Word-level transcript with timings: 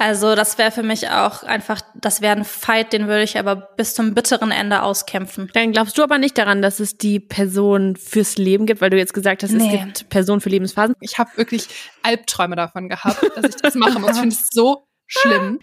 Also 0.00 0.34
das 0.34 0.56
wäre 0.56 0.70
für 0.70 0.82
mich 0.82 1.10
auch 1.10 1.42
einfach, 1.42 1.82
das 1.94 2.22
wäre 2.22 2.34
ein 2.34 2.46
Fight, 2.46 2.94
den 2.94 3.06
würde 3.06 3.22
ich 3.22 3.38
aber 3.38 3.54
bis 3.54 3.92
zum 3.92 4.14
bitteren 4.14 4.50
Ende 4.50 4.82
auskämpfen. 4.82 5.50
Dann 5.52 5.72
glaubst 5.72 5.98
du 5.98 6.02
aber 6.02 6.16
nicht 6.16 6.38
daran, 6.38 6.62
dass 6.62 6.80
es 6.80 6.96
die 6.96 7.20
Person 7.20 7.96
fürs 7.96 8.38
Leben 8.38 8.64
gibt, 8.64 8.80
weil 8.80 8.88
du 8.88 8.96
jetzt 8.96 9.12
gesagt 9.12 9.42
hast, 9.42 9.52
nee. 9.52 9.66
es 9.66 9.70
gibt 9.70 10.08
Personen 10.08 10.40
für 10.40 10.48
Lebensphasen. 10.48 10.96
Ich 11.00 11.18
habe 11.18 11.28
wirklich 11.36 11.68
Albträume 12.02 12.56
davon 12.56 12.88
gehabt, 12.88 13.22
dass 13.36 13.44
ich 13.44 13.56
das 13.56 13.74
machen 13.74 14.00
muss. 14.00 14.12
Ich 14.12 14.20
finde 14.20 14.36
es 14.36 14.48
so 14.50 14.86
schlimm. 15.06 15.60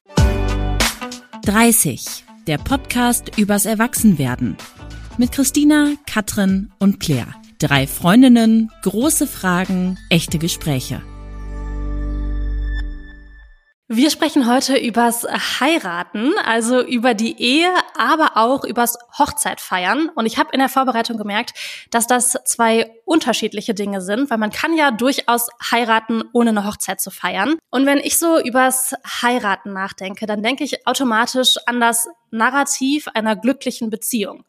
30. 1.44 2.06
Der 2.46 2.60
Podcast 2.60 3.40
übers 3.40 3.66
Erwachsenwerden. 3.66 4.56
Mit 5.18 5.32
Christina, 5.32 5.94
Katrin 6.06 6.72
und 6.78 7.00
Claire. 7.00 7.34
Drei 7.58 7.88
Freundinnen, 7.88 8.72
große 8.84 9.26
Fragen, 9.26 9.98
echte 10.12 10.38
Gespräche. 10.38 11.02
Wir 13.90 14.10
sprechen 14.10 14.52
heute 14.52 14.76
übers 14.76 15.26
Heiraten, 15.62 16.34
also 16.40 16.84
über 16.84 17.14
die 17.14 17.42
Ehe, 17.42 17.70
aber 17.98 18.36
auch 18.36 18.66
übers 18.66 18.98
Hochzeitfeiern. 19.18 20.10
Und 20.10 20.26
ich 20.26 20.38
habe 20.38 20.50
in 20.52 20.60
der 20.60 20.68
Vorbereitung 20.68 21.16
gemerkt, 21.16 21.54
dass 21.90 22.06
das 22.06 22.38
zwei 22.44 22.92
unterschiedliche 23.06 23.74
Dinge 23.74 24.02
sind, 24.02 24.30
weil 24.30 24.40
man 24.40 24.50
kann 24.50 24.76
ja 24.76 24.92
durchaus 24.92 25.48
heiraten, 25.72 26.26
ohne 26.34 26.50
eine 26.50 26.66
Hochzeit 26.66 27.00
zu 27.00 27.12
feiern. 27.12 27.56
Und 27.70 27.86
wenn 27.86 28.00
ich 28.00 28.18
so 28.18 28.38
übers 28.38 28.94
Heiraten 29.22 29.72
nachdenke, 29.72 30.26
dann 30.26 30.44
denke 30.44 30.66
ich 30.66 30.86
automatisch 30.86 31.56
an 31.66 31.80
das 31.80 32.10
Narrativ 32.30 33.08
einer 33.14 33.38
glücklichen 33.38 33.90
Beziehung. 33.90 34.44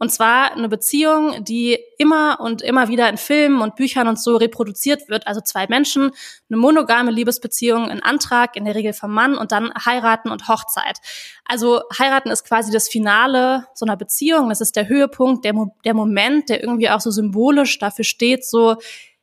Und 0.00 0.10
zwar 0.10 0.52
eine 0.52 0.70
Beziehung, 0.70 1.44
die 1.44 1.78
immer 1.98 2.40
und 2.40 2.62
immer 2.62 2.88
wieder 2.88 3.06
in 3.10 3.18
Filmen 3.18 3.60
und 3.60 3.76
Büchern 3.76 4.08
und 4.08 4.18
so 4.18 4.38
reproduziert 4.38 5.10
wird. 5.10 5.26
Also 5.26 5.42
zwei 5.42 5.66
Menschen, 5.66 6.12
eine 6.48 6.56
monogame 6.56 7.10
Liebesbeziehung, 7.10 7.90
ein 7.90 8.02
Antrag, 8.02 8.56
in 8.56 8.64
der 8.64 8.74
Regel 8.74 8.94
vom 8.94 9.12
Mann 9.12 9.36
und 9.36 9.52
dann 9.52 9.70
heiraten 9.84 10.30
und 10.30 10.48
Hochzeit. 10.48 11.00
Also 11.44 11.82
heiraten 11.98 12.30
ist 12.30 12.44
quasi 12.44 12.72
das 12.72 12.88
Finale 12.88 13.66
so 13.74 13.84
einer 13.84 13.98
Beziehung. 13.98 14.48
Das 14.48 14.62
ist 14.62 14.74
der 14.74 14.88
Höhepunkt, 14.88 15.44
der, 15.44 15.52
Mo 15.52 15.76
der 15.84 15.92
Moment, 15.92 16.48
der 16.48 16.62
irgendwie 16.62 16.88
auch 16.88 17.00
so 17.00 17.10
symbolisch 17.10 17.78
dafür 17.78 18.06
steht, 18.06 18.46
so, 18.46 18.76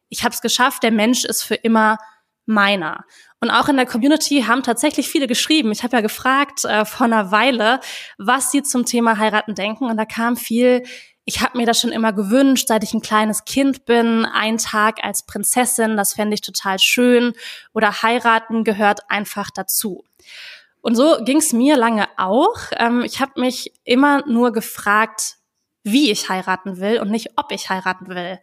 ich 0.09 0.23
habe 0.23 0.36
es 0.36 0.41
geschafft, 0.41 0.84
der 0.84 0.91
Mensch 0.91 1.25
ist 1.25 1.41
für 1.41 1.56
immer 1.56 1.97
meiner. 2.48 3.06
Und 3.40 3.52
auch 3.52 3.70
in 3.70 3.76
der 3.78 3.86
Community 3.86 4.44
haben 4.48 4.64
tatsächlich 4.64 5.08
viele 5.08 5.28
geschrieben. 5.28 5.72
Ich 5.72 5.84
habe 5.84 5.95
ja 5.95 6.02
gefragt 6.02 6.66
äh, 6.66 6.86
vor 6.86 7.06
einer 7.06 7.31
Weile, 7.31 7.80
was 8.17 8.52
sie 8.52 8.64
zum 8.64 8.86
Thema 8.86 9.17
heiraten 9.17 9.53
denken. 9.53 9.86
Und 9.86 9.98
da 9.98 10.06
kam 10.06 10.38
viel, 10.38 10.84
ich 11.25 11.42
habe 11.42 11.58
mir 11.58 11.68
das 11.68 11.80
schon 11.80 11.92
immer 11.92 12.14
gewünscht, 12.14 12.68
seit 12.70 12.84
ich 12.84 12.94
ein 12.94 13.02
kleines 13.02 13.45
Kind 13.45 13.86
bin, 13.86 14.25
ein 14.25 14.58
Tag 14.58 15.03
als 15.03 15.23
Prinzessin, 15.23 15.98
das 15.98 16.14
fände 16.14 16.34
ich 16.34 16.42
total 16.42 16.80
schön. 16.80 17.34
Oder 17.73 18.02
heiraten 18.02 18.64
gehört 18.64 19.02
einfach 19.09 19.52
dazu. 19.52 20.03
Und 20.81 20.95
so 20.95 21.18
ging 21.23 21.38
es 21.38 21.53
mir 21.53 21.75
lange 21.75 22.08
auch. 22.18 22.58
Ähm, 22.78 23.02
ich 23.02 23.20
habe 23.20 23.40
mich 23.42 23.73
immer 23.84 24.25
nur 24.25 24.52
gefragt, 24.53 25.36
wie 25.84 26.12
ich 26.12 26.30
heiraten 26.30 26.80
will 26.80 27.00
und 27.00 27.12
nicht, 27.12 27.31
ob 27.36 27.52
ich 27.52 27.70
heiraten 27.70 28.08
will. 28.08 28.40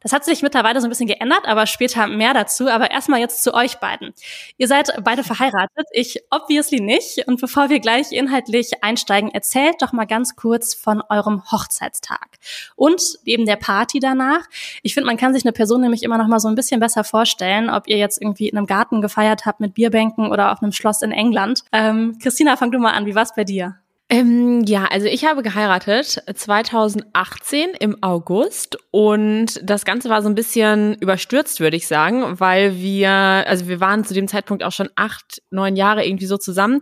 Das 0.00 0.12
hat 0.12 0.24
sich 0.24 0.42
mittlerweile 0.42 0.80
so 0.80 0.86
ein 0.86 0.90
bisschen 0.90 1.06
geändert, 1.06 1.42
aber 1.46 1.66
später 1.66 2.06
mehr 2.06 2.34
dazu. 2.34 2.68
Aber 2.68 2.90
erstmal 2.90 3.20
jetzt 3.20 3.42
zu 3.42 3.54
euch 3.54 3.76
beiden. 3.76 4.12
Ihr 4.58 4.68
seid 4.68 4.92
beide 5.02 5.24
verheiratet, 5.24 5.86
ich 5.92 6.22
obviously 6.30 6.80
nicht. 6.80 7.26
Und 7.26 7.40
bevor 7.40 7.70
wir 7.70 7.80
gleich 7.80 8.12
inhaltlich 8.12 8.82
einsteigen, 8.82 9.30
erzählt 9.30 9.76
doch 9.80 9.92
mal 9.92 10.06
ganz 10.06 10.36
kurz 10.36 10.74
von 10.74 11.02
eurem 11.08 11.42
Hochzeitstag 11.50 12.38
und 12.76 13.00
eben 13.24 13.46
der 13.46 13.56
Party 13.56 14.00
danach. 14.00 14.44
Ich 14.82 14.94
finde, 14.94 15.06
man 15.06 15.16
kann 15.16 15.34
sich 15.34 15.44
eine 15.44 15.52
Person 15.52 15.80
nämlich 15.80 16.02
immer 16.02 16.18
noch 16.18 16.28
mal 16.28 16.40
so 16.40 16.48
ein 16.48 16.54
bisschen 16.54 16.80
besser 16.80 17.04
vorstellen, 17.04 17.70
ob 17.70 17.88
ihr 17.88 17.96
jetzt 17.96 18.20
irgendwie 18.20 18.48
in 18.48 18.56
einem 18.56 18.66
Garten 18.66 19.00
gefeiert 19.00 19.46
habt 19.46 19.60
mit 19.60 19.74
Bierbänken 19.74 20.30
oder 20.30 20.52
auf 20.52 20.62
einem 20.62 20.72
Schloss 20.72 21.02
in 21.02 21.12
England. 21.12 21.64
Ähm, 21.72 22.18
Christina, 22.22 22.56
fang 22.56 22.70
du 22.70 22.78
mal 22.78 22.92
an. 22.92 23.06
Wie 23.06 23.14
war's 23.14 23.34
bei 23.34 23.44
dir? 23.44 23.76
Ähm, 24.08 24.62
ja, 24.64 24.84
also 24.84 25.08
ich 25.08 25.24
habe 25.24 25.42
geheiratet 25.42 26.22
2018 26.32 27.70
im 27.80 28.00
August 28.04 28.78
und 28.92 29.60
das 29.64 29.84
Ganze 29.84 30.08
war 30.08 30.22
so 30.22 30.28
ein 30.28 30.36
bisschen 30.36 30.94
überstürzt, 31.00 31.58
würde 31.58 31.76
ich 31.76 31.88
sagen, 31.88 32.38
weil 32.38 32.76
wir, 32.76 33.10
also 33.10 33.66
wir 33.66 33.80
waren 33.80 34.04
zu 34.04 34.14
dem 34.14 34.28
Zeitpunkt 34.28 34.62
auch 34.62 34.70
schon 34.70 34.90
acht, 34.94 35.42
neun 35.50 35.74
Jahre 35.74 36.06
irgendwie 36.06 36.26
so 36.26 36.36
zusammen 36.36 36.80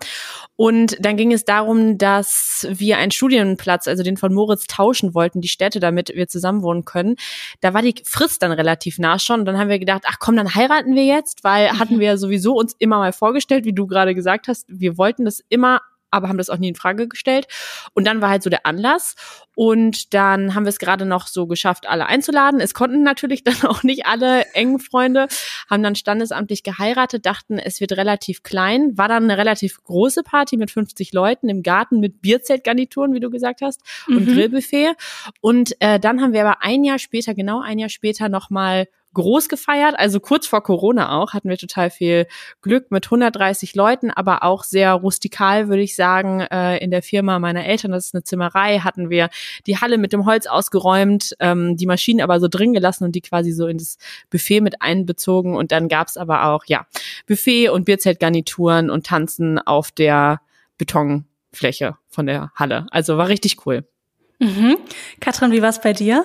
und 0.56 0.98
dann 1.00 1.16
ging 1.16 1.32
es 1.32 1.46
darum, 1.46 1.96
dass 1.96 2.66
wir 2.70 2.98
einen 2.98 3.10
Studienplatz, 3.10 3.88
also 3.88 4.02
den 4.02 4.18
von 4.18 4.34
Moritz, 4.34 4.66
tauschen 4.66 5.14
wollten, 5.14 5.40
die 5.40 5.48
Städte, 5.48 5.80
damit 5.80 6.10
wir 6.14 6.28
zusammen 6.28 6.60
wohnen 6.60 6.84
können. 6.84 7.16
Da 7.62 7.72
war 7.72 7.80
die 7.80 7.94
Frist 8.04 8.42
dann 8.42 8.52
relativ 8.52 8.98
nah 8.98 9.18
schon 9.18 9.40
und 9.40 9.46
dann 9.46 9.56
haben 9.56 9.70
wir 9.70 9.78
gedacht, 9.78 10.02
ach 10.06 10.18
komm, 10.18 10.36
dann 10.36 10.54
heiraten 10.54 10.94
wir 10.94 11.06
jetzt, 11.06 11.42
weil 11.42 11.70
hatten 11.78 12.00
wir 12.00 12.18
sowieso 12.18 12.54
uns 12.54 12.76
immer 12.78 12.98
mal 12.98 13.14
vorgestellt, 13.14 13.64
wie 13.64 13.72
du 13.72 13.86
gerade 13.86 14.14
gesagt 14.14 14.46
hast, 14.46 14.66
wir 14.68 14.98
wollten 14.98 15.24
das 15.24 15.42
immer 15.48 15.80
aber 16.14 16.28
haben 16.28 16.38
das 16.38 16.50
auch 16.50 16.58
nie 16.58 16.68
in 16.68 16.74
Frage 16.74 17.08
gestellt. 17.08 17.46
Und 17.92 18.06
dann 18.06 18.20
war 18.20 18.30
halt 18.30 18.42
so 18.42 18.50
der 18.50 18.66
Anlass. 18.66 19.16
Und 19.56 20.14
dann 20.14 20.54
haben 20.54 20.64
wir 20.64 20.70
es 20.70 20.78
gerade 20.78 21.04
noch 21.06 21.26
so 21.28 21.46
geschafft, 21.46 21.88
alle 21.88 22.06
einzuladen. 22.06 22.60
Es 22.60 22.74
konnten 22.74 23.02
natürlich 23.02 23.44
dann 23.44 23.62
auch 23.64 23.82
nicht 23.82 24.06
alle 24.06 24.46
engen 24.54 24.78
Freunde, 24.78 25.28
haben 25.70 25.82
dann 25.82 25.94
standesamtlich 25.94 26.62
geheiratet, 26.62 27.26
dachten, 27.26 27.58
es 27.58 27.80
wird 27.80 27.92
relativ 27.92 28.42
klein. 28.42 28.96
War 28.96 29.08
dann 29.08 29.24
eine 29.24 29.38
relativ 29.38 29.82
große 29.84 30.22
Party 30.22 30.56
mit 30.56 30.70
50 30.70 31.12
Leuten 31.12 31.48
im 31.48 31.62
Garten 31.62 32.00
mit 32.00 32.20
Bierzeltgarnituren, 32.20 33.14
wie 33.14 33.20
du 33.20 33.30
gesagt 33.30 33.60
hast, 33.62 33.80
und 34.08 34.26
mhm. 34.26 34.34
Grillbuffet. 34.34 34.94
Und 35.40 35.80
äh, 35.80 36.00
dann 36.00 36.20
haben 36.20 36.32
wir 36.32 36.46
aber 36.46 36.62
ein 36.62 36.84
Jahr 36.84 36.98
später, 36.98 37.34
genau 37.34 37.60
ein 37.60 37.78
Jahr 37.78 37.88
später, 37.88 38.28
nochmal 38.28 38.86
groß 39.14 39.48
gefeiert. 39.48 39.94
Also 39.98 40.20
kurz 40.20 40.46
vor 40.46 40.62
Corona 40.62 41.16
auch 41.16 41.32
hatten 41.32 41.48
wir 41.48 41.56
total 41.56 41.90
viel 41.90 42.26
Glück 42.60 42.90
mit 42.90 43.06
130 43.06 43.74
Leuten, 43.74 44.10
aber 44.10 44.42
auch 44.42 44.64
sehr 44.64 44.92
rustikal, 44.92 45.68
würde 45.68 45.82
ich 45.82 45.96
sagen. 45.96 46.40
Äh, 46.40 46.78
in 46.78 46.90
der 46.90 47.02
Firma 47.02 47.38
meiner 47.38 47.64
Eltern, 47.64 47.92
das 47.92 48.06
ist 48.06 48.14
eine 48.14 48.24
Zimmerei, 48.24 48.80
hatten 48.80 49.10
wir 49.10 49.30
die 49.66 49.78
Halle 49.78 49.98
mit 49.98 50.12
dem 50.12 50.26
Holz 50.26 50.46
ausgeräumt, 50.46 51.34
ähm, 51.40 51.76
die 51.76 51.86
Maschinen 51.86 52.20
aber 52.20 52.40
so 52.40 52.48
drin 52.48 52.72
gelassen 52.72 53.04
und 53.04 53.14
die 53.14 53.20
quasi 53.20 53.52
so 53.52 53.66
in 53.66 53.78
das 53.78 53.98
Buffet 54.30 54.60
mit 54.60 54.82
einbezogen. 54.82 55.56
Und 55.56 55.72
dann 55.72 55.88
gab's 55.88 56.16
aber 56.16 56.46
auch, 56.46 56.64
ja, 56.66 56.86
Buffet 57.26 57.68
und 57.68 57.84
Bierzeltgarnituren 57.84 58.90
und 58.90 59.06
Tanzen 59.06 59.58
auf 59.58 59.90
der 59.90 60.40
Betonfläche 60.78 61.96
von 62.08 62.26
der 62.26 62.52
Halle. 62.54 62.86
Also 62.90 63.16
war 63.16 63.28
richtig 63.28 63.66
cool. 63.66 63.84
Mhm. 64.40 64.76
Katrin, 65.20 65.52
wie 65.52 65.62
war's 65.62 65.80
bei 65.80 65.92
dir? 65.92 66.24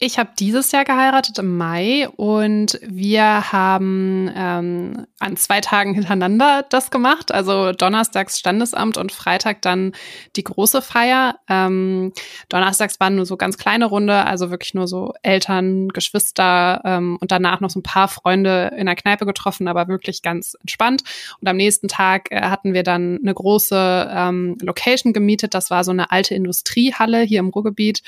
Ich 0.00 0.18
habe 0.18 0.30
dieses 0.36 0.72
Jahr 0.72 0.84
geheiratet 0.84 1.38
im 1.38 1.56
Mai 1.56 2.08
und 2.16 2.80
wir 2.82 3.52
haben 3.52 4.28
ähm, 4.34 5.06
an 5.20 5.36
zwei 5.36 5.60
Tagen 5.60 5.94
hintereinander 5.94 6.66
das 6.68 6.90
gemacht. 6.90 7.30
Also 7.30 7.70
donnerstags 7.70 8.40
Standesamt 8.40 8.96
und 8.96 9.12
Freitag 9.12 9.62
dann 9.62 9.92
die 10.34 10.42
große 10.42 10.82
Feier. 10.82 11.36
Ähm, 11.48 12.12
donnerstags 12.48 12.98
waren 12.98 13.14
nur 13.14 13.24
so 13.24 13.36
ganz 13.36 13.56
kleine 13.56 13.86
Runde, 13.86 14.26
also 14.26 14.50
wirklich 14.50 14.74
nur 14.74 14.88
so 14.88 15.14
Eltern, 15.22 15.88
Geschwister 15.90 16.82
ähm, 16.84 17.16
und 17.20 17.30
danach 17.30 17.60
noch 17.60 17.70
so 17.70 17.78
ein 17.78 17.84
paar 17.84 18.08
Freunde 18.08 18.72
in 18.76 18.86
der 18.86 18.96
Kneipe 18.96 19.26
getroffen, 19.26 19.68
aber 19.68 19.86
wirklich 19.86 20.22
ganz 20.22 20.54
entspannt. 20.60 21.04
Und 21.40 21.46
am 21.46 21.56
nächsten 21.56 21.86
Tag 21.86 22.32
äh, 22.32 22.42
hatten 22.42 22.74
wir 22.74 22.82
dann 22.82 23.20
eine 23.22 23.32
große 23.32 24.10
ähm, 24.12 24.58
Location 24.60 25.12
gemietet. 25.12 25.54
Das 25.54 25.70
war 25.70 25.84
so 25.84 25.92
eine 25.92 26.10
alte 26.10 26.34
Industriehalle 26.34 27.20
hier 27.20 27.38
im 27.38 27.50
Ruhrgebiet. 27.50 28.02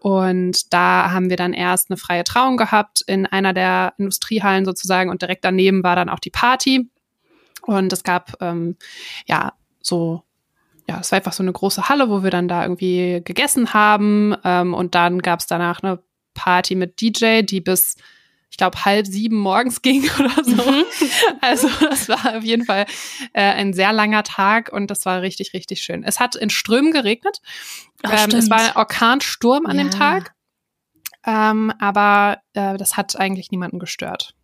Und 0.00 0.72
da 0.72 1.10
haben 1.12 1.29
wir 1.30 1.36
dann 1.36 1.54
erst 1.54 1.90
eine 1.90 1.96
freie 1.96 2.24
Trauung 2.24 2.58
gehabt 2.58 3.02
in 3.06 3.24
einer 3.24 3.54
der 3.54 3.94
Industriehallen 3.96 4.66
sozusagen 4.66 5.08
und 5.08 5.22
direkt 5.22 5.44
daneben 5.44 5.82
war 5.82 5.96
dann 5.96 6.10
auch 6.10 6.20
die 6.20 6.30
Party. 6.30 6.90
Und 7.62 7.92
es 7.92 8.04
gab 8.04 8.34
ähm, 8.42 8.76
ja 9.26 9.54
so 9.80 10.22
ja, 10.90 10.98
es 11.00 11.12
war 11.12 11.18
einfach 11.18 11.32
so 11.32 11.44
eine 11.44 11.52
große 11.52 11.88
Halle, 11.88 12.10
wo 12.10 12.24
wir 12.24 12.30
dann 12.30 12.48
da 12.48 12.62
irgendwie 12.62 13.22
gegessen 13.24 13.72
haben. 13.72 14.34
Ähm, 14.42 14.74
und 14.74 14.96
dann 14.96 15.20
gab 15.20 15.38
es 15.38 15.46
danach 15.46 15.84
eine 15.84 16.02
Party 16.34 16.74
mit 16.74 17.00
DJ, 17.00 17.42
die 17.42 17.60
bis 17.60 17.96
ich 18.50 18.56
glaube, 18.56 18.84
halb 18.84 19.06
sieben 19.06 19.36
morgens 19.36 19.80
ging 19.82 20.10
oder 20.18 20.44
so. 20.44 20.70
Mhm. 20.70 20.84
Also 21.40 21.68
das 21.88 22.08
war 22.08 22.36
auf 22.36 22.42
jeden 22.42 22.64
Fall 22.64 22.86
äh, 23.32 23.42
ein 23.42 23.72
sehr 23.72 23.92
langer 23.92 24.24
Tag 24.24 24.72
und 24.72 24.90
das 24.90 25.06
war 25.06 25.22
richtig, 25.22 25.54
richtig 25.54 25.82
schön. 25.82 26.02
Es 26.02 26.18
hat 26.18 26.34
in 26.34 26.50
Strömen 26.50 26.90
geregnet. 26.92 27.38
Ach, 28.02 28.26
ähm, 28.26 28.36
es 28.36 28.50
war 28.50 28.58
ein 28.58 28.76
Orkansturm 28.76 29.66
an 29.66 29.76
ja. 29.76 29.84
dem 29.84 29.90
Tag. 29.92 30.34
Ähm, 31.26 31.72
aber 31.78 32.38
äh, 32.54 32.76
das 32.76 32.96
hat 32.96 33.18
eigentlich 33.18 33.50
niemanden 33.50 33.78
gestört. 33.78 34.34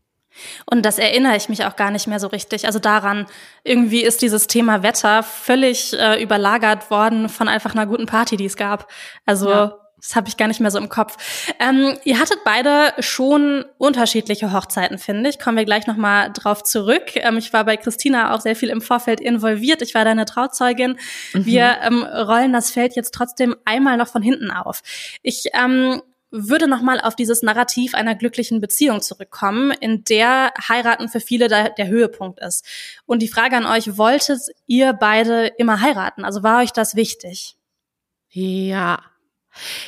Und 0.66 0.84
das 0.84 0.98
erinnere 0.98 1.36
ich 1.36 1.48
mich 1.48 1.64
auch 1.64 1.76
gar 1.76 1.90
nicht 1.90 2.06
mehr 2.06 2.20
so 2.20 2.26
richtig. 2.26 2.66
Also 2.66 2.78
daran, 2.78 3.26
irgendwie 3.64 4.02
ist 4.02 4.20
dieses 4.22 4.46
Thema 4.46 4.82
Wetter 4.82 5.22
völlig 5.22 5.94
äh, 5.98 6.22
überlagert 6.22 6.90
worden 6.90 7.28
von 7.28 7.48
einfach 7.48 7.74
einer 7.74 7.86
guten 7.86 8.06
Party, 8.06 8.36
die 8.36 8.44
es 8.44 8.56
gab. 8.56 8.90
Also 9.24 9.50
ja. 9.50 9.78
Das 9.98 10.14
habe 10.14 10.28
ich 10.28 10.36
gar 10.36 10.46
nicht 10.46 10.60
mehr 10.60 10.70
so 10.70 10.78
im 10.78 10.90
Kopf. 10.90 11.16
Ähm, 11.58 11.96
ihr 12.04 12.20
hattet 12.20 12.44
beide 12.44 12.92
schon 13.00 13.64
unterschiedliche 13.78 14.52
Hochzeiten, 14.52 14.98
finde 14.98 15.30
ich. 15.30 15.38
Kommen 15.38 15.56
wir 15.56 15.64
gleich 15.64 15.86
nochmal 15.86 16.30
drauf 16.32 16.62
zurück. 16.62 17.16
Ähm, 17.16 17.38
ich 17.38 17.52
war 17.52 17.64
bei 17.64 17.76
Christina 17.76 18.34
auch 18.34 18.40
sehr 18.40 18.54
viel 18.54 18.68
im 18.68 18.82
Vorfeld 18.82 19.20
involviert. 19.20 19.80
Ich 19.80 19.94
war 19.94 20.04
deine 20.04 20.26
Trauzeugin. 20.26 20.98
Mhm. 21.32 21.46
Wir 21.46 21.78
ähm, 21.82 22.02
rollen 22.02 22.52
das 22.52 22.70
Feld 22.70 22.94
jetzt 22.94 23.14
trotzdem 23.14 23.56
einmal 23.64 23.96
noch 23.96 24.08
von 24.08 24.22
hinten 24.22 24.50
auf. 24.50 24.82
Ich 25.22 25.46
ähm, 25.54 26.02
würde 26.36 26.68
nochmal 26.68 27.00
auf 27.00 27.16
dieses 27.16 27.42
Narrativ 27.42 27.94
einer 27.94 28.14
glücklichen 28.14 28.60
Beziehung 28.60 29.00
zurückkommen, 29.00 29.70
in 29.70 30.04
der 30.04 30.52
heiraten 30.68 31.08
für 31.08 31.20
viele 31.20 31.48
der, 31.48 31.70
der 31.70 31.88
Höhepunkt 31.88 32.40
ist. 32.40 32.64
Und 33.06 33.20
die 33.20 33.28
Frage 33.28 33.56
an 33.56 33.66
euch, 33.66 33.96
wolltet 33.96 34.40
ihr 34.66 34.92
beide 34.92 35.46
immer 35.46 35.80
heiraten? 35.80 36.24
Also 36.24 36.42
war 36.42 36.62
euch 36.62 36.72
das 36.72 36.94
wichtig? 36.96 37.56
Ja. 38.30 39.00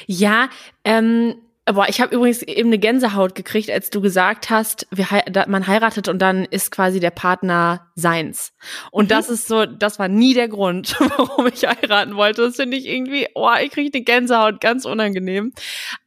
Ja, 0.07 0.49
ähm, 0.85 1.37
Boah, 1.73 1.87
ich 1.89 2.01
habe 2.01 2.15
übrigens 2.15 2.43
eben 2.43 2.71
eine 2.71 2.79
Gänsehaut 2.79 3.35
gekriegt, 3.35 3.71
als 3.71 3.91
du 3.91 4.01
gesagt 4.01 4.49
hast, 4.49 4.87
wir, 4.91 5.07
man 5.49 5.67
heiratet 5.67 6.09
und 6.09 6.21
dann 6.21 6.45
ist 6.45 6.71
quasi 6.71 6.99
der 6.99 7.11
Partner 7.11 7.91
seins. 7.95 8.53
Und 8.91 9.07
mhm. 9.07 9.09
das 9.09 9.29
ist 9.29 9.49
so, 9.49 9.67
das 9.67 9.99
war 9.99 10.09
nie 10.09 10.33
der 10.33 10.49
Grund, 10.49 10.97
warum 11.17 11.47
ich 11.47 11.67
heiraten 11.67 12.17
wollte. 12.17 12.43
Das 12.43 12.57
finde 12.57 12.77
ich 12.77 12.87
irgendwie, 12.87 13.27
oh, 13.35 13.51
ich 13.63 13.71
kriege 13.71 13.91
eine 13.93 14.05
Gänsehaut, 14.05 14.61
ganz 14.61 14.85
unangenehm. 14.85 15.53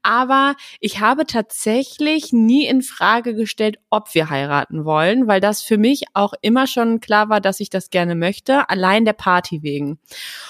Aber 0.02 0.56
ich 0.80 1.00
habe 1.00 1.25
tatsächlich 1.28 2.34
nie 2.34 2.66
in 2.66 2.81
Frage 2.81 3.36
gestellt, 3.36 3.78
ob 3.90 4.16
wir 4.16 4.30
heiraten 4.30 4.84
wollen, 4.86 5.28
weil 5.28 5.42
das 5.42 5.62
für 5.62 5.78
mich 5.78 6.06
auch 6.13 6.34
immer 6.42 6.66
schon 6.66 7.02
klar 7.02 7.30
war, 7.30 7.40
dass 7.42 7.60
ich 7.60 7.69
das 7.69 7.90
gerne 7.90 8.16
möchte, 8.16 8.68
allein 8.69 9.06
der 9.06 9.13
Party 9.13 9.62
wegen. 9.62 10.00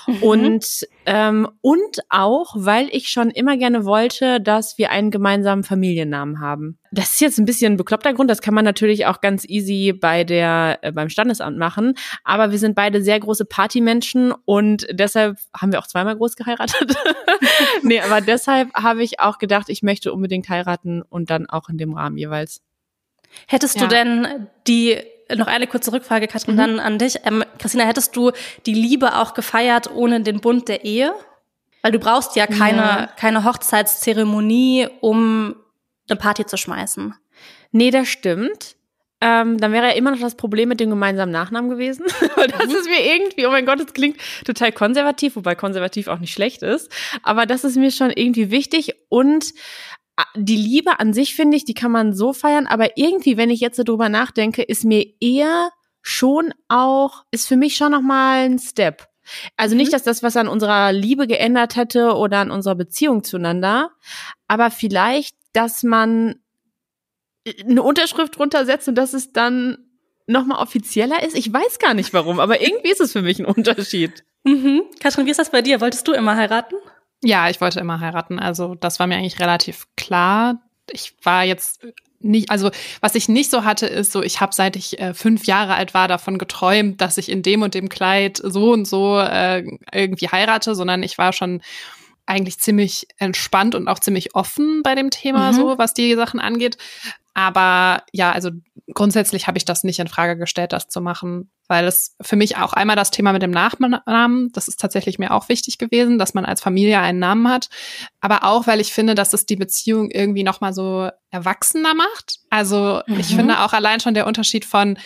Mhm. 0.07 0.23
Und 0.23 0.87
ähm, 1.05 1.47
und 1.61 1.99
auch, 2.09 2.53
weil 2.55 2.87
ich 2.91 3.09
schon 3.09 3.31
immer 3.31 3.57
gerne 3.57 3.85
wollte, 3.85 4.39
dass 4.39 4.77
wir 4.77 4.91
einen 4.91 5.09
gemeinsamen 5.09 5.63
Familiennamen 5.63 6.39
haben. 6.39 6.77
Das 6.91 7.11
ist 7.11 7.21
jetzt 7.21 7.39
ein 7.39 7.45
bisschen 7.45 7.73
ein 7.73 7.77
bekloppter 7.77 8.13
Grund, 8.13 8.29
das 8.29 8.41
kann 8.41 8.53
man 8.53 8.65
natürlich 8.65 9.07
auch 9.07 9.21
ganz 9.21 9.45
easy 9.47 9.93
bei 9.93 10.23
der, 10.23 10.79
äh, 10.81 10.91
beim 10.91 11.09
Standesamt 11.09 11.57
machen. 11.57 11.95
Aber 12.23 12.51
wir 12.51 12.59
sind 12.59 12.75
beide 12.75 13.01
sehr 13.01 13.19
große 13.19 13.45
Partymenschen 13.45 14.33
und 14.45 14.87
deshalb 14.91 15.37
haben 15.55 15.71
wir 15.71 15.79
auch 15.79 15.87
zweimal 15.87 16.15
groß 16.15 16.35
geheiratet. 16.35 16.95
nee, 17.83 17.99
aber 17.99 18.21
deshalb 18.21 18.73
habe 18.73 19.03
ich 19.03 19.19
auch 19.19 19.39
gedacht, 19.39 19.69
ich 19.69 19.81
möchte 19.81 20.13
unbedingt 20.13 20.49
heiraten 20.49 21.01
und 21.01 21.29
dann 21.29 21.49
auch 21.49 21.69
in 21.69 21.77
dem 21.77 21.93
Rahmen 21.93 22.17
jeweils. 22.17 22.61
Hättest 23.47 23.77
ja. 23.77 23.83
du 23.83 23.87
denn 23.87 24.47
die 24.67 24.97
noch 25.35 25.47
eine 25.47 25.67
kurze 25.67 25.91
Rückfrage, 25.91 26.27
Katrin, 26.27 26.55
mhm. 26.55 26.59
dann 26.59 26.79
an 26.79 26.97
dich. 26.97 27.15
Ähm, 27.25 27.43
Christina, 27.59 27.85
hättest 27.85 28.15
du 28.15 28.31
die 28.65 28.73
Liebe 28.73 29.15
auch 29.15 29.33
gefeiert 29.33 29.89
ohne 29.93 30.21
den 30.21 30.39
Bund 30.39 30.67
der 30.67 30.85
Ehe? 30.85 31.13
Weil 31.81 31.91
du 31.91 31.99
brauchst 31.99 32.35
ja 32.35 32.45
keine, 32.47 32.81
ja. 32.81 33.09
keine 33.17 33.43
Hochzeitszeremonie, 33.43 34.87
um 34.99 35.55
eine 36.09 36.17
Party 36.17 36.45
zu 36.45 36.57
schmeißen. 36.57 37.15
Nee, 37.71 37.89
das 37.89 38.07
stimmt. 38.07 38.75
Ähm, 39.23 39.59
dann 39.59 39.71
wäre 39.71 39.87
ja 39.87 39.93
immer 39.93 40.11
noch 40.11 40.19
das 40.19 40.35
Problem 40.35 40.69
mit 40.69 40.79
dem 40.79 40.89
gemeinsamen 40.89 41.31
Nachnamen 41.31 41.69
gewesen. 41.69 42.05
das 42.19 42.67
mhm. 42.67 42.75
ist 42.75 42.89
mir 42.89 43.05
irgendwie, 43.05 43.45
oh 43.45 43.51
mein 43.51 43.67
Gott, 43.67 43.79
das 43.79 43.93
klingt 43.93 44.17
total 44.45 44.71
konservativ, 44.71 45.35
wobei 45.35 45.53
konservativ 45.53 46.07
auch 46.07 46.17
nicht 46.17 46.33
schlecht 46.33 46.63
ist. 46.63 46.91
Aber 47.21 47.45
das 47.45 47.63
ist 47.63 47.77
mir 47.77 47.91
schon 47.91 48.09
irgendwie 48.09 48.49
wichtig 48.49 48.95
und 49.09 49.53
die 50.35 50.57
Liebe 50.57 50.99
an 50.99 51.13
sich 51.13 51.35
finde 51.35 51.57
ich, 51.57 51.65
die 51.65 51.73
kann 51.73 51.91
man 51.91 52.13
so 52.13 52.33
feiern, 52.33 52.67
aber 52.67 52.97
irgendwie, 52.97 53.37
wenn 53.37 53.49
ich 53.49 53.59
jetzt 53.59 53.77
so 53.77 53.83
drüber 53.83 54.09
nachdenke, 54.09 54.61
ist 54.61 54.83
mir 54.83 55.05
eher 55.19 55.71
schon 56.01 56.53
auch, 56.67 57.23
ist 57.31 57.47
für 57.47 57.57
mich 57.57 57.75
schon 57.75 57.91
nochmal 57.91 58.45
ein 58.45 58.59
Step. 58.59 59.07
Also 59.55 59.75
nicht, 59.75 59.89
mhm. 59.89 59.93
dass 59.93 60.03
das 60.03 60.23
was 60.23 60.35
an 60.35 60.47
unserer 60.47 60.91
Liebe 60.91 61.27
geändert 61.27 61.75
hätte 61.75 62.15
oder 62.15 62.39
an 62.39 62.51
unserer 62.51 62.75
Beziehung 62.75 63.23
zueinander, 63.23 63.91
aber 64.47 64.71
vielleicht, 64.71 65.35
dass 65.53 65.83
man 65.83 66.35
eine 67.67 67.81
Unterschrift 67.81 68.37
drunter 68.37 68.65
setzt 68.65 68.87
und 68.87 68.95
dass 68.95 69.13
es 69.13 69.31
dann 69.31 69.77
nochmal 70.27 70.61
offizieller 70.61 71.23
ist. 71.23 71.35
Ich 71.35 71.51
weiß 71.51 71.79
gar 71.79 71.93
nicht 71.93 72.13
warum, 72.13 72.39
aber 72.39 72.61
irgendwie 72.65 72.91
ist 72.91 73.01
es 73.01 73.11
für 73.11 73.21
mich 73.21 73.39
ein 73.39 73.45
Unterschied. 73.45 74.23
Mhm. 74.43 74.83
Katrin, 74.99 75.25
wie 75.25 75.31
ist 75.31 75.39
das 75.39 75.51
bei 75.51 75.61
dir? 75.61 75.81
Wolltest 75.81 76.07
du 76.07 76.13
immer 76.13 76.35
heiraten? 76.35 76.75
Ja, 77.23 77.49
ich 77.49 77.61
wollte 77.61 77.79
immer 77.79 77.99
heiraten. 77.99 78.39
Also 78.39 78.75
das 78.75 78.99
war 78.99 79.07
mir 79.07 79.15
eigentlich 79.15 79.39
relativ 79.39 79.87
klar. 79.95 80.61
Ich 80.91 81.13
war 81.23 81.43
jetzt 81.43 81.85
nicht, 82.19 82.49
also 82.49 82.71
was 82.99 83.15
ich 83.15 83.29
nicht 83.29 83.49
so 83.49 83.63
hatte, 83.63 83.85
ist 83.87 84.11
so, 84.11 84.21
ich 84.21 84.41
habe 84.41 84.53
seit 84.53 84.75
ich 84.75 84.99
äh, 84.99 85.13
fünf 85.13 85.45
Jahre 85.45 85.75
alt 85.75 85.93
war 85.93 86.07
davon 86.07 86.37
geträumt, 86.37 87.01
dass 87.01 87.17
ich 87.17 87.29
in 87.29 87.41
dem 87.41 87.61
und 87.61 87.73
dem 87.73 87.89
Kleid 87.89 88.39
so 88.43 88.71
und 88.71 88.85
so 88.85 89.19
äh, 89.19 89.65
irgendwie 89.91 90.29
heirate, 90.29 90.75
sondern 90.75 91.03
ich 91.03 91.17
war 91.17 91.33
schon 91.33 91.61
eigentlich 92.25 92.59
ziemlich 92.59 93.07
entspannt 93.17 93.75
und 93.75 93.87
auch 93.87 93.99
ziemlich 93.99 94.35
offen 94.35 94.83
bei 94.83 94.95
dem 94.95 95.09
Thema, 95.09 95.51
mhm. 95.51 95.55
so 95.55 95.77
was 95.77 95.93
die 95.93 96.15
Sachen 96.15 96.39
angeht. 96.39 96.77
Aber 97.33 98.03
ja, 98.11 98.31
also 98.31 98.51
grundsätzlich 98.93 99.47
habe 99.47 99.57
ich 99.57 99.63
das 99.63 99.83
nicht 99.83 99.99
in 99.99 100.07
Frage 100.07 100.37
gestellt, 100.37 100.73
das 100.73 100.89
zu 100.89 100.99
machen, 100.99 101.49
weil 101.67 101.85
es 101.85 102.15
für 102.21 102.35
mich 102.35 102.57
auch 102.57 102.73
einmal 102.73 102.97
das 102.97 103.11
Thema 103.11 103.31
mit 103.31 103.41
dem 103.41 103.51
Nachnamen, 103.51 104.51
das 104.51 104.67
ist 104.67 104.79
tatsächlich 104.79 105.17
mir 105.17 105.31
auch 105.31 105.47
wichtig 105.47 105.77
gewesen, 105.77 106.17
dass 106.17 106.33
man 106.33 106.45
als 106.45 106.61
Familie 106.61 106.99
einen 106.99 107.19
Namen 107.19 107.47
hat, 107.47 107.69
aber 108.19 108.43
auch, 108.43 108.67
weil 108.67 108.81
ich 108.81 108.91
finde, 108.91 109.15
dass 109.15 109.33
es 109.33 109.45
die 109.45 109.55
Beziehung 109.55 110.11
irgendwie 110.11 110.43
noch 110.43 110.59
mal 110.59 110.73
so 110.73 111.09
erwachsener 111.29 111.93
macht. 111.93 112.39
Also 112.49 113.01
mhm. 113.07 113.19
ich 113.19 113.33
finde 113.33 113.61
auch 113.61 113.71
allein 113.71 114.01
schon 114.01 114.13
der 114.13 114.27
Unterschied 114.27 114.65
von 114.65 114.97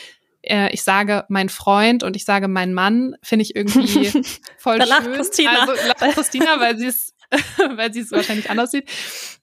äh, 0.41 0.71
ich 0.73 0.83
sage 0.83 1.25
mein 1.29 1.49
Freund 1.49 2.03
und 2.03 2.15
ich 2.15 2.25
sage 2.25 2.47
mein 2.47 2.73
Mann, 2.73 3.15
finde 3.21 3.43
ich 3.43 3.55
irgendwie 3.55 4.11
voll 4.57 4.79
da 4.79 5.01
schön. 5.01 5.13
Christina. 5.13 5.59
Also 5.59 5.73
lacht 5.87 6.15
Christina, 6.15 6.59
weil 6.59 6.77
sie 6.77 6.87
es 6.87 7.13
weil 7.75 7.93
sie 7.93 8.01
es 8.01 8.11
wahrscheinlich 8.11 8.49
anders 8.49 8.71
sieht. 8.71 8.89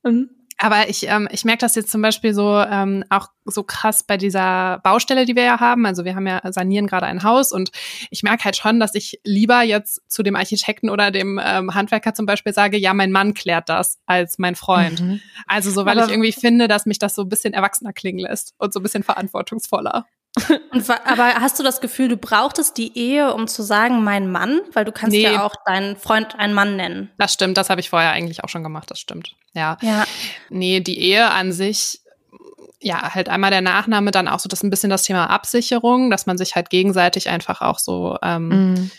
Mhm. 0.03 0.31
Aber 0.59 0.89
ich, 0.89 1.09
ähm, 1.09 1.29
ich 1.31 1.45
merke 1.45 1.61
das 1.61 1.75
jetzt 1.75 1.91
zum 1.91 2.03
Beispiel 2.03 2.35
so 2.35 2.59
ähm, 2.59 3.05
auch 3.11 3.29
so 3.45 3.63
krass 3.63 4.05
bei 4.05 4.17
dieser 4.17 4.79
Baustelle, 4.85 5.25
die 5.25 5.35
wir 5.35 5.43
ja 5.43 5.61
haben. 5.61 5.87
Also 5.87 6.05
wir 6.05 6.15
haben 6.15 6.27
ja 6.27 6.41
sanieren 6.53 6.87
gerade 6.87 7.07
ein 7.07 7.23
Haus 7.23 7.53
und 7.53 7.71
ich 8.11 8.23
merke 8.23 8.45
halt 8.45 8.57
schon, 8.57 8.79
dass 8.79 8.95
ich 8.95 9.21
lieber 9.25 9.63
jetzt 9.63 10.03
zu 10.09 10.23
dem 10.23 10.37
Architekten 10.37 10.91
oder 10.91 11.11
dem 11.11 11.41
ähm, 11.43 11.75
Handwerker 11.75 12.15
zum 12.15 12.27
Beispiel 12.27 12.53
sage, 12.53 12.77
ja, 12.77 12.95
mein 12.95 13.13
Mann 13.13 13.35
klärt 13.35 13.69
das 13.69 13.99
als 14.07 14.39
mein 14.39 14.55
Freund. 14.55 15.01
Mhm. 15.01 15.21
Also 15.47 15.71
so, 15.71 15.85
weil 15.85 15.99
Aber 15.99 16.07
ich 16.07 16.13
irgendwie 16.13 16.33
finde, 16.33 16.69
dass 16.69 16.87
mich 16.87 16.99
das 16.99 17.15
so 17.15 17.23
ein 17.23 17.29
bisschen 17.29 17.55
erwachsener 17.55 17.93
klingen 17.93 18.21
lässt 18.21 18.55
und 18.59 18.73
so 18.73 18.81
ein 18.81 18.83
bisschen 18.83 19.03
verantwortungsvoller. 19.03 20.07
Und, 20.71 20.89
aber 20.89 21.35
hast 21.35 21.59
du 21.59 21.63
das 21.63 21.81
Gefühl, 21.81 22.09
du 22.09 22.17
brauchtest 22.17 22.79
die 22.79 22.97
Ehe, 22.97 23.35
um 23.35 23.47
zu 23.49 23.63
sagen, 23.63 24.03
mein 24.03 24.31
Mann? 24.31 24.61
Weil 24.73 24.85
du 24.85 24.93
kannst 24.93 25.15
nee. 25.15 25.23
ja 25.23 25.45
auch 25.45 25.55
deinen 25.67 25.97
Freund 25.97 26.39
einen 26.39 26.55
Mann 26.55 26.77
nennen. 26.77 27.11
Das 27.19 27.35
stimmt, 27.35 27.59
das 27.59 27.69
habe 27.69 27.81
ich 27.81 27.91
vorher 27.91 28.13
eigentlich 28.13 28.43
auch 28.43 28.49
schon 28.49 28.63
gemacht, 28.63 28.91
das 28.91 28.99
stimmt. 28.99 29.37
Ja. 29.53 29.77
ja. 29.83 30.05
Nee, 30.49 30.81
die 30.81 30.99
Ehe 30.99 31.31
an 31.31 31.53
sich, 31.53 32.01
ja, 32.81 33.15
halt 33.15 33.29
einmal 33.29 33.51
der 33.51 33.61
Nachname, 33.61 34.11
dann 34.11 34.27
auch 34.27 34.41
so 34.41 34.49
das 34.49 34.63
ein 34.63 34.71
bisschen 34.71 34.91
das 34.91 35.03
Thema 35.03 35.29
Absicherung, 35.29 36.11
dass 36.11 36.25
man 36.25 36.39
sich 36.39 36.55
halt 36.55 36.71
gegenseitig 36.71 37.29
einfach 37.29 37.61
auch 37.61 37.79
so 37.79 38.17
ähm, 38.23 38.49
mhm. 38.49 38.91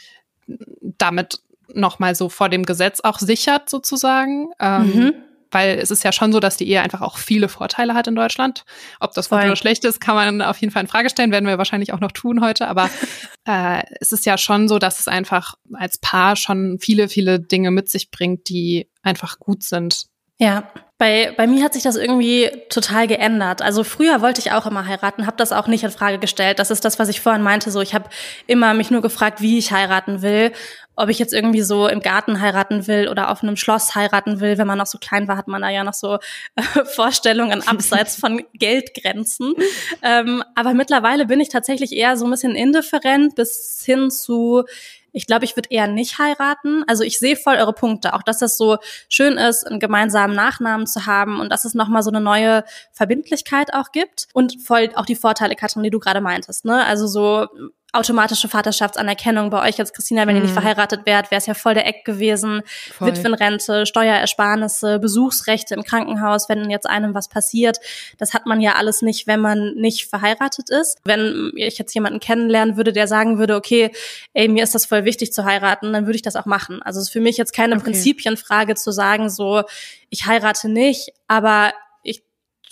damit 0.99 1.39
nochmal 1.67 2.13
so 2.13 2.29
vor 2.29 2.49
dem 2.49 2.63
Gesetz 2.63 2.99
auch 2.99 3.17
sichert, 3.17 3.69
sozusagen. 3.71 4.51
Ähm, 4.59 4.95
mhm 4.95 5.13
weil 5.53 5.77
es 5.79 5.91
ist 5.91 6.03
ja 6.03 6.11
schon 6.11 6.31
so, 6.31 6.39
dass 6.39 6.57
die 6.57 6.69
Ehe 6.69 6.81
einfach 6.81 7.01
auch 7.01 7.17
viele 7.17 7.49
Vorteile 7.49 7.93
hat 7.93 8.07
in 8.07 8.15
Deutschland. 8.15 8.65
Ob 8.99 9.13
das 9.13 9.29
gut 9.29 9.39
oder 9.39 9.55
schlecht 9.55 9.85
ist, 9.85 9.99
kann 9.99 10.15
man 10.15 10.41
auf 10.41 10.57
jeden 10.57 10.71
Fall 10.71 10.83
in 10.83 10.87
Frage 10.87 11.09
stellen, 11.09 11.31
werden 11.31 11.47
wir 11.47 11.57
wahrscheinlich 11.57 11.93
auch 11.93 11.99
noch 11.99 12.11
tun 12.11 12.41
heute. 12.41 12.67
Aber 12.67 12.89
äh, 13.47 13.83
es 13.99 14.11
ist 14.11 14.25
ja 14.25 14.37
schon 14.37 14.67
so, 14.67 14.79
dass 14.79 14.99
es 14.99 15.07
einfach 15.07 15.55
als 15.73 15.97
Paar 15.97 16.35
schon 16.35 16.77
viele, 16.79 17.09
viele 17.09 17.39
Dinge 17.39 17.71
mit 17.71 17.89
sich 17.89 18.11
bringt, 18.11 18.49
die 18.49 18.89
einfach 19.01 19.39
gut 19.39 19.63
sind. 19.63 20.05
Ja, 20.39 20.71
bei, 20.97 21.33
bei 21.37 21.47
mir 21.47 21.63
hat 21.63 21.73
sich 21.73 21.83
das 21.83 21.95
irgendwie 21.95 22.49
total 22.69 23.07
geändert. 23.07 23.61
Also 23.61 23.83
früher 23.83 24.21
wollte 24.21 24.39
ich 24.39 24.51
auch 24.51 24.65
immer 24.65 24.87
heiraten, 24.87 25.25
habe 25.27 25.37
das 25.37 25.51
auch 25.51 25.67
nicht 25.67 25.83
in 25.83 25.91
Frage 25.91 26.17
gestellt. 26.17 26.59
Das 26.59 26.71
ist 26.71 26.85
das, 26.85 26.97
was 26.97 27.09
ich 27.09 27.21
vorhin 27.21 27.41
meinte. 27.41 27.71
So, 27.71 27.81
ich 27.81 27.93
habe 27.93 28.09
immer 28.47 28.73
mich 28.73 28.89
nur 28.89 29.01
gefragt, 29.01 29.41
wie 29.41 29.57
ich 29.57 29.71
heiraten 29.71 30.21
will 30.21 30.51
ob 30.95 31.09
ich 31.09 31.19
jetzt 31.19 31.33
irgendwie 31.33 31.61
so 31.61 31.87
im 31.87 32.01
Garten 32.01 32.39
heiraten 32.39 32.87
will 32.87 33.07
oder 33.07 33.31
auf 33.31 33.43
einem 33.43 33.55
Schloss 33.55 33.95
heiraten 33.95 34.39
will. 34.39 34.57
Wenn 34.57 34.67
man 34.67 34.77
noch 34.77 34.87
so 34.87 34.97
klein 34.97 35.27
war, 35.27 35.37
hat 35.37 35.47
man 35.47 35.61
da 35.61 35.69
ja 35.69 35.83
noch 35.83 35.93
so 35.93 36.15
äh, 36.55 36.61
Vorstellungen 36.85 37.65
abseits 37.67 38.15
von 38.15 38.43
Geldgrenzen. 38.53 39.53
Ähm, 40.01 40.43
aber 40.55 40.73
mittlerweile 40.73 41.25
bin 41.25 41.39
ich 41.39 41.49
tatsächlich 41.49 41.93
eher 41.93 42.17
so 42.17 42.25
ein 42.25 42.31
bisschen 42.31 42.55
indifferent 42.55 43.35
bis 43.35 43.81
hin 43.85 44.11
zu, 44.11 44.63
ich 45.11 45.25
glaube, 45.25 45.45
ich 45.45 45.55
würde 45.55 45.69
eher 45.71 45.87
nicht 45.87 46.19
heiraten. 46.19 46.83
Also 46.87 47.03
ich 47.03 47.17
sehe 47.19 47.35
voll 47.35 47.55
eure 47.55 47.73
Punkte. 47.73 48.13
Auch 48.13 48.23
dass 48.23 48.39
das 48.39 48.57
so 48.57 48.77
schön 49.09 49.37
ist, 49.37 49.65
einen 49.65 49.79
gemeinsamen 49.79 50.35
Nachnamen 50.35 50.85
zu 50.85 51.05
haben 51.05 51.39
und 51.39 51.51
dass 51.51 51.65
es 51.65 51.73
nochmal 51.73 52.03
so 52.03 52.11
eine 52.11 52.21
neue 52.21 52.63
Verbindlichkeit 52.91 53.73
auch 53.73 53.91
gibt. 53.91 54.27
Und 54.33 54.61
voll 54.61 54.89
auch 54.95 55.05
die 55.05 55.15
Vorteile, 55.15 55.55
Katrin, 55.55 55.83
die 55.83 55.91
du 55.91 55.99
gerade 55.99 56.21
meintest. 56.21 56.65
Ne? 56.65 56.83
Also 56.85 57.07
so 57.07 57.47
automatische 57.93 58.49
Vaterschaftsanerkennung 58.49 59.51
bei 59.51 59.67
euch 59.69 59.77
jetzt, 59.77 59.93
Christina, 59.93 60.25
wenn 60.25 60.35
ihr 60.35 60.41
nicht 60.41 60.51
mhm. 60.51 60.59
verheiratet 60.61 61.05
wärt, 61.05 61.29
wäre 61.29 61.39
es 61.39 61.45
ja 61.45 61.53
voll 61.53 61.75
der 61.75 61.85
Eck 61.85 62.03
gewesen. 62.03 62.63
Voll. 62.91 63.09
Witwenrente, 63.09 63.85
Steuerersparnisse, 63.85 64.97
Besuchsrechte 64.99 65.75
im 65.75 65.83
Krankenhaus, 65.83 66.49
wenn 66.49 66.69
jetzt 66.71 66.89
einem 66.89 67.13
was 67.13 67.29
passiert. 67.29 67.77
Das 68.17 68.33
hat 68.33 68.47
man 68.47 68.61
ja 68.61 68.73
alles 68.73 69.03
nicht, 69.03 69.27
wenn 69.27 69.39
man 69.39 69.75
nicht 69.75 70.07
verheiratet 70.07 70.71
ist. 70.71 70.97
Wenn 71.03 71.51
ich 71.55 71.77
jetzt 71.77 71.93
jemanden 71.93 72.19
kennenlernen 72.19 72.77
würde, 72.77 72.93
der 72.93 73.07
sagen 73.07 73.37
würde, 73.37 73.55
okay, 73.55 73.91
ey, 74.33 74.47
mir 74.47 74.63
ist 74.63 74.73
das 74.73 74.85
voll 74.85 75.05
wichtig 75.05 75.31
zu 75.31 75.45
heiraten, 75.45 75.93
dann 75.93 76.07
würde 76.07 76.15
ich 76.15 76.23
das 76.23 76.35
auch 76.35 76.45
machen. 76.45 76.81
Also 76.81 76.99
es 76.99 77.07
ist 77.07 77.13
für 77.13 77.21
mich 77.21 77.37
jetzt 77.37 77.53
keine 77.53 77.75
okay. 77.75 77.83
Prinzipienfrage 77.83 78.73
zu 78.73 78.91
sagen, 78.91 79.29
so, 79.29 79.63
ich 80.09 80.25
heirate 80.25 80.67
nicht, 80.67 81.13
aber 81.27 81.73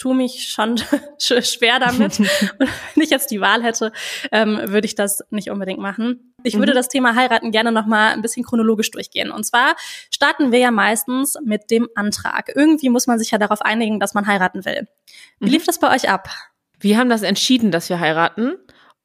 tue 0.02 0.16
mich 0.16 0.50
schon 0.50 0.78
schwer 1.20 1.80
damit. 1.80 2.20
Und 2.20 2.30
wenn 2.60 3.04
ich 3.04 3.12
jetzt 3.12 3.30
die 3.30 3.40
Wahl 3.40 3.64
hätte, 3.64 3.92
ähm, 4.32 4.60
würde 4.66 4.86
ich 4.86 4.96
das 4.96 5.24
nicht 5.30 5.52
unbedingt 5.52 5.80
machen. 5.80 6.34
Ich 6.44 6.58
würde 6.58 6.72
mhm. 6.72 6.76
das 6.76 6.88
Thema 6.88 7.16
heiraten 7.16 7.52
gerne 7.52 7.72
noch 7.72 7.86
mal 7.86 8.12
ein 8.12 8.24
bisschen 8.24 8.44
chronologisch 8.44 8.90
durchgehen. 8.90 9.32
Und 9.32 9.46
zwar 9.46 9.76
starten 10.10 10.52
wir 10.52 10.58
ja 10.58 10.72
meistens 10.72 11.38
mit 11.44 11.70
dem 11.70 11.88
Antrag. 11.94 12.52
Irgendwie 12.56 12.90
muss 12.90 13.06
man 13.06 13.20
sich 13.20 13.30
ja 13.30 13.38
darauf 13.38 13.62
einigen, 13.62 14.00
dass 14.00 14.16
man 14.16 14.26
heiraten 14.26 14.66
will. 14.66 14.88
Wie 15.40 15.46
mhm. 15.46 15.52
lief 15.52 15.66
das 15.66 15.80
bei 15.80 15.94
euch 15.94 16.10
ab? 16.10 16.30
Wir 16.80 16.98
haben 16.98 17.10
das 17.10 17.22
entschieden, 17.22 17.70
dass 17.70 17.90
wir 17.90 18.00
heiraten. 18.00 18.56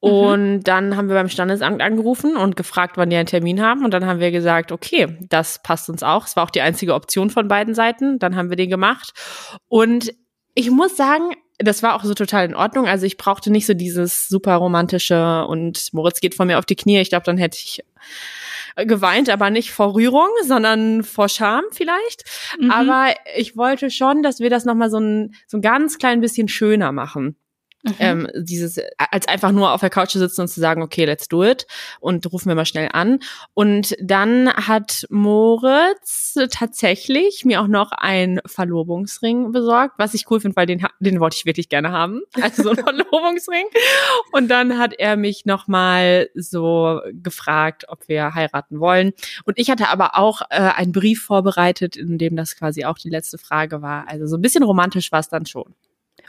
Mhm. 0.02 0.10
Und 0.10 0.62
dann 0.62 0.96
haben 0.96 1.08
wir 1.08 1.14
beim 1.14 1.28
Standesamt 1.28 1.82
angerufen 1.82 2.38
und 2.38 2.56
gefragt, 2.56 2.96
wann 2.96 3.10
die 3.10 3.16
einen 3.16 3.26
Termin 3.26 3.60
haben. 3.60 3.84
Und 3.84 3.92
dann 3.92 4.06
haben 4.06 4.20
wir 4.20 4.30
gesagt, 4.30 4.72
okay, 4.72 5.18
das 5.28 5.62
passt 5.62 5.90
uns 5.90 6.02
auch. 6.02 6.26
Es 6.26 6.36
war 6.36 6.44
auch 6.44 6.50
die 6.50 6.62
einzige 6.62 6.94
Option 6.94 7.28
von 7.28 7.48
beiden 7.48 7.74
Seiten. 7.74 8.18
Dann 8.18 8.34
haben 8.34 8.48
wir 8.48 8.56
den 8.56 8.70
gemacht. 8.70 9.12
Und 9.68 10.14
ich 10.56 10.70
muss 10.70 10.96
sagen, 10.96 11.36
das 11.58 11.82
war 11.82 11.94
auch 11.94 12.02
so 12.02 12.14
total 12.14 12.46
in 12.46 12.54
Ordnung. 12.54 12.86
Also 12.86 13.06
ich 13.06 13.16
brauchte 13.16 13.52
nicht 13.52 13.66
so 13.66 13.74
dieses 13.74 14.26
super 14.28 14.56
romantische 14.56 15.46
und 15.46 15.92
Moritz 15.92 16.20
geht 16.20 16.34
von 16.34 16.48
mir 16.48 16.58
auf 16.58 16.66
die 16.66 16.76
Knie. 16.76 16.98
Ich 16.98 17.10
glaube, 17.10 17.24
dann 17.24 17.38
hätte 17.38 17.58
ich 17.58 17.84
geweint, 18.76 19.30
aber 19.30 19.50
nicht 19.50 19.70
vor 19.70 19.94
Rührung, 19.94 20.28
sondern 20.42 21.02
vor 21.02 21.28
Scham 21.28 21.64
vielleicht. 21.72 22.24
Mhm. 22.58 22.70
Aber 22.70 23.14
ich 23.36 23.56
wollte 23.56 23.90
schon, 23.90 24.22
dass 24.22 24.40
wir 24.40 24.50
das 24.50 24.64
nochmal 24.64 24.90
so 24.90 24.98
ein, 24.98 25.34
so 25.46 25.58
ein 25.58 25.62
ganz 25.62 25.98
klein 25.98 26.20
bisschen 26.20 26.48
schöner 26.48 26.92
machen. 26.92 27.36
Mhm. 27.86 27.94
Ähm, 27.98 28.28
dieses, 28.34 28.80
als 28.98 29.28
einfach 29.28 29.52
nur 29.52 29.72
auf 29.72 29.80
der 29.80 29.90
Couch 29.90 30.10
zu 30.10 30.18
sitzen 30.18 30.42
und 30.42 30.48
zu 30.48 30.60
sagen, 30.60 30.82
okay, 30.82 31.04
let's 31.04 31.28
do 31.28 31.44
it 31.44 31.66
und 32.00 32.30
rufen 32.32 32.48
wir 32.48 32.54
mal 32.54 32.66
schnell 32.66 32.88
an. 32.92 33.20
Und 33.54 33.96
dann 34.00 34.52
hat 34.52 35.06
Moritz 35.10 36.34
tatsächlich 36.50 37.44
mir 37.44 37.60
auch 37.60 37.68
noch 37.68 37.92
einen 37.92 38.40
Verlobungsring 38.44 39.52
besorgt, 39.52 39.94
was 39.98 40.14
ich 40.14 40.30
cool 40.30 40.40
finde, 40.40 40.56
weil 40.56 40.66
den, 40.66 40.86
den 41.00 41.20
wollte 41.20 41.36
ich 41.38 41.46
wirklich 41.46 41.68
gerne 41.68 41.92
haben. 41.92 42.22
Also 42.40 42.64
so 42.64 42.70
ein 42.70 42.76
Verlobungsring. 42.84 43.64
Und 44.32 44.48
dann 44.48 44.78
hat 44.78 44.94
er 44.98 45.16
mich 45.16 45.44
nochmal 45.44 46.28
so 46.34 47.00
gefragt, 47.12 47.84
ob 47.88 48.08
wir 48.08 48.34
heiraten 48.34 48.80
wollen. 48.80 49.12
Und 49.44 49.58
ich 49.58 49.70
hatte 49.70 49.88
aber 49.88 50.16
auch 50.18 50.42
äh, 50.50 50.56
einen 50.56 50.92
Brief 50.92 51.22
vorbereitet, 51.22 51.96
in 51.96 52.18
dem 52.18 52.36
das 52.36 52.56
quasi 52.56 52.84
auch 52.84 52.98
die 52.98 53.10
letzte 53.10 53.38
Frage 53.38 53.82
war. 53.82 54.08
Also 54.08 54.26
so 54.26 54.36
ein 54.36 54.42
bisschen 54.42 54.62
romantisch 54.62 55.12
war 55.12 55.20
es 55.20 55.28
dann 55.28 55.46
schon. 55.46 55.74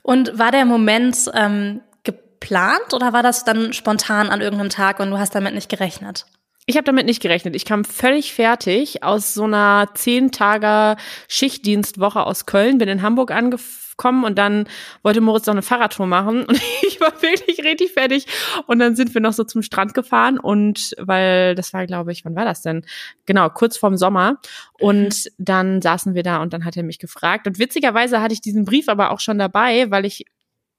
Und 0.07 0.39
war 0.39 0.51
der 0.51 0.63
Moment 0.63 1.29
ähm, 1.33 1.81
geplant 2.03 2.93
oder 2.93 3.11
war 3.11 3.23
das 3.23 3.43
dann 3.43 3.73
spontan 3.73 4.29
an 4.29 4.39
irgendeinem 4.39 4.69
Tag 4.69 5.01
und 5.01 5.11
du 5.11 5.19
hast 5.19 5.35
damit 5.35 5.53
nicht 5.53 5.67
gerechnet? 5.67 6.25
Ich 6.69 6.75
habe 6.75 6.83
damit 6.83 7.05
nicht 7.05 7.21
gerechnet. 7.21 7.55
Ich 7.55 7.63
kam 7.63 7.85
völlig 7.85 8.33
fertig 8.33 9.01
aus 9.01 9.33
so 9.33 9.45
einer 9.45 9.89
zehn 9.93 10.33
Tage 10.33 11.01
Schichtdienstwoche 11.29 12.25
aus 12.25 12.45
Köln, 12.45 12.77
bin 12.77 12.89
in 12.89 13.01
Hamburg 13.01 13.31
angekommen 13.31 14.25
und 14.25 14.37
dann 14.37 14.67
wollte 15.01 15.21
Moritz 15.21 15.45
noch 15.45 15.53
eine 15.53 15.61
Fahrradtour 15.61 16.07
machen 16.07 16.43
und 16.43 16.61
ich 16.85 16.99
war 16.99 17.21
wirklich 17.21 17.63
richtig 17.63 17.93
fertig 17.93 18.25
und 18.65 18.79
dann 18.79 18.97
sind 18.97 19.13
wir 19.13 19.21
noch 19.21 19.31
so 19.31 19.45
zum 19.45 19.61
Strand 19.61 19.93
gefahren 19.93 20.37
und 20.37 20.93
weil 20.99 21.55
das 21.55 21.71
war 21.71 21.87
glaube 21.87 22.11
ich, 22.11 22.25
wann 22.25 22.35
war 22.35 22.43
das 22.43 22.63
denn? 22.63 22.85
Genau, 23.25 23.49
kurz 23.49 23.77
vorm 23.77 23.95
Sommer 23.95 24.41
und 24.77 25.25
mhm. 25.25 25.29
dann 25.37 25.81
saßen 25.81 26.15
wir 26.15 26.23
da 26.23 26.41
und 26.41 26.51
dann 26.51 26.65
hat 26.65 26.75
er 26.75 26.83
mich 26.83 26.99
gefragt 26.99 27.47
und 27.47 27.59
witzigerweise 27.59 28.19
hatte 28.19 28.33
ich 28.33 28.41
diesen 28.41 28.65
Brief 28.65 28.89
aber 28.89 29.11
auch 29.11 29.21
schon 29.21 29.39
dabei, 29.39 29.89
weil 29.89 30.05
ich 30.05 30.25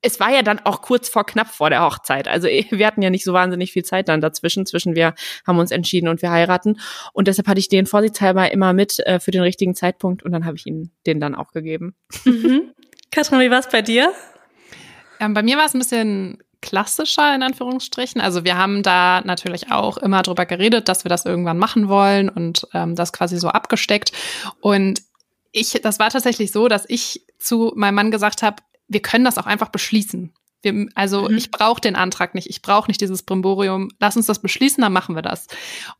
es 0.00 0.20
war 0.20 0.30
ja 0.32 0.42
dann 0.42 0.60
auch 0.60 0.82
kurz 0.82 1.08
vor 1.08 1.26
knapp 1.26 1.48
vor 1.48 1.70
der 1.70 1.82
Hochzeit. 1.82 2.28
Also 2.28 2.46
eh, 2.46 2.66
wir 2.70 2.86
hatten 2.86 3.02
ja 3.02 3.10
nicht 3.10 3.24
so 3.24 3.32
wahnsinnig 3.32 3.72
viel 3.72 3.84
Zeit 3.84 4.08
dann 4.08 4.20
dazwischen. 4.20 4.64
Zwischen 4.66 4.94
wir 4.94 5.14
haben 5.46 5.58
uns 5.58 5.70
entschieden 5.70 6.08
und 6.08 6.22
wir 6.22 6.30
heiraten. 6.30 6.80
Und 7.12 7.28
deshalb 7.28 7.48
hatte 7.48 7.58
ich 7.58 7.68
den 7.68 7.86
vorsichtshalber 7.86 8.52
immer 8.52 8.72
mit 8.72 9.00
äh, 9.00 9.18
für 9.18 9.30
den 9.30 9.42
richtigen 9.42 9.74
Zeitpunkt 9.74 10.22
und 10.22 10.32
dann 10.32 10.44
habe 10.44 10.56
ich 10.56 10.66
ihn 10.66 10.92
den 11.06 11.20
dann 11.20 11.34
auch 11.34 11.52
gegeben. 11.52 11.94
Mhm. 12.24 12.72
Katrin, 13.10 13.40
wie 13.40 13.50
war 13.50 13.60
es 13.60 13.68
bei 13.68 13.82
dir? 13.82 14.12
Ähm, 15.18 15.34
bei 15.34 15.42
mir 15.42 15.56
war 15.56 15.66
es 15.66 15.74
ein 15.74 15.78
bisschen 15.78 16.38
klassischer 16.60 17.34
in 17.34 17.42
Anführungsstrichen. 17.42 18.20
Also 18.20 18.44
wir 18.44 18.56
haben 18.56 18.82
da 18.82 19.20
natürlich 19.22 19.70
auch 19.70 19.96
immer 19.98 20.22
drüber 20.22 20.46
geredet, 20.46 20.88
dass 20.88 21.04
wir 21.04 21.08
das 21.08 21.24
irgendwann 21.24 21.58
machen 21.58 21.88
wollen 21.88 22.28
und 22.28 22.66
ähm, 22.74 22.94
das 22.94 23.12
quasi 23.12 23.38
so 23.38 23.48
abgesteckt. 23.48 24.12
Und 24.60 25.02
ich, 25.52 25.80
das 25.82 25.98
war 25.98 26.10
tatsächlich 26.10 26.52
so, 26.52 26.68
dass 26.68 26.84
ich 26.88 27.22
zu 27.38 27.72
meinem 27.76 27.94
Mann 27.94 28.10
gesagt 28.10 28.42
habe, 28.42 28.56
wir 28.88 29.00
können 29.00 29.24
das 29.24 29.38
auch 29.38 29.46
einfach 29.46 29.68
beschließen. 29.68 30.32
Wir, 30.62 30.88
also 30.96 31.28
mhm. 31.28 31.36
ich 31.36 31.52
brauche 31.52 31.80
den 31.80 31.94
Antrag 31.94 32.34
nicht, 32.34 32.48
ich 32.48 32.62
brauche 32.62 32.90
nicht 32.90 33.00
dieses 33.00 33.22
Brimborium. 33.22 33.90
Lass 34.00 34.16
uns 34.16 34.26
das 34.26 34.42
beschließen, 34.42 34.82
dann 34.82 34.92
machen 34.92 35.14
wir 35.14 35.22
das. 35.22 35.46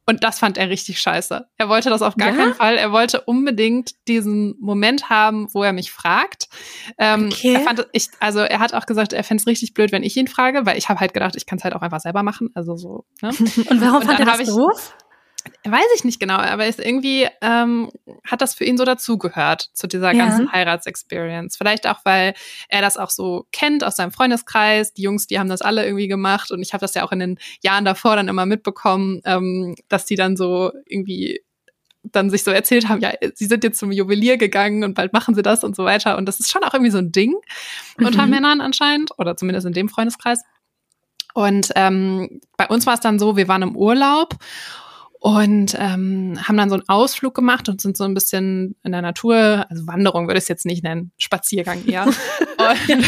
Und 0.05 0.25
das 0.25 0.41
fand 0.41 0.59
er 0.59 0.69
richtig 0.69 1.01
scheiße. 1.01 1.47
Er 1.57 1.69
wollte 1.69 1.91
das 1.91 2.03
auf 2.03 2.17
gar 2.17 2.31
ja? 2.31 2.37
keinen 2.37 2.55
Fall. 2.55 2.77
Er 2.77 2.91
wollte 2.91 3.21
unbedingt 3.21 3.93
diesen 4.09 4.57
Moment 4.59 5.11
haben, 5.11 5.47
wo 5.53 5.63
er 5.63 5.73
mich 5.73 5.93
fragt. 5.93 6.49
Ähm, 6.99 7.29
okay. 7.33 7.55
Er 7.55 7.61
fand 7.61 7.87
ich, 7.93 8.09
also 8.19 8.41
er 8.41 8.59
hat 8.59 8.75
auch 8.75 8.87
gesagt, 8.87 9.13
er 9.13 9.23
fände 9.23 9.43
es 9.43 9.47
richtig 9.47 9.75
blöd, 9.75 9.93
wenn 9.93 10.03
ich 10.03 10.17
ihn 10.17 10.27
frage, 10.27 10.67
weil 10.67 10.77
ich 10.77 10.89
habe 10.89 10.99
halt 10.99 11.15
gedacht, 11.15 11.37
ich 11.37 11.47
kann 11.47 11.59
es 11.59 11.65
halt 11.65 11.75
auch 11.75 11.83
einfach 11.83 12.01
selber 12.01 12.25
machen. 12.25 12.51
Also 12.55 12.75
so. 12.77 13.05
Ne? 13.23 13.29
Und 13.71 13.81
warum 13.81 14.01
Und 14.01 14.07
fand 14.07 14.19
er 14.19 14.27
das 14.27 14.45
doof? 14.45 14.95
Weiß 15.65 15.87
ich 15.97 16.05
nicht 16.05 16.21
genau, 16.21 16.37
aber 16.37 16.67
ist 16.67 16.81
irgendwie 16.81 17.27
ähm, 17.41 17.91
hat 18.25 18.41
das 18.41 18.55
für 18.55 18.65
ihn 18.65 18.77
so 18.77 18.85
dazugehört 18.85 19.71
zu 19.73 19.87
dieser 19.87 20.13
ja. 20.13 20.25
ganzen 20.25 20.53
Heiratsexperience. 20.53 21.57
Vielleicht 21.57 21.87
auch, 21.87 22.01
weil 22.05 22.35
er 22.69 22.81
das 22.81 22.97
auch 22.97 23.11
so 23.11 23.47
kennt 23.53 23.85
aus 23.85 23.97
seinem 23.97 24.13
Freundeskreis. 24.13 24.95
Die 24.95 25.03
Jungs, 25.03 25.27
die 25.27 25.39
haben 25.39 25.49
das 25.49 25.63
alle 25.63 25.85
irgendwie 25.85 26.09
gemacht 26.09 26.51
und 26.51 26.63
ich 26.63 26.73
habe 26.73 26.81
das 26.81 26.95
ja 26.95 27.05
auch 27.05 27.13
in 27.13 27.19
den 27.19 27.39
Jahren 27.63 27.85
davor 27.85 28.17
dann 28.17 28.29
immer 28.29 28.47
mitbekommen, 28.47 29.21
ähm, 29.25 29.75
dass 29.89 30.05
die 30.05 30.17
dann 30.17 30.37
so 30.37 30.73
irgendwie 30.87 31.43
dann 32.03 32.31
sich 32.31 32.45
so 32.45 32.51
erzählt 32.51 32.89
haben, 32.89 33.01
ja, 33.01 33.13
sie 33.35 33.47
sind 33.47 33.65
jetzt 33.65 33.79
zum 33.79 33.93
Juwelier 33.93 34.37
gegangen 34.37 34.85
und 34.85 34.95
bald 34.95 35.13
machen 35.13 35.35
sie 35.35 35.43
das 35.43 35.65
und 35.65 35.77
so 35.77 35.85
weiter. 35.85 36.17
Und 36.17 36.27
das 36.27 36.41
ist 36.41 36.51
schon 36.51 36.65
auch 36.65 36.73
irgendwie 36.73 36.93
so 36.93 36.99
ein 36.99 37.13
Ding 37.13 37.35
unter 37.99 38.25
mhm. 38.25 38.31
Männern 38.31 38.61
anscheinend 38.61 39.11
oder 39.19 39.37
zumindest 39.37 39.67
in 39.67 39.73
dem 39.73 39.89
Freundeskreis. 39.89 40.43
Und 41.35 41.71
ähm, 41.77 42.41
bei 42.57 42.67
uns 42.67 42.87
war 42.87 42.95
es 42.95 43.01
dann 43.01 43.19
so, 43.19 43.37
wir 43.37 43.49
waren 43.49 43.63
im 43.63 43.77
Urlaub 43.77 44.35
und 45.21 45.75
ähm, 45.79 46.39
haben 46.47 46.57
dann 46.57 46.71
so 46.71 46.77
einen 46.77 46.89
Ausflug 46.89 47.35
gemacht 47.35 47.69
und 47.69 47.81
sind 47.81 47.97
so 47.97 48.05
ein 48.05 48.15
bisschen 48.15 48.77
in 48.85 48.93
der 48.93 49.03
Natur, 49.03 49.67
also 49.69 49.87
Wanderung 49.87 50.29
würde 50.29 50.39
ich 50.39 50.45
es 50.45 50.49
jetzt 50.49 50.65
nicht 50.67 50.85
nennen, 50.85 51.11
Spaziergang 51.19 51.85
eher. 51.87 52.07
und, 52.89 53.05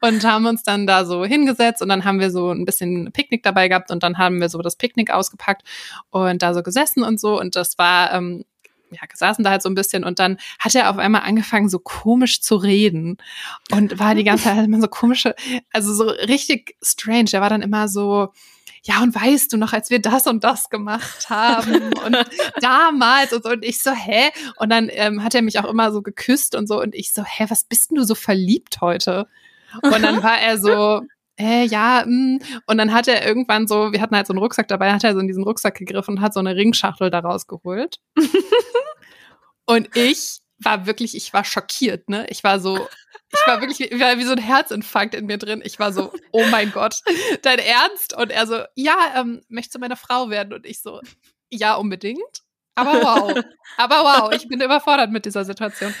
und 0.00 0.24
haben 0.24 0.46
uns 0.46 0.62
dann 0.62 0.86
da 0.86 1.04
so 1.04 1.24
hingesetzt 1.24 1.82
und 1.82 1.90
dann 1.90 2.04
haben 2.04 2.18
wir 2.18 2.30
so 2.30 2.50
ein 2.50 2.64
bisschen 2.64 3.12
Picknick 3.12 3.42
dabei 3.42 3.68
gehabt 3.68 3.90
und 3.90 4.02
dann 4.02 4.16
haben 4.16 4.40
wir 4.40 4.48
so 4.48 4.62
das 4.62 4.76
Picknick 4.76 5.10
ausgepackt 5.10 5.62
und 6.10 6.42
da 6.42 6.54
so 6.54 6.62
gesessen 6.62 7.02
und 7.02 7.20
so 7.20 7.38
und 7.38 7.56
das 7.56 7.76
war 7.76 8.14
ähm, 8.14 8.44
ja, 8.90 9.00
saßen 9.12 9.44
da 9.44 9.50
halt 9.50 9.62
so 9.62 9.68
ein 9.68 9.74
bisschen 9.74 10.04
und 10.04 10.18
dann 10.18 10.38
hat 10.58 10.74
er 10.74 10.90
auf 10.90 10.98
einmal 10.98 11.22
angefangen, 11.22 11.68
so 11.68 11.78
komisch 11.78 12.40
zu 12.40 12.56
reden 12.56 13.18
und 13.72 13.98
war 13.98 14.14
die 14.14 14.24
ganze 14.24 14.44
Zeit 14.44 14.64
immer 14.64 14.80
so 14.80 14.88
komische, 14.88 15.34
also 15.72 15.92
so 15.92 16.04
richtig 16.04 16.76
strange. 16.82 17.30
Er 17.32 17.40
war 17.40 17.50
dann 17.50 17.62
immer 17.62 17.88
so, 17.88 18.28
ja, 18.86 19.02
und 19.02 19.14
weißt 19.14 19.52
du 19.52 19.56
noch, 19.56 19.72
als 19.72 19.90
wir 19.90 20.00
das 20.00 20.28
und 20.28 20.44
das 20.44 20.70
gemacht 20.70 21.28
haben 21.28 21.92
und 22.04 22.16
damals 22.60 23.32
und 23.32 23.42
so, 23.42 23.50
und 23.50 23.64
ich 23.64 23.82
so, 23.82 23.90
hä? 23.90 24.30
Und 24.58 24.70
dann 24.70 24.88
ähm, 24.92 25.24
hat 25.24 25.34
er 25.34 25.42
mich 25.42 25.58
auch 25.58 25.68
immer 25.68 25.90
so 25.90 26.02
geküsst 26.02 26.54
und 26.54 26.68
so, 26.68 26.80
und 26.80 26.94
ich 26.94 27.12
so, 27.12 27.24
hä, 27.24 27.46
was 27.48 27.64
bist 27.64 27.90
denn 27.90 27.96
du 27.96 28.04
so 28.04 28.14
verliebt 28.14 28.80
heute? 28.80 29.26
Und 29.82 30.02
dann 30.02 30.22
war 30.22 30.38
er 30.38 30.58
so, 30.58 31.02
äh, 31.36 31.64
ja, 31.64 32.04
mh. 32.06 32.12
Mm. 32.14 32.38
und 32.66 32.78
dann 32.78 32.94
hat 32.94 33.08
er 33.08 33.26
irgendwann 33.26 33.66
so, 33.66 33.92
wir 33.92 34.00
hatten 34.00 34.14
halt 34.14 34.28
so 34.28 34.32
einen 34.32 34.42
Rucksack 34.42 34.68
dabei, 34.68 34.92
hat 34.92 35.02
er 35.02 35.14
so 35.14 35.20
in 35.20 35.26
diesen 35.26 35.42
Rucksack 35.42 35.74
gegriffen 35.74 36.16
und 36.16 36.20
hat 36.20 36.32
so 36.32 36.40
eine 36.40 36.54
Ringschachtel 36.54 37.10
daraus 37.10 37.48
geholt. 37.48 37.98
und 39.66 39.96
ich 39.96 40.38
war 40.60 40.86
wirklich, 40.86 41.16
ich 41.16 41.32
war 41.32 41.44
schockiert, 41.44 42.08
ne? 42.08 42.26
Ich 42.30 42.44
war 42.44 42.60
so, 42.60 42.86
ich 43.32 43.46
war 43.46 43.60
wirklich 43.60 43.80
ich 43.80 44.00
war 44.00 44.18
wie 44.18 44.24
so 44.24 44.32
ein 44.32 44.38
Herzinfarkt 44.38 45.14
in 45.14 45.26
mir 45.26 45.38
drin. 45.38 45.62
Ich 45.64 45.78
war 45.78 45.92
so, 45.92 46.12
oh 46.32 46.44
mein 46.50 46.72
Gott, 46.72 47.00
dein 47.42 47.58
Ernst? 47.58 48.16
Und 48.16 48.30
er 48.30 48.46
so, 48.46 48.62
ja, 48.74 49.14
ähm, 49.16 49.42
möchtest 49.48 49.74
du 49.74 49.78
meine 49.78 49.96
Frau 49.96 50.30
werden? 50.30 50.52
Und 50.52 50.66
ich 50.66 50.80
so, 50.80 51.00
ja, 51.50 51.74
unbedingt. 51.74 52.42
Aber 52.74 52.92
wow. 53.02 53.44
Aber 53.76 53.96
wow, 54.02 54.32
ich 54.32 54.48
bin 54.48 54.60
überfordert 54.60 55.10
mit 55.10 55.24
dieser 55.24 55.44
Situation. 55.44 55.94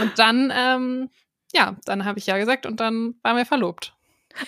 Und 0.00 0.18
dann, 0.18 0.52
ähm, 0.54 1.10
ja, 1.54 1.76
dann 1.84 2.04
habe 2.04 2.18
ich 2.18 2.26
ja 2.26 2.36
gesagt 2.36 2.66
und 2.66 2.80
dann 2.80 3.14
waren 3.22 3.36
wir 3.36 3.46
verlobt. 3.46 3.93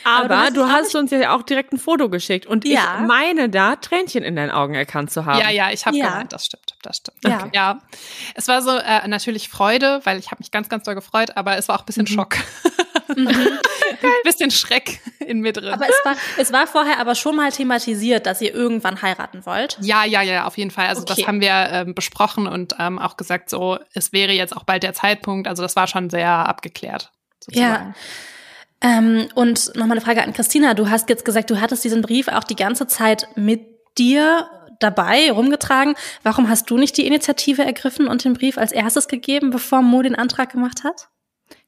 Aber, 0.05 0.37
Aber 0.37 0.51
du 0.51 0.69
hast 0.69 0.95
uns 0.95 1.11
ja 1.11 1.35
auch 1.35 1.43
direkt 1.43 1.73
ein 1.73 1.79
Foto 1.79 2.09
geschickt 2.09 2.47
und 2.47 2.65
ja. 2.65 2.99
ich 3.01 3.07
meine 3.07 3.49
da 3.49 3.77
Tränchen 3.77 4.23
in 4.25 4.37
deinen 4.37 4.51
Augen 4.51 4.75
erkannt 4.75 5.11
zu 5.11 5.25
haben. 5.25 5.41
Ja, 5.41 5.51
ja, 5.51 5.71
ich 5.71 5.87
habe 5.87 5.97
ja. 5.97 6.09
gemeint, 6.09 6.33
das 6.33 6.47
stimmt, 6.47 6.75
das 6.83 6.99
stimmt. 6.99 7.19
Ja. 7.25 7.39
Okay. 7.39 7.51
ja. 7.55 7.81
Es 8.35 8.49
war 8.49 8.63
so 8.63 8.77
äh, 8.77 9.07
natürlich 9.07 9.49
Freude, 9.49 10.01
weil 10.05 10.19
ich 10.19 10.31
habe 10.31 10.41
mich 10.41 10.51
ganz, 10.51 10.69
ganz 10.69 10.85
doll 10.85 10.95
gefreut, 10.95 11.37
aber 11.37 11.57
es 11.57 11.69
war 11.69 11.77
auch 11.77 11.83
ein 11.83 11.87
bisschen 11.87 12.07
mhm. 12.09 12.15
Schock. 12.15 12.37
Mhm. 13.15 13.29
ein 13.29 13.59
bisschen 14.25 14.51
Schreck 14.51 15.01
in 15.21 15.41
mir 15.41 15.53
drin. 15.53 15.73
Aber 15.73 15.89
es 15.89 16.05
war, 16.05 16.17
es 16.39 16.53
war 16.53 16.67
vorher 16.67 16.99
aber 16.99 17.15
schon 17.15 17.37
mal 17.37 17.53
thematisiert, 17.53 18.27
dass 18.27 18.41
ihr 18.41 18.55
irgendwann 18.55 19.01
heiraten 19.03 19.47
wollt. 19.47 19.79
Ja, 19.81 20.05
ja, 20.05 20.23
ja, 20.23 20.47
auf 20.47 20.59
jeden 20.59 20.71
Fall. 20.71 20.89
Also 20.89 21.03
okay. 21.03 21.15
das 21.17 21.27
haben 21.27 21.41
wir 21.41 21.51
ähm, 21.51 21.95
besprochen 21.95 22.47
und 22.47 22.75
ähm, 22.79 22.99
auch 22.99 23.17
gesagt, 23.17 23.51
so 23.51 23.79
es 23.95 24.13
wäre 24.13 24.33
jetzt 24.33 24.57
auch 24.57 24.65
bald 24.65 24.83
der 24.83 24.95
Zeitpunkt. 24.95 25.49
Also 25.49 25.63
das 25.63 25.77
war 25.77 25.87
schon 25.87 26.11
sehr 26.11 26.31
abgeklärt. 26.31 27.13
Sozusagen. 27.41 27.89
Ja. 27.89 27.95
Ähm, 28.83 29.27
und 29.35 29.75
nochmal 29.75 29.93
eine 29.93 30.01
Frage 30.01 30.23
an 30.23 30.33
Christina. 30.33 30.75
Du 30.75 30.91
hast 30.91 31.09
jetzt 31.09 31.25
gesagt, 31.25 31.51
du 31.51 31.61
hattest 31.61 31.83
diesen 31.85 32.03
Brief 32.03 32.29
auch 32.29 32.45
die 32.45 32.57
ganze 32.57 32.87
Zeit 32.87 33.27
mit 33.37 33.63
dir 33.99 34.49
dabei, 34.81 35.31
rumgetragen. 35.33 35.95
Warum 36.23 36.49
hast 36.51 36.69
du 36.69 36.77
nicht 36.77 36.97
die 36.99 37.07
Initiative 37.07 37.63
ergriffen 37.65 38.07
und 38.09 38.25
den 38.25 38.35
Brief 38.35 38.59
als 38.59 38.73
erstes 38.73 39.09
gegeben, 39.09 39.51
bevor 39.51 39.81
Mo 39.81 40.03
den 40.03 40.15
Antrag 40.15 40.53
gemacht 40.53 40.85
hat? 40.85 41.09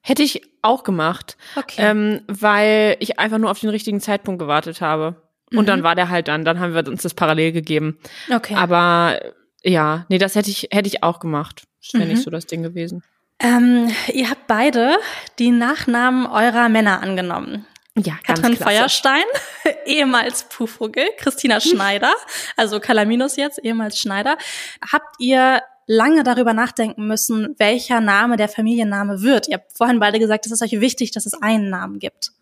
Hätte 0.02 0.22
ich 0.22 0.42
auch 0.62 0.82
gemacht, 0.84 1.36
Okay. 1.56 1.76
ähm, 1.82 2.20
weil 2.28 2.96
ich 3.00 3.18
einfach 3.18 3.38
nur 3.38 3.50
auf 3.50 3.60
den 3.60 3.70
richtigen 3.70 4.00
Zeitpunkt 4.00 4.38
gewartet 4.38 4.80
habe. 4.80 5.22
Und 5.50 5.62
Mhm. 5.62 5.66
dann 5.66 5.82
war 5.82 5.94
der 5.94 6.10
halt 6.10 6.28
dann, 6.28 6.44
dann 6.44 6.60
haben 6.60 6.74
wir 6.74 6.86
uns 6.86 7.02
das 7.02 7.14
parallel 7.14 7.52
gegeben. 7.52 7.98
okay. 8.30 8.54
Aber 8.54 9.18
ja, 9.62 10.04
nee, 10.10 10.18
das 10.18 10.34
hätte 10.34 10.50
ich, 10.50 10.68
hätte 10.70 10.88
ich 10.88 11.02
auch 11.02 11.20
gemacht. 11.20 11.62
Das 11.80 11.94
wäre 11.94 12.04
Mhm. 12.04 12.10
nicht 12.12 12.22
so 12.22 12.30
das 12.30 12.46
Ding 12.46 12.62
gewesen. 12.62 13.02
Ähm, 13.40 13.90
ihr 14.12 14.30
habt 14.30 14.46
beide 14.46 14.98
die 15.38 15.50
Nachnamen 15.50 16.26
eurer 16.26 16.68
Männer 16.68 17.02
angenommen. 17.02 17.66
Ja, 17.96 18.14
ganz 18.24 18.40
Katrin. 18.42 18.56
Feuerstein, 18.56 19.24
ehemals 19.86 20.44
Puhvogel, 20.44 21.04
Christina 21.18 21.60
Schneider, 21.60 22.14
also 22.56 22.80
Kalaminus 22.80 23.36
jetzt, 23.36 23.62
ehemals 23.62 23.98
Schneider. 23.98 24.36
Habt 24.92 25.16
ihr 25.18 25.62
lange 25.86 26.22
darüber 26.22 26.52
nachdenken 26.52 27.06
müssen, 27.06 27.54
welcher 27.58 28.00
Name 28.00 28.36
der 28.36 28.48
Familienname 28.48 29.22
wird? 29.22 29.48
Ihr 29.48 29.54
habt 29.54 29.76
vorhin 29.76 29.98
beide 29.98 30.18
gesagt, 30.18 30.46
es 30.46 30.52
ist 30.52 30.62
euch 30.62 30.80
wichtig, 30.80 31.10
dass 31.12 31.26
es 31.26 31.34
einen 31.34 31.70
Namen 31.70 31.98
gibt. 31.98 32.32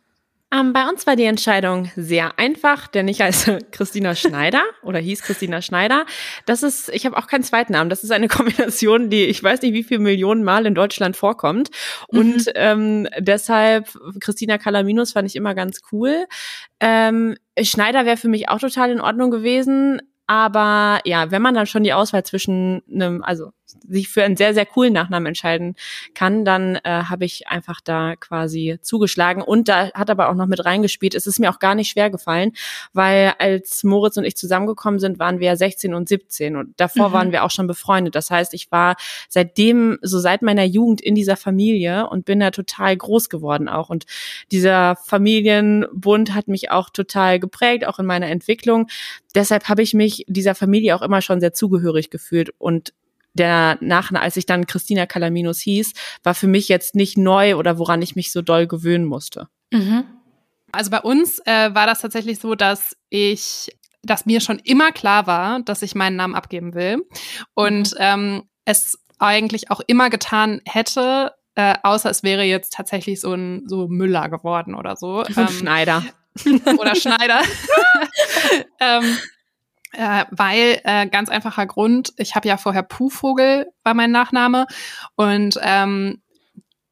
Ähm, 0.56 0.72
bei 0.72 0.88
uns 0.88 1.06
war 1.06 1.16
die 1.16 1.24
Entscheidung 1.24 1.90
sehr 1.96 2.38
einfach, 2.38 2.86
denn 2.86 3.08
ich 3.08 3.20
heiße 3.20 3.58
Christina 3.72 4.14
Schneider 4.14 4.62
oder 4.82 4.98
hieß 4.98 5.22
Christina 5.22 5.60
Schneider. 5.60 6.06
Das 6.46 6.62
ist, 6.62 6.88
ich 6.90 7.04
habe 7.04 7.16
auch 7.16 7.26
keinen 7.26 7.42
zweiten 7.42 7.72
Namen. 7.72 7.90
Das 7.90 8.04
ist 8.04 8.10
eine 8.10 8.28
Kombination, 8.36 9.10
die 9.10 9.24
ich 9.24 9.42
weiß 9.42 9.62
nicht, 9.62 9.74
wie 9.74 9.84
viele 9.84 10.00
Millionen 10.00 10.44
Mal 10.44 10.66
in 10.66 10.74
Deutschland 10.74 11.16
vorkommt. 11.16 11.70
Und 12.08 12.50
ähm, 12.54 13.08
deshalb 13.18 13.88
Christina 14.20 14.58
Calaminus 14.58 15.12
fand 15.12 15.28
ich 15.28 15.36
immer 15.36 15.54
ganz 15.54 15.80
cool. 15.92 16.26
Ähm, 16.80 17.36
Schneider 17.60 18.06
wäre 18.06 18.16
für 18.16 18.28
mich 18.28 18.48
auch 18.48 18.58
total 18.58 18.90
in 18.90 19.00
Ordnung 19.00 19.30
gewesen. 19.30 20.00
Aber 20.26 21.00
ja, 21.04 21.30
wenn 21.30 21.42
man 21.42 21.54
dann 21.54 21.66
schon 21.66 21.84
die 21.84 21.92
Auswahl 21.92 22.24
zwischen 22.24 22.82
einem, 22.92 23.22
also 23.22 23.50
sich 23.88 24.08
für 24.08 24.22
einen 24.22 24.36
sehr, 24.36 24.54
sehr 24.54 24.66
coolen 24.66 24.92
Nachnamen 24.92 25.26
entscheiden 25.26 25.74
kann, 26.14 26.44
dann 26.44 26.76
äh, 26.76 26.80
habe 26.84 27.24
ich 27.24 27.48
einfach 27.48 27.80
da 27.80 28.16
quasi 28.16 28.78
zugeschlagen. 28.80 29.42
Und 29.42 29.68
da 29.68 29.90
hat 29.92 30.10
aber 30.10 30.28
auch 30.28 30.34
noch 30.34 30.46
mit 30.46 30.64
reingespielt. 30.64 31.14
Es 31.14 31.26
ist 31.26 31.38
mir 31.40 31.50
auch 31.50 31.58
gar 31.58 31.74
nicht 31.74 31.90
schwer 31.90 32.10
gefallen, 32.10 32.52
weil 32.92 33.34
als 33.38 33.84
Moritz 33.84 34.16
und 34.16 34.24
ich 34.24 34.36
zusammengekommen 34.36 35.00
sind, 35.00 35.18
waren 35.18 35.40
wir 35.40 35.56
16 35.56 35.94
und 35.94 36.08
17 36.08 36.56
und 36.56 36.74
davor 36.78 37.08
Mhm. 37.08 37.12
waren 37.12 37.32
wir 37.32 37.44
auch 37.44 37.50
schon 37.50 37.66
befreundet. 37.66 38.14
Das 38.14 38.30
heißt, 38.30 38.54
ich 38.54 38.70
war 38.70 38.96
seitdem, 39.28 39.98
so 40.02 40.18
seit 40.18 40.42
meiner 40.42 40.64
Jugend 40.64 41.00
in 41.00 41.14
dieser 41.14 41.36
Familie 41.36 42.08
und 42.08 42.24
bin 42.24 42.40
da 42.40 42.50
total 42.50 42.96
groß 42.96 43.28
geworden 43.28 43.68
auch. 43.68 43.90
Und 43.90 44.06
dieser 44.52 44.96
Familienbund 44.96 46.34
hat 46.34 46.48
mich 46.48 46.70
auch 46.70 46.90
total 46.90 47.40
geprägt, 47.40 47.86
auch 47.86 47.98
in 47.98 48.06
meiner 48.06 48.28
Entwicklung. 48.28 48.88
Deshalb 49.34 49.68
habe 49.68 49.82
ich 49.82 49.94
mich 49.94 50.24
dieser 50.28 50.54
Familie 50.54 50.96
auch 50.96 51.02
immer 51.02 51.20
schon 51.22 51.40
sehr 51.40 51.52
zugehörig 51.52 52.10
gefühlt 52.10 52.50
und 52.58 52.92
der 53.36 53.78
Nachname, 53.80 54.22
als 54.22 54.36
ich 54.36 54.46
dann 54.46 54.66
Christina 54.66 55.06
Calaminus 55.06 55.60
hieß, 55.60 55.92
war 56.22 56.34
für 56.34 56.46
mich 56.46 56.68
jetzt 56.68 56.94
nicht 56.94 57.16
neu 57.16 57.56
oder 57.56 57.78
woran 57.78 58.02
ich 58.02 58.16
mich 58.16 58.32
so 58.32 58.42
doll 58.42 58.66
gewöhnen 58.66 59.04
musste. 59.04 59.48
Mhm. 59.72 60.04
Also 60.72 60.90
bei 60.90 61.00
uns 61.00 61.38
äh, 61.46 61.74
war 61.74 61.86
das 61.86 62.00
tatsächlich 62.00 62.38
so, 62.38 62.54
dass 62.54 62.96
ich, 63.08 63.70
dass 64.02 64.26
mir 64.26 64.40
schon 64.40 64.58
immer 64.58 64.92
klar 64.92 65.26
war, 65.26 65.60
dass 65.60 65.82
ich 65.82 65.94
meinen 65.94 66.16
Namen 66.16 66.34
abgeben 66.34 66.74
will 66.74 67.06
und 67.54 67.94
ähm, 67.98 68.44
es 68.64 68.98
eigentlich 69.18 69.70
auch 69.70 69.80
immer 69.86 70.10
getan 70.10 70.60
hätte, 70.66 71.32
äh, 71.54 71.74
außer 71.82 72.10
es 72.10 72.22
wäre 72.22 72.42
jetzt 72.42 72.74
tatsächlich 72.74 73.20
so 73.20 73.32
ein 73.32 73.62
so 73.66 73.88
Müller 73.88 74.28
geworden 74.28 74.74
oder 74.74 74.96
so. 74.96 75.24
Ähm, 75.24 75.48
Schneider. 75.48 76.04
oder 76.78 76.94
Schneider. 76.94 77.40
ähm, 78.80 79.16
äh, 79.92 80.24
weil 80.30 80.80
äh, 80.84 81.06
ganz 81.08 81.28
einfacher 81.28 81.66
Grund, 81.66 82.12
ich 82.16 82.34
habe 82.34 82.48
ja 82.48 82.56
vorher 82.56 82.82
Puhvogel 82.82 83.66
war 83.84 83.94
mein 83.94 84.10
Nachname 84.10 84.66
und 85.14 85.58
ähm, 85.62 86.22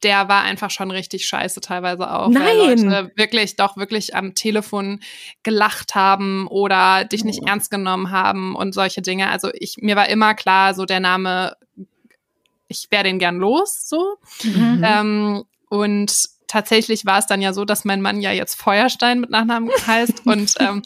der 0.03 0.27
war 0.27 0.43
einfach 0.43 0.69
schon 0.69 0.91
richtig 0.91 1.25
scheiße 1.25 1.61
teilweise 1.61 2.11
auch. 2.11 2.27
Weil 2.27 2.57
Nein. 2.57 2.83
Leute 2.83 3.11
wirklich 3.15 3.55
doch 3.55 3.75
wirklich 3.75 4.15
am 4.15 4.35
Telefon 4.35 4.99
gelacht 5.41 5.95
haben 5.95 6.47
oder 6.47 7.05
dich 7.05 7.23
nicht 7.23 7.47
ernst 7.47 7.71
genommen 7.71 8.11
haben 8.11 8.55
und 8.55 8.73
solche 8.73 9.01
Dinge. 9.01 9.29
Also 9.29 9.49
ich 9.53 9.77
mir 9.79 9.95
war 9.95 10.07
immer 10.07 10.35
klar, 10.35 10.75
so 10.75 10.85
der 10.85 10.99
Name, 10.99 11.55
ich 12.67 12.87
wäre 12.91 13.03
den 13.03 13.19
gern 13.19 13.37
los, 13.37 13.87
so. 13.89 14.17
Mhm. 14.43 14.83
Ähm, 14.85 15.43
und 15.69 16.29
tatsächlich 16.47 17.05
war 17.05 17.17
es 17.17 17.25
dann 17.25 17.41
ja 17.41 17.53
so, 17.53 17.65
dass 17.65 17.85
mein 17.85 18.01
Mann 18.01 18.21
ja 18.21 18.31
jetzt 18.31 18.55
Feuerstein 18.55 19.21
mit 19.21 19.31
Nachnamen 19.31 19.71
heißt. 19.87 20.23
und 20.25 20.53
ähm, 20.59 20.83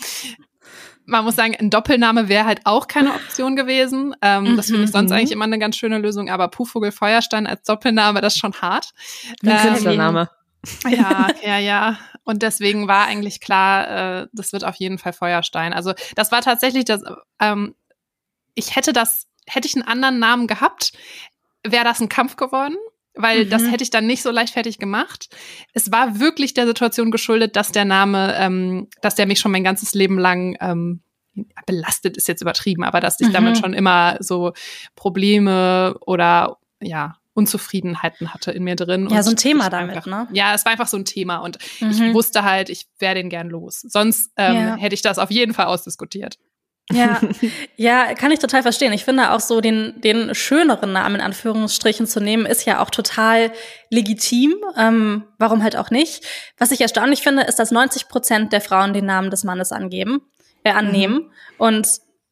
man 1.09 1.25
muss 1.25 1.35
sagen, 1.35 1.55
ein 1.59 1.69
Doppelname 1.69 2.29
wäre 2.29 2.45
halt 2.45 2.61
auch 2.65 2.87
keine 2.87 3.13
Option 3.13 3.55
gewesen. 3.55 4.15
Ähm, 4.21 4.55
Das 4.55 4.67
finde 4.67 4.83
ich 4.83 4.91
sonst 4.91 5.09
Mhm. 5.11 5.17
eigentlich 5.17 5.31
immer 5.31 5.45
eine 5.45 5.59
ganz 5.59 5.75
schöne 5.75 5.97
Lösung. 5.97 6.29
Aber 6.29 6.47
Puhvogel 6.47 6.91
Feuerstein 6.91 7.47
als 7.47 7.63
Doppelname, 7.63 8.21
das 8.21 8.35
ist 8.35 8.39
schon 8.39 8.53
hart. 8.53 8.91
Ein 9.43 9.49
Ähm, 9.49 9.57
Künstlername. 9.57 10.29
Ja, 10.89 11.27
ja, 11.43 11.57
ja. 11.57 11.97
Und 12.23 12.41
deswegen 12.43 12.87
war 12.87 13.05
eigentlich 13.07 13.39
klar, 13.41 14.21
äh, 14.21 14.27
das 14.33 14.51
wird 14.53 14.63
auf 14.65 14.75
jeden 14.75 14.97
Fall 14.97 15.13
Feuerstein. 15.13 15.73
Also 15.73 15.93
das 16.15 16.31
war 16.31 16.41
tatsächlich 16.41 16.85
das, 16.85 17.01
ähm, 17.39 17.75
ich 18.55 18.75
hätte 18.75 18.93
das, 18.93 19.27
hätte 19.47 19.67
ich 19.67 19.75
einen 19.75 19.87
anderen 19.87 20.19
Namen 20.19 20.47
gehabt, 20.47 20.91
wäre 21.65 21.85
das 21.85 22.01
ein 22.01 22.09
Kampf 22.09 22.35
geworden. 22.35 22.75
Weil 23.15 23.45
das 23.45 23.63
Mhm. 23.63 23.69
hätte 23.71 23.83
ich 23.83 23.89
dann 23.89 24.05
nicht 24.07 24.21
so 24.21 24.31
leichtfertig 24.31 24.77
gemacht. 24.77 25.29
Es 25.73 25.91
war 25.91 26.19
wirklich 26.19 26.53
der 26.53 26.65
Situation 26.67 27.11
geschuldet, 27.11 27.55
dass 27.55 27.71
der 27.71 27.85
Name, 27.85 28.35
ähm, 28.37 28.87
dass 29.01 29.15
der 29.15 29.25
mich 29.25 29.39
schon 29.39 29.51
mein 29.51 29.63
ganzes 29.63 29.93
Leben 29.93 30.17
lang 30.19 30.55
ähm, 30.61 31.01
belastet, 31.65 32.17
ist 32.17 32.27
jetzt 32.27 32.41
übertrieben, 32.41 32.83
aber 32.83 32.99
dass 32.99 33.19
ich 33.19 33.29
Mhm. 33.29 33.33
damit 33.33 33.57
schon 33.57 33.73
immer 33.73 34.17
so 34.19 34.53
Probleme 34.95 35.97
oder 36.01 36.57
ja, 36.81 37.15
Unzufriedenheiten 37.33 38.33
hatte 38.33 38.51
in 38.51 38.63
mir 38.63 38.75
drin. 38.75 39.07
Ja, 39.09 39.23
so 39.23 39.29
ein 39.31 39.37
Thema 39.37 39.69
damit, 39.69 39.95
einfach, 39.95 40.05
ne? 40.05 40.27
Ja, 40.33 40.53
es 40.53 40.65
war 40.65 40.71
einfach 40.73 40.87
so 40.87 40.97
ein 40.97 41.05
Thema 41.05 41.37
und 41.37 41.57
Mhm. 41.81 41.89
ich 41.91 42.13
wusste 42.13 42.43
halt, 42.43 42.69
ich 42.69 42.87
wäre 42.99 43.15
den 43.15 43.29
gern 43.29 43.49
los. 43.49 43.81
Sonst 43.81 44.31
ähm, 44.35 44.55
Ja. 44.55 44.75
hätte 44.75 44.93
ich 44.93 45.01
das 45.01 45.17
auf 45.19 45.31
jeden 45.31 45.53
Fall 45.53 45.67
ausdiskutiert. 45.67 46.37
Ja, 46.91 47.21
ja, 47.75 48.13
kann 48.15 48.31
ich 48.31 48.39
total 48.39 48.63
verstehen. 48.63 48.93
Ich 48.93 49.05
finde 49.05 49.31
auch 49.31 49.39
so 49.39 49.61
den, 49.61 49.99
den 50.01 50.33
schöneren 50.33 50.91
Namen 50.91 51.15
in 51.15 51.21
Anführungsstrichen 51.21 52.07
zu 52.07 52.19
nehmen, 52.19 52.45
ist 52.45 52.65
ja 52.65 52.81
auch 52.81 52.89
total 52.89 53.51
legitim. 53.89 54.55
Ähm, 54.77 55.25
warum 55.37 55.63
halt 55.63 55.75
auch 55.75 55.91
nicht? 55.91 56.25
Was 56.57 56.71
ich 56.71 56.81
erstaunlich 56.81 57.21
finde, 57.21 57.43
ist, 57.43 57.59
dass 57.59 57.71
90 57.71 58.07
Prozent 58.07 58.53
der 58.53 58.61
Frauen 58.61 58.93
den 58.93 59.05
Namen 59.05 59.29
des 59.29 59.43
Mannes 59.43 59.71
angeben, 59.71 60.21
äh, 60.63 60.71
annehmen. 60.71 61.31
Und 61.57 61.87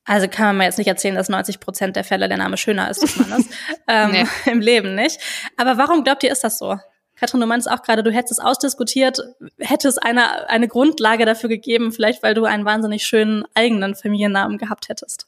also 0.05 0.27
kann 0.27 0.47
man 0.47 0.57
mir 0.57 0.63
jetzt 0.63 0.77
nicht 0.77 0.87
erzählen, 0.87 1.15
dass 1.15 1.29
90 1.29 1.59
Prozent 1.59 1.95
der 1.95 2.03
Fälle 2.03 2.29
der 2.29 2.37
Name 2.37 2.57
schöner 2.57 2.89
ist 2.89 3.03
des 3.03 3.17
Mannes. 3.17 3.45
ähm, 3.87 4.11
Nee. 4.11 4.25
Im 4.45 4.61
Leben 4.61 4.95
nicht. 4.95 5.19
Aber 5.57 5.77
warum 5.77 6.03
glaubt 6.03 6.23
ihr, 6.23 6.31
ist 6.31 6.43
das 6.43 6.57
so? 6.57 6.77
Katrin, 7.19 7.41
du 7.41 7.47
meinst 7.47 7.69
auch 7.69 7.81
gerade, 7.81 8.03
du 8.03 8.11
hättest 8.11 8.33
es 8.33 8.39
ausdiskutiert, 8.39 9.19
hätte 9.59 9.87
es 9.87 9.97
eine, 9.97 10.49
eine 10.49 10.67
Grundlage 10.67 11.25
dafür 11.25 11.49
gegeben, 11.49 11.91
vielleicht 11.91 12.21
weil 12.23 12.33
du 12.33 12.45
einen 12.45 12.63
wahnsinnig 12.65 13.03
schönen 13.05 13.43
eigenen 13.55 13.95
Familiennamen 13.95 14.57
gehabt 14.57 14.87
hättest. 14.89 15.25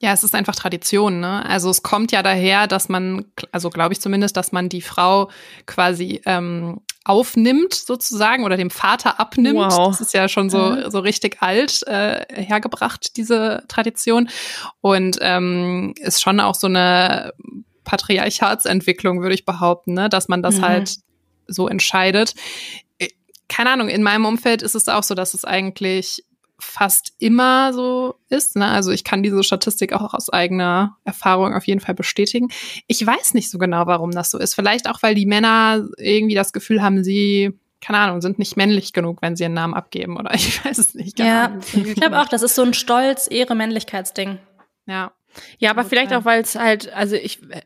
Ja, 0.00 0.12
es 0.12 0.22
ist 0.22 0.34
einfach 0.36 0.54
Tradition, 0.54 1.18
ne? 1.18 1.44
Also 1.44 1.70
es 1.70 1.82
kommt 1.82 2.12
ja 2.12 2.22
daher, 2.22 2.68
dass 2.68 2.88
man, 2.88 3.24
also 3.50 3.68
glaube 3.68 3.92
ich 3.92 4.00
zumindest, 4.00 4.36
dass 4.36 4.52
man 4.52 4.68
die 4.68 4.80
Frau 4.80 5.28
quasi 5.66 6.22
ähm, 6.24 6.80
aufnimmt 7.04 7.74
sozusagen 7.74 8.44
oder 8.44 8.56
dem 8.56 8.70
Vater 8.70 9.18
abnimmt. 9.18 9.58
Wow. 9.58 9.88
Das 9.88 10.00
ist 10.00 10.14
ja 10.14 10.28
schon 10.28 10.50
so 10.50 10.58
Mhm. 10.58 10.90
so 10.90 11.00
richtig 11.00 11.38
alt 11.42 11.82
äh, 11.88 12.24
hergebracht 12.32 13.16
diese 13.16 13.64
Tradition 13.66 14.28
und 14.80 15.18
ähm, 15.20 15.94
ist 16.00 16.22
schon 16.22 16.38
auch 16.38 16.54
so 16.54 16.68
eine 16.68 17.32
Patriarchatsentwicklung, 17.82 19.20
würde 19.22 19.34
ich 19.34 19.44
behaupten, 19.44 19.94
ne? 19.94 20.08
Dass 20.08 20.28
man 20.28 20.42
das 20.42 20.58
Mhm. 20.58 20.62
halt 20.62 20.96
so 21.48 21.68
entscheidet. 21.68 22.34
Äh, 22.98 23.08
Keine 23.48 23.70
Ahnung, 23.70 23.88
in 23.88 24.02
meinem 24.02 24.24
Umfeld 24.24 24.62
ist 24.62 24.74
es 24.74 24.88
auch 24.88 25.02
so, 25.02 25.14
dass 25.14 25.34
es 25.34 25.44
eigentlich 25.44 26.24
fast 26.60 27.12
immer 27.18 27.72
so 27.72 28.16
ist. 28.28 28.56
Ne? 28.56 28.66
Also 28.66 28.90
ich 28.90 29.04
kann 29.04 29.22
diese 29.22 29.42
Statistik 29.44 29.92
auch 29.92 30.12
aus 30.12 30.28
eigener 30.28 30.96
Erfahrung 31.04 31.54
auf 31.54 31.66
jeden 31.66 31.80
Fall 31.80 31.94
bestätigen. 31.94 32.48
Ich 32.88 33.04
weiß 33.04 33.34
nicht 33.34 33.50
so 33.50 33.58
genau, 33.58 33.86
warum 33.86 34.10
das 34.10 34.30
so 34.30 34.38
ist. 34.38 34.54
Vielleicht 34.54 34.88
auch, 34.88 35.02
weil 35.02 35.14
die 35.14 35.26
Männer 35.26 35.86
irgendwie 35.96 36.34
das 36.34 36.52
Gefühl 36.52 36.82
haben, 36.82 37.04
sie, 37.04 37.52
keine 37.80 37.98
Ahnung, 37.98 38.20
sind 38.20 38.40
nicht 38.40 38.56
männlich 38.56 38.92
genug, 38.92 39.22
wenn 39.22 39.36
sie 39.36 39.44
ihren 39.44 39.54
Namen 39.54 39.74
abgeben 39.74 40.16
oder 40.16 40.34
ich 40.34 40.64
weiß 40.64 40.78
es 40.78 40.94
nicht. 40.94 41.16
Keine 41.16 41.28
Ja, 41.28 41.58
ich 41.72 41.94
glaube 41.94 42.18
auch, 42.20 42.28
das 42.28 42.42
ist 42.42 42.56
so 42.56 42.62
ein 42.62 42.74
Stolz, 42.74 43.28
Ehre, 43.30 43.54
Männlichkeitsding. 43.54 44.38
Ja. 44.86 45.12
Ja, 45.58 45.70
aber 45.70 45.84
vielleicht 45.84 46.12
auch, 46.12 46.24
weil 46.24 46.40
es 46.42 46.54
halt, 46.54 46.92
also 46.92 47.16
ich 47.16 47.42
äh, 47.50 47.62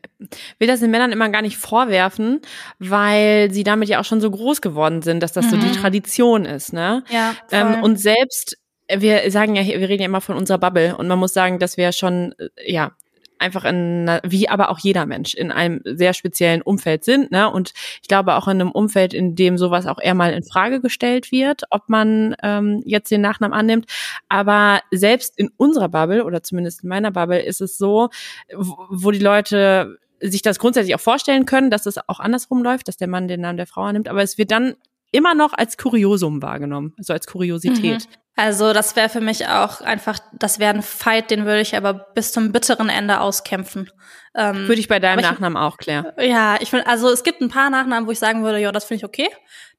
will 0.59 0.67
das 0.67 0.79
den 0.79 0.91
Männern 0.91 1.11
immer 1.11 1.29
gar 1.29 1.41
nicht 1.41 1.57
vorwerfen, 1.57 2.41
weil 2.79 3.51
sie 3.51 3.63
damit 3.63 3.89
ja 3.89 3.99
auch 3.99 4.05
schon 4.05 4.21
so 4.21 4.29
groß 4.31 4.61
geworden 4.61 5.01
sind, 5.01 5.21
dass 5.21 5.33
das 5.33 5.49
so 5.49 5.57
Mhm. 5.57 5.61
die 5.61 5.71
Tradition 5.71 6.45
ist, 6.45 6.73
ne? 6.73 7.03
Ja, 7.09 7.35
Ähm, 7.51 7.83
und 7.83 7.97
selbst, 7.99 8.57
äh, 8.87 8.99
wir 9.01 9.29
sagen 9.31 9.55
ja, 9.55 9.61
hier- 9.61 9.79
wir 9.79 9.89
reden 9.89 10.01
ja 10.01 10.07
immer 10.07 10.21
von 10.21 10.35
unserer 10.37 10.57
Bubble 10.57 10.95
und 10.97 11.07
man 11.07 11.19
muss 11.19 11.33
sagen, 11.33 11.59
dass 11.59 11.77
wir 11.77 11.91
schon, 11.91 12.33
äh, 12.37 12.71
ja, 12.71 12.91
einfach 13.39 13.65
in, 13.65 14.09
wie 14.23 14.49
aber 14.49 14.69
auch 14.69 14.79
jeder 14.79 15.05
Mensch, 15.05 15.33
in 15.33 15.51
einem 15.51 15.81
sehr 15.83 16.13
speziellen 16.13 16.61
Umfeld 16.61 17.03
sind, 17.03 17.31
ne? 17.31 17.49
Und 17.49 17.73
ich 18.01 18.07
glaube 18.07 18.35
auch 18.35 18.47
in 18.47 18.61
einem 18.61 18.71
Umfeld, 18.71 19.13
in 19.13 19.35
dem 19.35 19.57
sowas 19.57 19.85
auch 19.85 19.99
eher 19.99 20.13
mal 20.13 20.33
in 20.33 20.43
Frage 20.43 20.81
gestellt 20.81 21.31
wird, 21.31 21.63
ob 21.69 21.89
man 21.89 22.35
ähm, 22.41 22.81
jetzt 22.85 23.11
den 23.11 23.21
Nachnamen 23.21 23.57
annimmt. 23.57 23.85
Aber 24.29 24.81
selbst 24.91 25.37
in 25.37 25.49
unserer 25.57 25.89
Bubble 25.89 26.23
oder 26.25 26.43
zumindest 26.43 26.83
in 26.83 26.89
meiner 26.89 27.11
Bubble 27.11 27.41
ist 27.41 27.61
es 27.61 27.77
so, 27.77 28.09
wo, 28.53 28.77
wo 28.89 29.11
die 29.11 29.19
Leute 29.19 29.99
sich 30.19 30.41
das 30.41 30.59
grundsätzlich 30.59 30.95
auch 30.95 31.01
vorstellen 31.01 31.45
können, 31.45 31.69
dass 31.69 31.85
es 31.85 31.97
auch 32.07 32.19
andersrum 32.19 32.63
läuft, 32.63 32.87
dass 32.87 32.97
der 32.97 33.09
Mann 33.09 33.27
den 33.27 33.41
Namen 33.41 33.57
der 33.57 33.67
Frau 33.67 33.81
annimmt, 33.81 34.07
aber 34.07 34.23
es 34.23 34.37
wird 34.37 34.51
dann 34.51 34.75
immer 35.13 35.35
noch 35.35 35.53
als 35.53 35.77
Kuriosum 35.77 36.41
wahrgenommen, 36.41 36.93
also 36.97 37.13
als 37.13 37.27
Kuriosität. 37.27 38.05
Mhm. 38.05 38.23
Also 38.35 38.73
das 38.73 38.95
wäre 38.95 39.09
für 39.09 39.21
mich 39.21 39.47
auch 39.47 39.81
einfach, 39.81 40.17
das 40.33 40.57
wäre 40.57 40.73
ein 40.73 40.81
Fight, 40.81 41.29
den 41.29 41.45
würde 41.45 41.61
ich 41.61 41.77
aber 41.77 41.93
bis 41.93 42.31
zum 42.31 42.51
bitteren 42.51 42.89
Ende 42.89 43.19
auskämpfen. 43.19 43.91
Ähm, 44.33 44.67
würde 44.67 44.81
ich 44.81 44.87
bei 44.87 44.99
deinem 44.99 45.21
Nachnamen 45.21 45.55
auch 45.55 45.77
klären. 45.77 46.07
Ja, 46.19 46.57
ich 46.59 46.71
finde, 46.71 46.87
also 46.87 47.11
es 47.11 47.23
gibt 47.23 47.41
ein 47.41 47.49
paar 47.49 47.69
Nachnamen, 47.69 48.07
wo 48.07 48.11
ich 48.11 48.17
sagen 48.17 48.43
würde, 48.43 48.57
ja, 48.57 48.71
das 48.71 48.85
finde 48.85 49.01
ich 49.01 49.05
okay. 49.05 49.29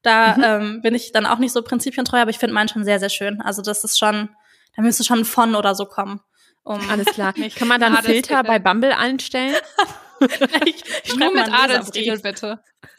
Da 0.02 0.36
mhm. 0.36 0.44
ähm, 0.44 0.82
bin 0.82 0.94
ich 0.94 1.10
dann 1.10 1.26
auch 1.26 1.38
nicht 1.38 1.52
so 1.52 1.62
prinzipientreu, 1.62 2.18
aber 2.18 2.30
ich 2.30 2.38
finde 2.38 2.54
meinen 2.54 2.68
schon 2.68 2.84
sehr, 2.84 3.00
sehr 3.00 3.08
schön. 3.08 3.40
Also 3.40 3.60
das 3.60 3.82
ist 3.82 3.98
schon, 3.98 4.28
da 4.76 4.82
müsste 4.82 5.02
schon 5.02 5.24
von 5.24 5.56
oder 5.56 5.74
so 5.74 5.86
kommen. 5.86 6.20
Um 6.62 6.80
Alles 6.88 7.06
klar. 7.06 7.34
Kann 7.58 7.66
man 7.66 7.80
dann 7.80 7.96
Filter 8.04 8.44
bei 8.44 8.60
Bumble 8.60 8.92
einstellen? 8.92 9.56
ich, 10.66 10.84
ich 11.04 11.16
Nur 11.16 11.32
mit 11.32 11.52
Adelstitel, 11.52 12.20
bitte. 12.20 12.60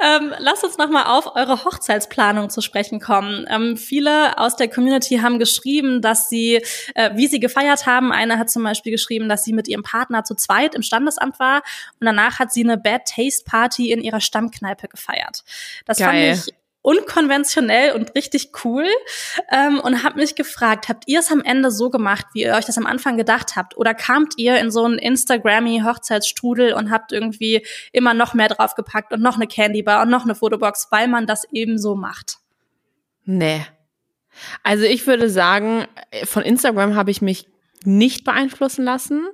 ähm, 0.00 0.34
lasst 0.38 0.64
uns 0.64 0.76
nochmal 0.78 1.04
auf 1.06 1.34
eure 1.34 1.64
Hochzeitsplanung 1.64 2.50
zu 2.50 2.60
sprechen 2.60 3.00
kommen. 3.00 3.46
Ähm, 3.48 3.76
viele 3.76 4.38
aus 4.38 4.56
der 4.56 4.68
Community 4.68 5.16
haben 5.18 5.38
geschrieben, 5.38 6.02
dass 6.02 6.28
sie, 6.28 6.62
äh, 6.94 7.10
wie 7.14 7.26
sie 7.26 7.40
gefeiert 7.40 7.86
haben. 7.86 8.12
Eine 8.12 8.38
hat 8.38 8.50
zum 8.50 8.62
Beispiel 8.62 8.92
geschrieben, 8.92 9.28
dass 9.28 9.44
sie 9.44 9.52
mit 9.52 9.68
ihrem 9.68 9.82
Partner 9.82 10.24
zu 10.24 10.34
zweit 10.34 10.74
im 10.74 10.82
Standesamt 10.82 11.38
war 11.38 11.62
und 12.00 12.06
danach 12.06 12.38
hat 12.38 12.52
sie 12.52 12.62
eine 12.62 12.76
Bad 12.76 13.06
Taste 13.06 13.44
Party 13.44 13.90
in 13.90 14.02
ihrer 14.02 14.20
Stammkneipe 14.20 14.88
gefeiert. 14.88 15.44
Das 15.86 15.98
Geil. 15.98 16.36
fand 16.36 16.48
ich 16.48 16.54
unkonventionell 16.84 17.92
und 17.92 18.14
richtig 18.14 18.50
cool 18.62 18.86
ähm, 19.50 19.80
und 19.80 20.02
habe 20.04 20.20
mich 20.20 20.34
gefragt, 20.34 20.90
habt 20.90 21.04
ihr 21.06 21.20
es 21.20 21.32
am 21.32 21.40
Ende 21.40 21.70
so 21.70 21.88
gemacht, 21.88 22.26
wie 22.34 22.42
ihr 22.42 22.54
euch 22.54 22.66
das 22.66 22.76
am 22.76 22.84
Anfang 22.84 23.16
gedacht 23.16 23.56
habt? 23.56 23.78
Oder 23.78 23.94
kamt 23.94 24.34
ihr 24.36 24.58
in 24.58 24.70
so 24.70 24.84
einen 24.84 24.98
Instagrammy 24.98 25.80
Hochzeitsstrudel 25.82 26.74
und 26.74 26.90
habt 26.90 27.10
irgendwie 27.10 27.66
immer 27.92 28.12
noch 28.12 28.34
mehr 28.34 28.48
draufgepackt 28.48 29.14
und 29.14 29.22
noch 29.22 29.36
eine 29.36 29.46
Candybar 29.46 30.02
und 30.02 30.10
noch 30.10 30.24
eine 30.24 30.34
Fotobox, 30.34 30.88
weil 30.90 31.08
man 31.08 31.26
das 31.26 31.44
eben 31.52 31.78
so 31.78 31.94
macht? 31.94 32.36
Nee. 33.24 33.64
Also 34.62 34.84
ich 34.84 35.06
würde 35.06 35.30
sagen, 35.30 35.86
von 36.24 36.42
Instagram 36.42 36.96
habe 36.96 37.10
ich 37.10 37.22
mich 37.22 37.48
nicht 37.86 38.24
beeinflussen 38.24 38.84
lassen, 38.84 39.26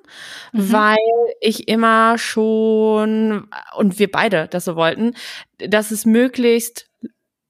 mhm. 0.53 0.73
weil 0.73 0.99
ich 1.41 1.67
immer 1.67 2.17
schon, 2.17 3.49
und 3.77 3.99
wir 3.99 4.09
beide 4.09 4.47
das 4.47 4.67
so 4.67 4.77
wollten, 4.77 5.17
dass 5.59 5.91
es 5.91 6.07
möglichst 6.07 6.90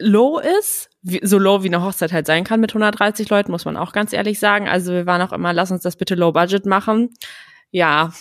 low 0.00 0.38
ist, 0.38 0.90
wie, 1.02 1.20
so 1.22 1.38
low 1.38 1.62
wie 1.62 1.68
eine 1.68 1.82
Hochzeit 1.82 2.12
halt 2.12 2.26
sein 2.26 2.44
kann 2.44 2.60
mit 2.60 2.70
130 2.70 3.28
Leuten, 3.30 3.52
muss 3.52 3.64
man 3.64 3.76
auch 3.76 3.92
ganz 3.92 4.12
ehrlich 4.12 4.38
sagen. 4.38 4.68
Also 4.68 4.92
wir 4.92 5.06
waren 5.06 5.22
auch 5.22 5.32
immer, 5.32 5.52
lass 5.52 5.70
uns 5.70 5.82
das 5.82 5.96
bitte 5.96 6.14
low 6.14 6.32
budget 6.32 6.66
machen. 6.66 7.10
Ja. 7.70 8.12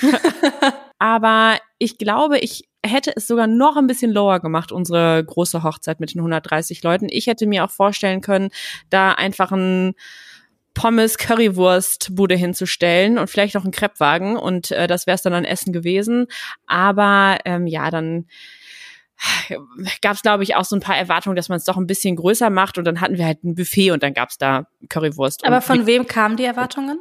Aber 0.98 1.58
ich 1.78 1.98
glaube, 1.98 2.38
ich 2.38 2.68
hätte 2.84 3.12
es 3.14 3.26
sogar 3.26 3.46
noch 3.46 3.76
ein 3.76 3.86
bisschen 3.86 4.12
lower 4.12 4.40
gemacht, 4.40 4.72
unsere 4.72 5.24
große 5.24 5.62
Hochzeit 5.62 6.00
mit 6.00 6.14
den 6.14 6.20
130 6.20 6.82
Leuten. 6.82 7.06
Ich 7.10 7.26
hätte 7.26 7.46
mir 7.46 7.64
auch 7.64 7.70
vorstellen 7.70 8.20
können, 8.20 8.50
da 8.90 9.12
einfach 9.12 9.52
ein 9.52 9.94
Pommes 10.74 11.18
Currywurst 11.18 12.14
Bude 12.14 12.36
hinzustellen 12.36 13.18
und 13.18 13.28
vielleicht 13.28 13.56
noch 13.56 13.64
einen 13.64 13.72
Kreppwagen 13.72 14.36
und 14.36 14.70
äh, 14.70 14.86
das 14.86 15.08
wäre 15.08 15.16
es 15.16 15.22
dann 15.22 15.34
an 15.34 15.44
Essen 15.44 15.72
gewesen. 15.72 16.26
Aber 16.66 17.38
ähm, 17.44 17.66
ja, 17.66 17.90
dann 17.90 18.26
gab 20.02 20.14
es, 20.14 20.22
glaube 20.22 20.42
ich, 20.42 20.56
auch 20.56 20.64
so 20.64 20.76
ein 20.76 20.80
paar 20.80 20.96
Erwartungen, 20.96 21.36
dass 21.36 21.48
man 21.48 21.58
es 21.58 21.64
doch 21.64 21.76
ein 21.76 21.86
bisschen 21.86 22.16
größer 22.16 22.50
macht 22.50 22.78
und 22.78 22.84
dann 22.84 23.00
hatten 23.00 23.18
wir 23.18 23.26
halt 23.26 23.44
ein 23.44 23.54
Buffet 23.54 23.90
und 23.90 24.02
dann 24.02 24.14
gab 24.14 24.30
es 24.30 24.38
da 24.38 24.66
Currywurst. 24.88 25.44
Aber 25.44 25.60
von 25.60 25.86
wem 25.86 26.06
kamen 26.06 26.36
die 26.36 26.44
Erwartungen? 26.44 27.00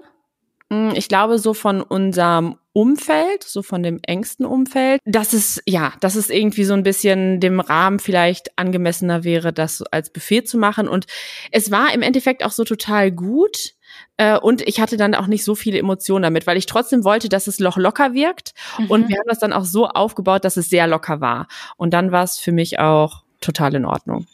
Hm, 0.71 0.91
ich 0.95 1.07
glaube, 1.07 1.39
so 1.39 1.53
von 1.53 1.81
unserem 1.81 2.57
Umfeld, 2.73 3.43
so 3.43 3.63
von 3.63 3.81
dem 3.81 3.99
engsten 4.03 4.45
Umfeld, 4.45 5.01
dass 5.05 5.33
es, 5.33 5.61
ja, 5.65 5.93
dass 5.99 6.15
es 6.15 6.29
irgendwie 6.29 6.65
so 6.65 6.73
ein 6.73 6.83
bisschen 6.83 7.39
dem 7.39 7.59
Rahmen 7.59 7.99
vielleicht 7.99 8.57
angemessener 8.57 9.23
wäre, 9.23 9.53
das 9.53 9.81
als 9.81 10.11
Buffet 10.11 10.43
zu 10.43 10.57
machen. 10.57 10.87
Und 10.87 11.05
es 11.51 11.71
war 11.71 11.93
im 11.93 12.01
Endeffekt 12.01 12.43
auch 12.43 12.51
so 12.51 12.65
total 12.65 13.11
gut. 13.11 13.73
Äh, 14.17 14.37
und 14.37 14.61
ich 14.61 14.79
hatte 14.79 14.97
dann 14.97 15.15
auch 15.15 15.27
nicht 15.27 15.43
so 15.43 15.55
viele 15.55 15.77
Emotionen 15.77 16.23
damit, 16.23 16.47
weil 16.47 16.57
ich 16.57 16.65
trotzdem 16.65 17.03
wollte, 17.03 17.29
dass 17.29 17.47
es 17.47 17.59
noch 17.59 17.77
locker 17.77 18.13
wirkt. 18.13 18.53
Mhm. 18.77 18.91
Und 18.91 19.09
wir 19.09 19.17
haben 19.17 19.27
das 19.27 19.39
dann 19.39 19.53
auch 19.53 19.65
so 19.65 19.87
aufgebaut, 19.87 20.43
dass 20.45 20.57
es 20.57 20.69
sehr 20.69 20.87
locker 20.87 21.21
war. 21.21 21.47
Und 21.77 21.93
dann 21.93 22.11
war 22.11 22.23
es 22.23 22.39
für 22.39 22.51
mich 22.51 22.79
auch 22.79 23.23
total 23.41 23.75
in 23.75 23.85
Ordnung. 23.85 24.25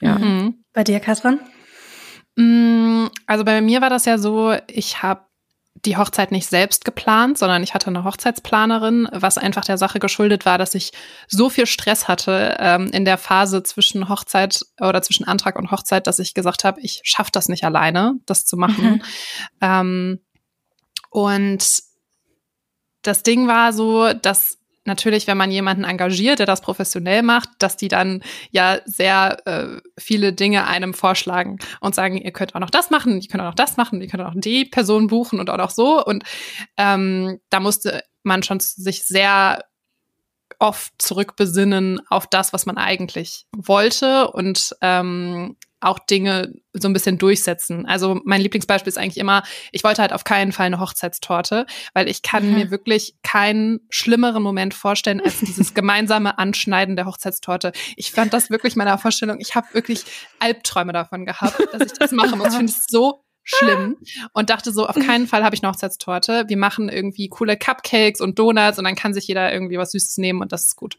Ja. 0.00 0.18
Mhm. 0.18 0.54
Bei 0.72 0.84
dir, 0.84 1.00
Katrin? 1.00 1.40
Mm, 2.36 3.06
also 3.26 3.44
bei 3.44 3.60
mir 3.60 3.80
war 3.80 3.90
das 3.90 4.04
ja 4.04 4.18
so, 4.18 4.54
ich 4.68 5.02
habe 5.02 5.22
die 5.84 5.96
Hochzeit 5.96 6.30
nicht 6.30 6.46
selbst 6.46 6.84
geplant, 6.84 7.38
sondern 7.38 7.62
ich 7.62 7.74
hatte 7.74 7.88
eine 7.88 8.04
Hochzeitsplanerin, 8.04 9.08
was 9.12 9.38
einfach 9.38 9.64
der 9.64 9.78
Sache 9.78 9.98
geschuldet 9.98 10.44
war, 10.44 10.58
dass 10.58 10.74
ich 10.74 10.92
so 11.26 11.48
viel 11.48 11.66
Stress 11.66 12.08
hatte 12.08 12.56
ähm, 12.58 12.90
in 12.92 13.04
der 13.04 13.18
Phase 13.18 13.62
zwischen 13.62 14.08
Hochzeit 14.08 14.60
oder 14.80 15.00
zwischen 15.02 15.26
Antrag 15.26 15.58
und 15.58 15.70
Hochzeit, 15.70 16.06
dass 16.06 16.18
ich 16.18 16.34
gesagt 16.34 16.64
habe, 16.64 16.80
ich 16.80 17.00
schaffe 17.04 17.30
das 17.32 17.48
nicht 17.48 17.64
alleine, 17.64 18.14
das 18.26 18.44
zu 18.44 18.56
machen. 18.56 18.84
Mhm. 18.84 19.02
Ähm, 19.60 20.20
und 21.10 21.82
das 23.02 23.22
Ding 23.22 23.48
war 23.48 23.72
so, 23.72 24.12
dass 24.12 24.59
natürlich, 24.90 25.26
wenn 25.26 25.38
man 25.38 25.50
jemanden 25.50 25.84
engagiert, 25.84 26.40
der 26.40 26.46
das 26.46 26.60
professionell 26.60 27.22
macht, 27.22 27.48
dass 27.58 27.76
die 27.76 27.88
dann 27.88 28.22
ja 28.50 28.80
sehr 28.84 29.46
äh, 29.46 29.80
viele 29.98 30.32
Dinge 30.32 30.66
einem 30.66 30.92
vorschlagen 30.92 31.58
und 31.80 31.94
sagen, 31.94 32.18
ihr 32.18 32.32
könnt 32.32 32.54
auch 32.54 32.60
noch 32.60 32.70
das 32.70 32.90
machen, 32.90 33.20
ihr 33.20 33.28
könnt 33.28 33.42
auch 33.42 33.48
noch 33.48 33.54
das 33.54 33.76
machen, 33.76 34.00
ihr 34.02 34.08
könnt 34.08 34.22
auch 34.22 34.34
die 34.34 34.64
Person 34.64 35.06
buchen 35.06 35.40
und 35.40 35.48
auch 35.48 35.56
noch 35.56 35.70
so. 35.70 36.04
Und 36.04 36.24
ähm, 36.76 37.38
da 37.48 37.60
musste 37.60 38.02
man 38.22 38.42
schon 38.42 38.60
sich 38.60 39.04
sehr 39.04 39.64
oft 40.58 40.92
zurückbesinnen 40.98 42.00
auf 42.08 42.26
das, 42.26 42.52
was 42.52 42.66
man 42.66 42.76
eigentlich 42.76 43.46
wollte 43.56 44.30
und 44.30 44.76
ähm, 44.82 45.56
auch 45.80 45.98
Dinge 45.98 46.52
so 46.72 46.88
ein 46.88 46.92
bisschen 46.92 47.18
durchsetzen. 47.18 47.86
Also 47.86 48.20
mein 48.24 48.40
Lieblingsbeispiel 48.40 48.88
ist 48.88 48.98
eigentlich 48.98 49.18
immer, 49.18 49.42
ich 49.72 49.82
wollte 49.82 50.02
halt 50.02 50.12
auf 50.12 50.24
keinen 50.24 50.52
Fall 50.52 50.66
eine 50.66 50.80
Hochzeitstorte, 50.80 51.66
weil 51.94 52.08
ich 52.08 52.22
kann 52.22 52.48
mhm. 52.48 52.54
mir 52.54 52.70
wirklich 52.70 53.14
keinen 53.22 53.80
schlimmeren 53.90 54.42
Moment 54.42 54.74
vorstellen 54.74 55.20
als 55.20 55.40
dieses 55.40 55.74
gemeinsame 55.74 56.38
Anschneiden 56.38 56.96
der 56.96 57.06
Hochzeitstorte. 57.06 57.72
Ich 57.96 58.12
fand 58.12 58.32
das 58.32 58.50
wirklich 58.50 58.76
meiner 58.76 58.98
Vorstellung, 58.98 59.38
ich 59.40 59.54
habe 59.54 59.68
wirklich 59.72 60.04
Albträume 60.38 60.92
davon 60.92 61.26
gehabt, 61.26 61.58
dass 61.72 61.92
ich 61.92 61.98
das 61.98 62.12
machen 62.12 62.38
muss. 62.38 62.48
Ich 62.48 62.56
finde 62.56 62.72
es 62.72 62.86
so 62.86 63.24
schlimm 63.50 63.96
und 64.32 64.50
dachte 64.50 64.72
so, 64.72 64.86
auf 64.86 64.96
keinen 64.96 65.26
Fall 65.26 65.44
habe 65.44 65.54
ich 65.54 65.62
eine 65.62 65.72
Hochzeitstorte. 65.72 66.44
Wir 66.48 66.56
machen 66.56 66.88
irgendwie 66.88 67.28
coole 67.28 67.56
Cupcakes 67.56 68.20
und 68.20 68.38
Donuts 68.38 68.78
und 68.78 68.84
dann 68.84 68.94
kann 68.94 69.14
sich 69.14 69.26
jeder 69.26 69.52
irgendwie 69.52 69.78
was 69.78 69.92
Süßes 69.92 70.18
nehmen 70.18 70.40
und 70.40 70.52
das 70.52 70.66
ist 70.66 70.76
gut. 70.76 70.96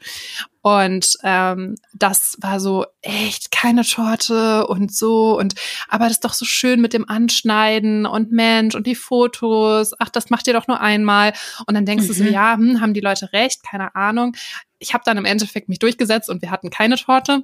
Und 0.61 1.17
ähm, 1.23 1.75
das 1.93 2.37
war 2.39 2.59
so 2.59 2.85
echt 3.01 3.51
keine 3.51 3.83
Torte 3.83 4.67
und 4.67 4.93
so 4.93 5.37
und 5.39 5.55
aber 5.89 6.05
das 6.05 6.13
ist 6.13 6.25
doch 6.25 6.33
so 6.33 6.45
schön 6.45 6.81
mit 6.81 6.93
dem 6.93 7.09
Anschneiden 7.09 8.05
und 8.05 8.31
Mensch 8.31 8.75
und 8.75 8.85
die 8.87 8.95
Fotos. 8.95 9.93
Ach, 9.99 10.09
das 10.09 10.29
macht 10.29 10.47
ihr 10.47 10.53
doch 10.53 10.67
nur 10.67 10.79
einmal. 10.79 11.33
Und 11.65 11.73
dann 11.73 11.85
denkst 11.85 12.03
mhm. 12.03 12.07
du 12.07 12.13
so, 12.13 12.23
mhm. 12.23 12.31
ja, 12.31 12.55
hm, 12.55 12.81
haben 12.81 12.93
die 12.93 13.01
Leute 13.01 13.33
recht? 13.33 13.63
Keine 13.63 13.95
Ahnung. 13.95 14.35
Ich 14.79 14.93
habe 14.93 15.03
dann 15.05 15.17
im 15.17 15.25
Endeffekt 15.25 15.69
mich 15.69 15.79
durchgesetzt 15.79 16.29
und 16.29 16.41
wir 16.41 16.51
hatten 16.51 16.69
keine 16.69 16.95
Torte. 16.95 17.43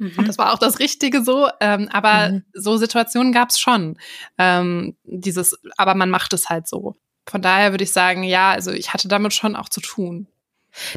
Und 0.00 0.16
mhm. 0.16 0.24
das 0.24 0.38
war 0.38 0.52
auch 0.52 0.58
das 0.58 0.78
Richtige 0.78 1.22
so. 1.22 1.48
Ähm, 1.60 1.88
aber 1.92 2.30
mhm. 2.30 2.44
so 2.52 2.76
Situationen 2.76 3.32
gab 3.32 3.50
es 3.50 3.60
schon. 3.60 3.98
Ähm, 4.38 4.96
dieses, 5.04 5.58
aber 5.76 5.94
man 5.94 6.10
macht 6.10 6.32
es 6.32 6.48
halt 6.48 6.66
so. 6.66 6.96
Von 7.28 7.42
daher 7.42 7.72
würde 7.72 7.84
ich 7.84 7.92
sagen, 7.92 8.24
ja, 8.24 8.50
also 8.50 8.72
ich 8.72 8.92
hatte 8.92 9.06
damit 9.06 9.34
schon 9.34 9.54
auch 9.54 9.68
zu 9.68 9.80
tun. 9.80 10.26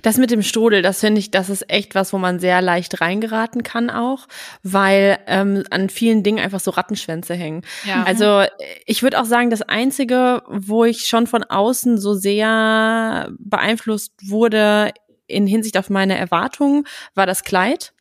Das 0.04 0.18
mit 0.18 0.32
dem 0.32 0.44
Strudel, 0.44 0.82
das 0.82 1.00
finde 1.00 1.20
ich, 1.20 1.32
das 1.32 1.50
ist 1.50 1.70
echt 1.70 1.96
was, 1.96 2.14
wo 2.14 2.18
man 2.18 2.40
sehr 2.40 2.62
leicht 2.62 3.02
reingeraten 3.02 3.64
kann 3.64 3.90
auch, 3.90 4.28
weil 4.62 5.18
ähm, 5.28 5.64
an 5.72 5.90
vielen 5.90 6.24
Dingen 6.24 6.44
einfach 6.44 6.60
so 6.60 6.72
Rattenschwänze 6.72 7.34
hängen. 7.34 7.64
Ja. 7.86 8.04
Also 8.04 8.44
ich 8.86 9.02
würde 9.02 9.20
auch 9.20 9.26
sagen, 9.26 9.50
das 9.50 9.64
Einzige, 9.64 10.44
wo 10.48 10.86
ich 10.86 11.08
schon 11.08 11.28
von 11.28 11.44
außen 11.44 11.98
so 11.98 12.14
sehr 12.14 13.32
beeinflusst 13.40 14.14
wurde 14.22 14.94
in 15.26 15.48
Hinsicht 15.48 15.78
auf 15.78 15.90
meine 15.90 16.18
Erwartungen, 16.18 16.86
war 17.16 17.26
das 17.26 17.44
Kleid 17.44 17.93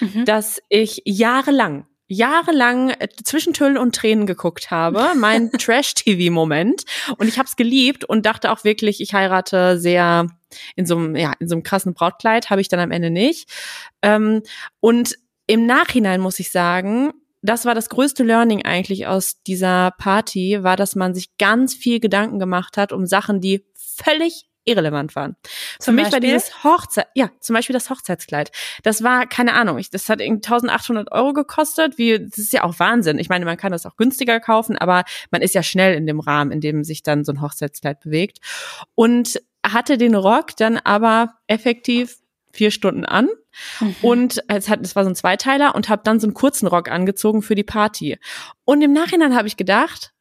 mhm. 0.00 0.24
dass 0.24 0.60
ich 0.68 1.02
jahrelang 1.04 1.86
jahrelang 2.10 2.90
äh, 2.90 3.08
zwischen 3.22 3.54
Tüllen 3.54 3.78
und 3.78 3.94
Tränen 3.94 4.26
geguckt 4.26 4.70
habe, 4.70 5.12
mein 5.16 5.50
Trash-TV-Moment. 5.52 6.84
Und 7.16 7.28
ich 7.28 7.38
habe 7.38 7.46
es 7.46 7.56
geliebt 7.56 8.04
und 8.04 8.26
dachte 8.26 8.50
auch 8.50 8.64
wirklich, 8.64 9.00
ich 9.00 9.14
heirate 9.14 9.78
sehr 9.78 10.26
in 10.74 10.86
so 10.86 10.96
einem, 10.96 11.14
ja, 11.14 11.32
in 11.38 11.48
so 11.48 11.54
einem 11.54 11.62
krassen 11.62 11.94
Brautkleid, 11.94 12.50
habe 12.50 12.60
ich 12.60 12.68
dann 12.68 12.80
am 12.80 12.90
Ende 12.90 13.10
nicht. 13.10 13.48
Ähm, 14.02 14.42
und 14.80 15.14
im 15.46 15.66
Nachhinein 15.66 16.20
muss 16.20 16.40
ich 16.40 16.50
sagen, 16.50 17.12
das 17.42 17.64
war 17.64 17.74
das 17.74 17.88
größte 17.88 18.24
Learning 18.24 18.64
eigentlich 18.64 19.06
aus 19.06 19.42
dieser 19.44 19.92
Party, 19.92 20.62
war, 20.62 20.76
dass 20.76 20.96
man 20.96 21.14
sich 21.14 21.36
ganz 21.38 21.74
viel 21.74 22.00
Gedanken 22.00 22.38
gemacht 22.38 22.76
hat 22.76 22.92
um 22.92 23.06
Sachen, 23.06 23.40
die 23.40 23.64
völlig 23.74 24.49
irrelevant 24.64 25.16
waren. 25.16 25.36
Zum 25.78 25.92
Für 25.94 26.02
mich 26.02 26.10
Beispiel? 26.10 26.14
war 26.14 26.20
dieses 26.20 26.64
Hochzeit, 26.64 27.06
ja, 27.14 27.30
zum 27.40 27.54
Beispiel 27.54 27.74
das 27.74 27.90
Hochzeitskleid. 27.90 28.50
Das 28.82 29.02
war, 29.02 29.26
keine 29.26 29.54
Ahnung, 29.54 29.78
ich, 29.78 29.90
das 29.90 30.08
hat 30.08 30.20
1800 30.20 31.12
Euro 31.12 31.32
gekostet, 31.32 31.98
wie, 31.98 32.18
das 32.18 32.38
ist 32.38 32.52
ja 32.52 32.64
auch 32.64 32.78
Wahnsinn. 32.78 33.18
Ich 33.18 33.28
meine, 33.28 33.44
man 33.44 33.56
kann 33.56 33.72
das 33.72 33.86
auch 33.86 33.96
günstiger 33.96 34.40
kaufen, 34.40 34.76
aber 34.76 35.04
man 35.30 35.42
ist 35.42 35.54
ja 35.54 35.62
schnell 35.62 35.94
in 35.94 36.06
dem 36.06 36.20
Rahmen, 36.20 36.50
in 36.50 36.60
dem 36.60 36.84
sich 36.84 37.02
dann 37.02 37.24
so 37.24 37.32
ein 37.32 37.40
Hochzeitskleid 37.40 38.00
bewegt. 38.00 38.38
Und 38.94 39.40
hatte 39.64 39.98
den 39.98 40.14
Rock 40.14 40.56
dann 40.56 40.78
aber 40.78 41.34
effektiv 41.46 42.16
vier 42.52 42.70
Stunden 42.70 43.04
an 43.04 43.28
mhm. 43.80 43.96
und 44.02 44.42
es 44.48 44.68
hat 44.68 44.80
es 44.82 44.96
war 44.96 45.04
so 45.04 45.10
ein 45.10 45.14
Zweiteiler 45.14 45.74
und 45.74 45.88
habe 45.88 46.02
dann 46.04 46.18
so 46.18 46.26
einen 46.26 46.34
kurzen 46.34 46.66
Rock 46.66 46.90
angezogen 46.90 47.42
für 47.42 47.54
die 47.54 47.64
Party. 47.64 48.18
Und 48.64 48.82
im 48.82 48.92
Nachhinein 48.92 49.36
habe 49.36 49.48
ich 49.48 49.56
gedacht, 49.56 50.12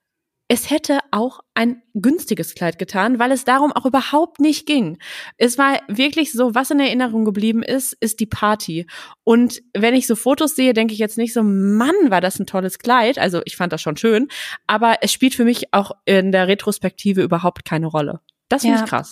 es 0.51 0.71
hätte 0.71 0.99
auch 1.11 1.41
ein 1.53 1.83
günstiges 1.93 2.55
Kleid 2.55 2.79
getan, 2.79 3.19
weil 3.19 3.31
es 3.31 3.45
darum 3.45 3.71
auch 3.71 3.85
überhaupt 3.85 4.39
nicht 4.39 4.65
ging. 4.65 4.97
Es 5.37 5.59
war 5.59 5.79
wirklich 5.87 6.31
so, 6.31 6.55
was 6.55 6.71
in 6.71 6.79
Erinnerung 6.79 7.23
geblieben 7.23 7.61
ist, 7.61 7.95
ist 7.99 8.19
die 8.19 8.25
Party. 8.25 8.87
Und 9.23 9.61
wenn 9.77 9.93
ich 9.93 10.07
so 10.07 10.15
Fotos 10.15 10.55
sehe, 10.55 10.73
denke 10.73 10.93
ich 10.93 10.99
jetzt 10.99 11.19
nicht 11.19 11.33
so, 11.33 11.43
Mann, 11.43 11.93
war 12.07 12.19
das 12.19 12.39
ein 12.39 12.47
tolles 12.47 12.79
Kleid. 12.79 13.19
Also 13.19 13.41
ich 13.45 13.57
fand 13.57 13.71
das 13.71 13.81
schon 13.81 13.95
schön, 13.95 14.27
aber 14.65 14.97
es 15.01 15.13
spielt 15.13 15.35
für 15.35 15.45
mich 15.45 15.71
auch 15.71 15.91
in 16.05 16.31
der 16.31 16.47
Retrospektive 16.47 17.21
überhaupt 17.21 17.63
keine 17.63 17.85
Rolle. 17.85 18.19
Das 18.49 18.63
finde 18.63 18.77
ja. 18.77 18.83
ich 18.83 18.89
krass. 18.89 19.11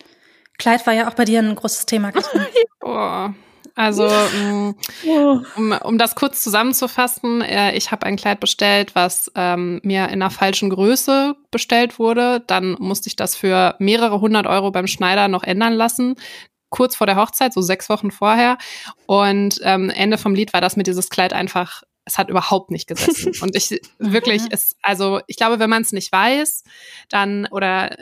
Kleid 0.58 0.88
war 0.88 0.94
ja 0.94 1.08
auch 1.08 1.14
bei 1.14 1.26
dir 1.26 1.38
ein 1.38 1.54
großes 1.54 1.86
Thema. 1.86 2.12
Boah. 2.80 3.36
Also, 3.78 4.08
mm, 4.08 4.76
um, 5.56 5.72
um 5.84 5.98
das 6.00 6.16
kurz 6.16 6.42
zusammenzufassen, 6.42 7.42
äh, 7.42 7.76
ich 7.78 7.92
habe 7.92 8.08
ein 8.08 8.16
Kleid 8.16 8.40
bestellt, 8.40 8.96
was 8.96 9.32
ähm, 9.36 9.80
mir 9.84 10.06
in 10.06 10.14
einer 10.14 10.32
falschen 10.32 10.72
Größe 10.72 11.36
bestellt 11.52 12.00
wurde. 12.00 12.44
Dann 12.48 12.76
musste 12.80 13.08
ich 13.08 13.16
das 13.16 13.36
für 13.36 13.76
mehrere 13.78 14.20
hundert 14.20 14.48
Euro 14.48 14.72
beim 14.72 14.88
Schneider 14.88 15.28
noch 15.28 15.44
ändern 15.44 15.74
lassen 15.74 16.16
kurz 16.70 16.98
vor 16.98 17.08
der 17.08 17.16
Hochzeit, 17.16 17.54
so 17.54 17.62
sechs 17.62 17.88
Wochen 17.88 18.12
vorher. 18.12 18.58
Und 19.06 19.62
ähm, 19.64 19.90
Ende 19.90 20.18
vom 20.18 20.36
Lied 20.36 20.52
war 20.52 20.60
das 20.60 20.76
mit 20.76 20.88
dieses 20.88 21.10
Kleid 21.10 21.32
einfach, 21.32 21.84
es 22.04 22.18
hat 22.18 22.30
überhaupt 22.30 22.72
nicht 22.72 22.88
gesessen. 22.88 23.32
Und 23.42 23.56
ich 23.56 23.80
wirklich, 24.00 24.42
es, 24.50 24.76
also 24.82 25.22
ich 25.28 25.38
glaube, 25.38 25.60
wenn 25.60 25.70
man 25.70 25.84
es 25.84 25.94
nicht 25.94 26.12
weiß, 26.12 26.64
dann 27.10 27.48
oder 27.52 27.96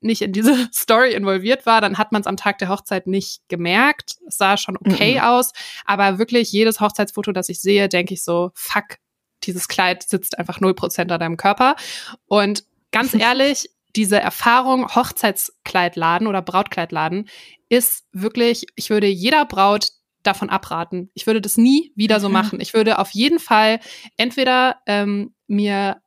nicht 0.00 0.22
in 0.22 0.32
diese 0.32 0.68
Story 0.74 1.12
involviert 1.12 1.66
war, 1.66 1.80
dann 1.80 1.98
hat 1.98 2.12
man 2.12 2.20
es 2.20 2.26
am 2.26 2.36
Tag 2.36 2.58
der 2.58 2.68
Hochzeit 2.68 3.06
nicht 3.06 3.42
gemerkt. 3.48 4.16
Es 4.26 4.36
sah 4.36 4.56
schon 4.56 4.76
okay 4.76 5.16
mhm. 5.16 5.20
aus, 5.20 5.52
aber 5.84 6.18
wirklich 6.18 6.52
jedes 6.52 6.80
Hochzeitsfoto, 6.80 7.32
das 7.32 7.48
ich 7.48 7.60
sehe, 7.60 7.88
denke 7.88 8.14
ich 8.14 8.24
so, 8.24 8.50
fuck, 8.54 8.96
dieses 9.44 9.68
Kleid 9.68 10.02
sitzt 10.02 10.38
einfach 10.38 10.60
null 10.60 10.74
Prozent 10.74 11.10
an 11.12 11.20
deinem 11.20 11.36
Körper. 11.36 11.76
Und 12.26 12.64
ganz 12.90 13.14
ehrlich, 13.18 13.70
diese 13.96 14.20
Erfahrung 14.20 14.94
Hochzeitskleidladen 14.94 16.26
oder 16.26 16.42
Brautkleidladen 16.42 17.28
ist 17.68 18.04
wirklich, 18.12 18.66
ich 18.76 18.90
würde 18.90 19.06
jeder 19.06 19.44
Braut 19.44 19.88
davon 20.22 20.50
abraten. 20.50 21.10
Ich 21.14 21.26
würde 21.26 21.40
das 21.40 21.56
nie 21.56 21.92
wieder 21.96 22.20
so 22.20 22.28
machen. 22.30 22.60
Ich 22.60 22.74
würde 22.74 22.98
auf 22.98 23.10
jeden 23.10 23.38
Fall 23.38 23.80
entweder 24.16 24.76
ähm, 24.86 25.34
mir 25.46 26.00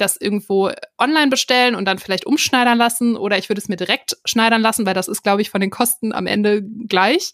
das 0.00 0.16
irgendwo 0.16 0.70
online 0.98 1.28
bestellen 1.28 1.74
und 1.74 1.84
dann 1.84 1.98
vielleicht 1.98 2.26
umschneidern 2.26 2.78
lassen 2.78 3.16
oder 3.16 3.38
ich 3.38 3.48
würde 3.48 3.60
es 3.60 3.68
mir 3.68 3.76
direkt 3.76 4.16
schneidern 4.24 4.62
lassen, 4.62 4.86
weil 4.86 4.94
das 4.94 5.08
ist, 5.08 5.22
glaube 5.22 5.42
ich, 5.42 5.50
von 5.50 5.60
den 5.60 5.70
Kosten 5.70 6.12
am 6.12 6.26
Ende 6.26 6.62
gleich. 6.62 7.32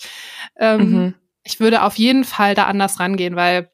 Ähm, 0.58 0.90
mhm. 0.90 1.14
Ich 1.42 1.60
würde 1.60 1.82
auf 1.82 1.96
jeden 1.96 2.24
Fall 2.24 2.54
da 2.54 2.64
anders 2.64 2.98
rangehen, 2.98 3.36
weil 3.36 3.70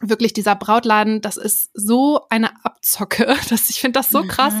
wirklich 0.00 0.32
dieser 0.32 0.56
Brautladen, 0.56 1.20
das 1.20 1.36
ist 1.36 1.70
so 1.74 2.20
eine 2.28 2.50
Abzocke, 2.64 3.26
dass 3.48 3.70
ich 3.70 3.80
finde 3.80 3.98
das 3.98 4.10
so 4.10 4.22
mhm. 4.22 4.28
krass. 4.28 4.54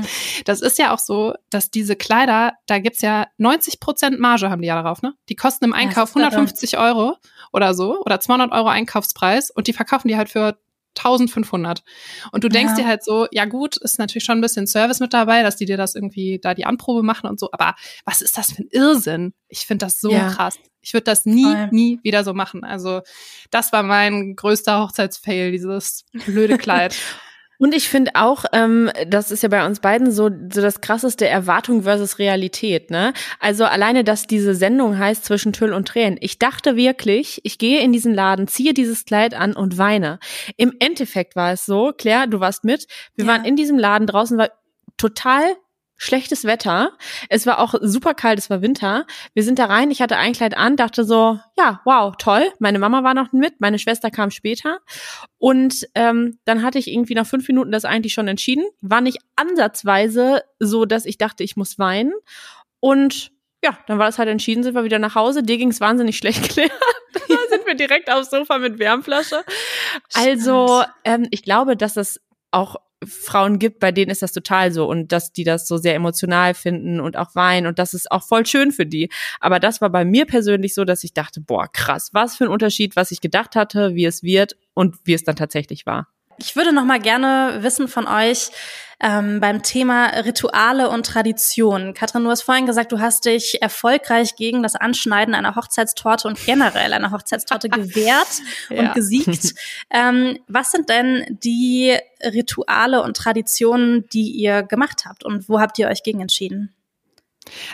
Das 0.44 0.60
ist 0.60 0.78
ja 0.78 0.92
auch 0.94 0.98
so, 0.98 1.34
dass 1.50 1.70
diese 1.70 1.96
Kleider, 1.96 2.52
da 2.66 2.78
gibt's 2.78 3.02
ja 3.02 3.26
90 3.38 3.80
Prozent 3.80 4.20
Marge 4.20 4.50
haben 4.50 4.62
die 4.62 4.68
ja 4.68 4.80
darauf, 4.80 5.02
ne? 5.02 5.14
Die 5.28 5.36
kosten 5.36 5.64
im 5.64 5.72
Einkauf 5.72 6.14
150 6.14 6.78
Euro 6.78 7.16
oder 7.52 7.74
so 7.74 8.00
oder 8.00 8.20
200 8.20 8.52
Euro 8.52 8.68
Einkaufspreis 8.68 9.50
und 9.50 9.66
die 9.66 9.72
verkaufen 9.72 10.08
die 10.08 10.16
halt 10.16 10.28
für 10.28 10.58
1500. 10.96 11.82
Und 12.32 12.44
du 12.44 12.48
denkst 12.48 12.74
ja. 12.76 12.84
dir 12.84 12.86
halt 12.88 13.04
so, 13.04 13.26
ja 13.30 13.44
gut, 13.44 13.76
ist 13.76 13.98
natürlich 13.98 14.24
schon 14.24 14.38
ein 14.38 14.42
bisschen 14.42 14.66
Service 14.66 15.00
mit 15.00 15.12
dabei, 15.12 15.42
dass 15.42 15.56
die 15.56 15.66
dir 15.66 15.76
das 15.76 15.94
irgendwie 15.94 16.38
da 16.40 16.54
die 16.54 16.66
Anprobe 16.66 17.02
machen 17.02 17.28
und 17.28 17.38
so, 17.38 17.50
aber 17.52 17.74
was 18.04 18.22
ist 18.22 18.38
das 18.38 18.52
für 18.52 18.62
ein 18.62 18.68
Irrsinn? 18.70 19.34
Ich 19.48 19.66
finde 19.66 19.86
das 19.86 20.00
so 20.00 20.10
ja. 20.10 20.30
krass. 20.30 20.58
Ich 20.80 20.92
würde 20.92 21.04
das 21.04 21.24
nie, 21.24 21.44
Voll. 21.44 21.68
nie 21.70 22.00
wieder 22.02 22.24
so 22.24 22.34
machen. 22.34 22.62
Also 22.62 23.00
das 23.50 23.72
war 23.72 23.82
mein 23.82 24.36
größter 24.36 24.80
Hochzeitsfail, 24.80 25.50
dieses 25.50 26.04
blöde 26.26 26.58
Kleid. 26.58 26.94
Und 27.58 27.74
ich 27.74 27.88
finde 27.88 28.12
auch, 28.14 28.44
ähm, 28.52 28.90
das 29.06 29.30
ist 29.30 29.42
ja 29.42 29.48
bei 29.48 29.64
uns 29.64 29.80
beiden 29.80 30.10
so, 30.10 30.28
so 30.52 30.60
das 30.60 30.80
krasseste 30.80 31.28
Erwartung 31.28 31.82
versus 31.82 32.18
Realität, 32.18 32.90
ne? 32.90 33.12
Also 33.40 33.64
alleine, 33.64 34.04
dass 34.04 34.26
diese 34.26 34.54
Sendung 34.54 34.98
heißt 34.98 35.24
zwischen 35.24 35.52
Tüll 35.52 35.72
und 35.72 35.88
Tränen. 35.88 36.18
Ich 36.20 36.38
dachte 36.38 36.76
wirklich, 36.76 37.40
ich 37.44 37.58
gehe 37.58 37.80
in 37.80 37.92
diesen 37.92 38.12
Laden, 38.14 38.48
ziehe 38.48 38.74
dieses 38.74 39.04
Kleid 39.04 39.34
an 39.34 39.54
und 39.54 39.78
weine. 39.78 40.18
Im 40.56 40.74
Endeffekt 40.78 41.36
war 41.36 41.52
es 41.52 41.64
so, 41.64 41.92
Claire, 41.96 42.26
du 42.26 42.40
warst 42.40 42.64
mit, 42.64 42.86
wir 43.14 43.24
ja. 43.24 43.32
waren 43.32 43.44
in 43.44 43.56
diesem 43.56 43.78
Laden, 43.78 44.06
draußen 44.06 44.36
war 44.36 44.50
total 44.96 45.44
schlechtes 45.96 46.44
Wetter. 46.44 46.92
Es 47.28 47.46
war 47.46 47.58
auch 47.58 47.74
super 47.80 48.14
kalt, 48.14 48.38
es 48.38 48.50
war 48.50 48.62
Winter. 48.62 49.06
Wir 49.32 49.42
sind 49.42 49.58
da 49.58 49.66
rein, 49.66 49.90
ich 49.90 50.02
hatte 50.02 50.16
ein 50.16 50.32
Kleid 50.32 50.56
an, 50.56 50.76
dachte 50.76 51.04
so, 51.04 51.38
ja, 51.56 51.80
wow, 51.84 52.14
toll. 52.18 52.52
Meine 52.58 52.78
Mama 52.78 53.02
war 53.04 53.14
noch 53.14 53.32
mit, 53.32 53.60
meine 53.60 53.78
Schwester 53.78 54.10
kam 54.10 54.30
später. 54.30 54.80
Und 55.38 55.86
ähm, 55.94 56.38
dann 56.44 56.62
hatte 56.62 56.78
ich 56.78 56.88
irgendwie 56.88 57.14
nach 57.14 57.26
fünf 57.26 57.46
Minuten 57.48 57.72
das 57.72 57.84
eigentlich 57.84 58.12
schon 58.12 58.28
entschieden. 58.28 58.64
War 58.80 59.00
nicht 59.00 59.18
ansatzweise 59.36 60.42
so, 60.58 60.84
dass 60.84 61.06
ich 61.06 61.18
dachte, 61.18 61.44
ich 61.44 61.56
muss 61.56 61.78
weinen. 61.78 62.12
Und 62.80 63.32
ja, 63.62 63.78
dann 63.86 63.98
war 63.98 64.06
das 64.06 64.18
halt 64.18 64.28
entschieden, 64.28 64.62
sind 64.62 64.74
wir 64.74 64.84
wieder 64.84 64.98
nach 64.98 65.14
Hause. 65.14 65.42
Dir 65.42 65.56
ging's 65.56 65.80
wahnsinnig 65.80 66.18
schlecht, 66.18 66.50
Claire. 66.50 66.70
da 67.14 67.20
sind 67.50 67.66
wir 67.66 67.74
direkt 67.74 68.10
aufs 68.10 68.30
Sofa 68.30 68.58
mit 68.58 68.78
Wärmflasche. 68.78 69.44
Also, 70.14 70.82
ähm, 71.04 71.26
ich 71.30 71.42
glaube, 71.42 71.76
dass 71.76 71.94
das 71.94 72.20
auch 72.50 72.76
Frauen 73.06 73.58
gibt, 73.58 73.80
bei 73.80 73.92
denen 73.92 74.10
ist 74.10 74.22
das 74.22 74.32
total 74.32 74.72
so 74.72 74.88
und 74.88 75.12
dass 75.12 75.32
die 75.32 75.44
das 75.44 75.66
so 75.66 75.76
sehr 75.76 75.94
emotional 75.94 76.54
finden 76.54 77.00
und 77.00 77.16
auch 77.16 77.34
weinen 77.34 77.66
und 77.66 77.78
das 77.78 77.94
ist 77.94 78.10
auch 78.10 78.22
voll 78.26 78.46
schön 78.46 78.72
für 78.72 78.86
die. 78.86 79.10
Aber 79.40 79.60
das 79.60 79.80
war 79.80 79.90
bei 79.90 80.04
mir 80.04 80.26
persönlich 80.26 80.74
so, 80.74 80.84
dass 80.84 81.04
ich 81.04 81.14
dachte, 81.14 81.40
boah, 81.40 81.68
krass, 81.70 82.10
was 82.12 82.36
für 82.36 82.44
ein 82.44 82.50
Unterschied, 82.50 82.96
was 82.96 83.10
ich 83.10 83.20
gedacht 83.20 83.56
hatte, 83.56 83.94
wie 83.94 84.04
es 84.04 84.22
wird 84.22 84.56
und 84.74 84.96
wie 85.04 85.14
es 85.14 85.24
dann 85.24 85.36
tatsächlich 85.36 85.86
war. 85.86 86.13
Ich 86.38 86.56
würde 86.56 86.72
noch 86.72 86.84
mal 86.84 87.00
gerne 87.00 87.58
wissen 87.60 87.88
von 87.88 88.06
euch 88.06 88.50
ähm, 89.00 89.40
beim 89.40 89.62
Thema 89.62 90.06
Rituale 90.06 90.88
und 90.88 91.04
Traditionen. 91.04 91.94
Katrin, 91.94 92.24
du 92.24 92.30
hast 92.30 92.42
vorhin 92.42 92.66
gesagt, 92.66 92.92
du 92.92 93.00
hast 93.00 93.24
dich 93.24 93.60
erfolgreich 93.60 94.36
gegen 94.36 94.62
das 94.62 94.76
Anschneiden 94.76 95.34
einer 95.34 95.56
Hochzeitstorte 95.56 96.28
und 96.28 96.44
generell 96.44 96.92
einer 96.92 97.10
Hochzeitstorte 97.10 97.68
gewehrt 97.70 98.28
ja. 98.70 98.80
und 98.80 98.94
gesiegt. 98.94 99.54
Ähm, 99.90 100.38
was 100.48 100.72
sind 100.72 100.88
denn 100.88 101.38
die 101.42 101.96
Rituale 102.22 103.02
und 103.02 103.16
Traditionen, 103.16 104.08
die 104.12 104.30
ihr 104.30 104.62
gemacht 104.62 105.04
habt 105.04 105.24
und 105.24 105.48
wo 105.48 105.60
habt 105.60 105.78
ihr 105.78 105.88
euch 105.88 106.02
gegen 106.02 106.20
entschieden? 106.20 106.74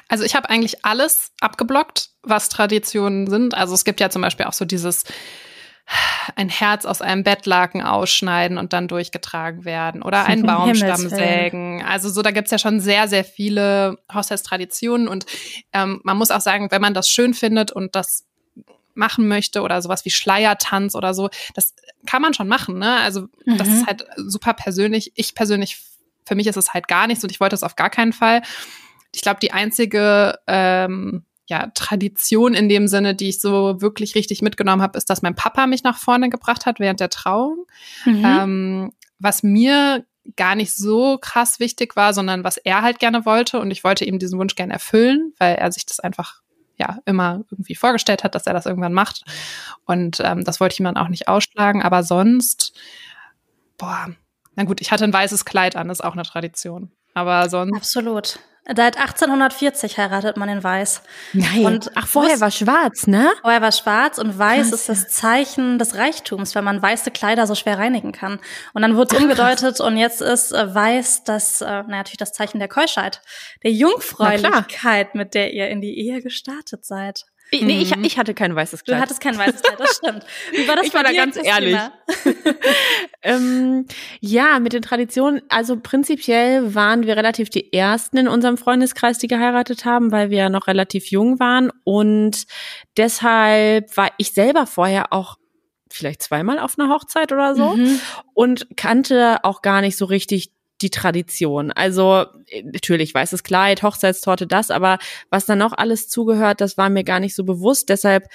Also 0.09 0.25
ich 0.25 0.35
habe 0.35 0.51
eigentlich 0.51 0.85
alles 0.85 1.33
abgeblockt, 1.41 2.11
was 2.23 2.49
Traditionen 2.49 3.29
sind. 3.29 3.55
Also 3.55 3.75
es 3.75 3.85
gibt 3.85 4.01
ja 4.01 4.11
zum 4.11 4.23
Beispiel 4.23 4.47
auch 4.47 4.53
so 4.53 4.65
dieses 4.65 5.05
ein 6.37 6.49
Herz 6.49 6.85
aus 6.85 7.03
einem 7.03 7.25
Bettlaken 7.25 7.83
ausschneiden 7.83 8.59
und 8.59 8.73
dann 8.73 8.89
durchgetragen 8.89 9.65
werden 9.65 10.03
oder 10.03 10.27
einen 10.27 10.43
Baumstamm 10.47 11.09
sägen. 11.09 11.83
Also 11.85 12.09
so, 12.09 12.23
da 12.23 12.31
gibt's 12.31 12.51
ja 12.51 12.59
schon 12.59 12.81
sehr, 12.81 13.09
sehr 13.09 13.25
viele 13.25 13.99
Hochzeitstraditionen 14.13 15.09
und 15.09 15.27
ähm, 15.73 16.01
man 16.05 16.17
muss 16.17 16.31
auch 16.31 16.41
sagen, 16.41 16.71
wenn 16.71 16.81
man 16.81 16.95
das 16.95 17.09
schön 17.09 17.35
findet 17.35 17.73
und 17.73 17.95
das 17.97 18.27
machen 18.95 19.29
möchte 19.29 19.63
oder 19.63 19.81
sowas 19.83 20.05
wie 20.05 20.11
Schleiertanz 20.11 20.95
oder 20.95 21.15
so, 21.15 21.31
das 21.55 21.75
kann 22.07 22.23
man 22.23 22.35
schon 22.35 22.49
machen. 22.49 22.79
Ne? 22.79 22.97
Also 23.01 23.23
mhm. 23.45 23.57
das 23.57 23.69
ist 23.69 23.87
halt 23.87 24.05
super 24.17 24.53
persönlich. 24.53 25.13
Ich 25.15 25.35
persönlich, 25.35 25.79
für 26.25 26.35
mich 26.35 26.47
ist 26.47 26.57
es 26.57 26.75
halt 26.75 26.89
gar 26.89 27.07
nichts 27.07 27.25
und 27.25 27.31
ich 27.31 27.41
wollte 27.41 27.55
es 27.55 27.63
auf 27.63 27.77
gar 27.77 27.91
keinen 27.91 28.13
Fall. 28.13 28.43
Ich 29.13 29.23
glaube, 29.23 29.41
die 29.41 29.53
einzige 29.53 30.39
ähm, 30.47 31.25
ja, 31.51 31.67
Tradition 31.75 32.55
in 32.55 32.69
dem 32.69 32.87
Sinne, 32.87 33.15
die 33.15 33.29
ich 33.29 33.41
so 33.41 33.81
wirklich 33.83 34.15
richtig 34.15 34.41
mitgenommen 34.41 34.81
habe, 34.81 34.97
ist, 34.97 35.11
dass 35.11 35.21
mein 35.21 35.35
Papa 35.35 35.67
mich 35.67 35.83
nach 35.83 35.99
vorne 35.99 36.31
gebracht 36.31 36.65
hat 36.65 36.79
während 36.79 37.01
der 37.01 37.11
Trauung. 37.11 37.67
Mhm. 38.05 38.25
Ähm, 38.25 38.93
was 39.19 39.43
mir 39.43 40.07
gar 40.37 40.55
nicht 40.55 40.73
so 40.75 41.19
krass 41.21 41.59
wichtig 41.59 41.97
war, 41.97 42.15
sondern 42.15 42.45
was 42.45 42.57
er 42.57 42.83
halt 42.83 43.01
gerne 43.01 43.27
wollte. 43.27 43.59
Und 43.59 43.73
ich 43.73 43.83
wollte 43.83 44.05
ihm 44.05 44.21
diesen 44.21 44.39
Wunsch 44.39 44.55
gerne 44.55 44.73
erfüllen, 44.73 45.33
weil 45.39 45.57
er 45.57 45.73
sich 45.73 45.85
das 45.85 45.99
einfach 45.99 46.41
ja 46.79 46.99
immer 47.05 47.43
irgendwie 47.51 47.75
vorgestellt 47.75 48.23
hat, 48.23 48.35
dass 48.35 48.47
er 48.47 48.55
das 48.55 48.67
irgendwann 48.67 48.95
macht. 48.95 49.25
Und 49.87 50.21
ähm, 50.21 50.45
das 50.45 50.61
wollte 50.61 50.75
ich 50.75 50.81
ihm 50.81 50.85
dann 50.85 50.97
auch 50.97 51.09
nicht 51.09 51.27
ausschlagen. 51.27 51.83
Aber 51.83 52.05
sonst, 52.05 52.73
boah, 53.77 54.11
na 54.55 54.63
gut, 54.65 54.81
ich 54.81 54.93
hatte 54.93 55.05
ein 55.05 55.13
weißes 55.13 55.45
Kleid 55.45 55.75
an, 55.75 55.89
das 55.89 55.99
ist 55.99 56.05
auch 56.05 56.13
eine 56.13 56.23
Tradition. 56.23 56.93
Aber 57.13 57.49
sonst. 57.49 57.77
Absolut. 57.77 58.39
Seit 58.67 58.99
1840 58.99 59.99
heiratet 59.99 60.37
man 60.37 60.49
in 60.49 60.63
Weiß. 60.63 61.03
Nein. 61.33 61.65
Und 61.65 61.91
ach, 61.95 62.07
vorher 62.07 62.41
war 62.41 62.51
schwarz, 62.51 63.07
ne? 63.07 63.31
Vorher 63.41 63.63
war 63.63 63.73
schwarz 63.73 64.19
und 64.19 64.39
weiß 64.39 64.71
krass, 64.71 64.81
ist 64.81 64.89
das 64.89 65.09
Zeichen 65.09 65.79
des 65.79 65.97
Reichtums, 65.97 66.55
weil 66.55 66.63
man 66.63 66.81
weiße 66.81 67.11
Kleider 67.11 67.47
so 67.47 67.55
schwer 67.55 67.79
reinigen 67.79 68.13
kann. 68.13 68.39
Und 68.75 68.83
dann 68.83 68.97
wurde 68.97 69.17
es 69.17 69.23
umgedeutet 69.23 69.77
krass. 69.77 69.81
und 69.81 69.97
jetzt 69.97 70.21
ist 70.21 70.53
äh, 70.53 70.75
weiß 70.75 71.25
das, 71.25 71.63
äh, 71.63 71.65
naja, 71.65 71.87
natürlich 71.89 72.19
das 72.19 72.33
Zeichen 72.33 72.59
der 72.59 72.69
Keuschheit, 72.69 73.23
der 73.63 73.73
Jungfräulichkeit, 73.73 75.15
mit 75.15 75.35
der 75.35 75.53
ihr 75.53 75.69
in 75.69 75.81
die 75.81 75.99
Ehe 75.99 76.23
gestartet 76.23 76.85
seid. 76.85 77.25
Ich, 77.53 77.63
nee, 77.63 77.83
ich, 77.83 77.97
ich 77.97 78.19
hatte 78.19 78.33
kein 78.33 78.55
weißes 78.55 78.85
Kleid. 78.85 78.99
Du 78.99 79.03
hattest 79.03 79.21
kein 79.21 79.37
weißes 79.37 79.63
Kleid, 79.63 79.81
das 79.81 79.97
stimmt. 79.97 80.25
Wie 80.53 80.69
war 80.69 80.77
das 80.77 80.87
ich 80.87 80.95
war 80.95 81.03
da 81.03 81.13
ganz 81.13 81.37
ehrlich. 81.37 81.77
ähm, 83.23 83.87
ja, 84.21 84.61
mit 84.61 84.73
den 84.73 84.83
Traditionen, 84.83 85.43
also 85.49 85.77
prinzipiell 85.77 86.75
waren 86.75 87.07
wir 87.07 87.17
relativ 87.17 87.51
die 87.51 87.73
Ersten 87.73 88.19
in 88.19 88.29
unserem 88.29 88.57
Freundeskreis, 88.57 89.19
die 89.19 89.27
geheiratet 89.27 89.85
haben, 89.85 90.13
weil 90.13 90.31
wir 90.31 90.39
ja 90.39 90.49
noch 90.49 90.69
relativ 90.69 91.11
jung 91.11 91.41
waren. 91.41 91.73
Und 91.83 92.45
deshalb 92.97 93.97
war 93.97 94.11
ich 94.19 94.33
selber 94.33 94.67
vorher 94.67 95.13
auch 95.13 95.37
vielleicht 95.91 96.23
zweimal 96.23 96.61
auf 96.61 96.79
einer 96.79 96.89
Hochzeit 96.89 97.33
oder 97.33 97.57
so 97.57 97.77
mhm. 97.77 98.01
und 98.33 98.77
kannte 98.77 99.39
auch 99.43 99.61
gar 99.61 99.81
nicht 99.81 99.97
so 99.97 100.05
richtig 100.05 100.53
die 100.83 100.91
Tradition. 100.91 101.71
Also 101.73 102.27
natürlich 102.65 103.15
weißes 103.15 103.43
Kleid, 103.43 103.83
Hochzeitstorte, 103.83 104.47
das, 104.47 104.71
aber 104.71 104.99
was 105.31 105.47
da 105.47 105.57
noch 105.57 105.73
alles 105.73 106.09
zugehört, 106.09 106.61
das 106.61 106.77
war 106.77 106.91
mir 106.91 107.05
gar 107.05 107.21
nicht 107.21 107.35
so 107.35 107.45
bewusst. 107.45 107.89
Deshalb 107.89 108.29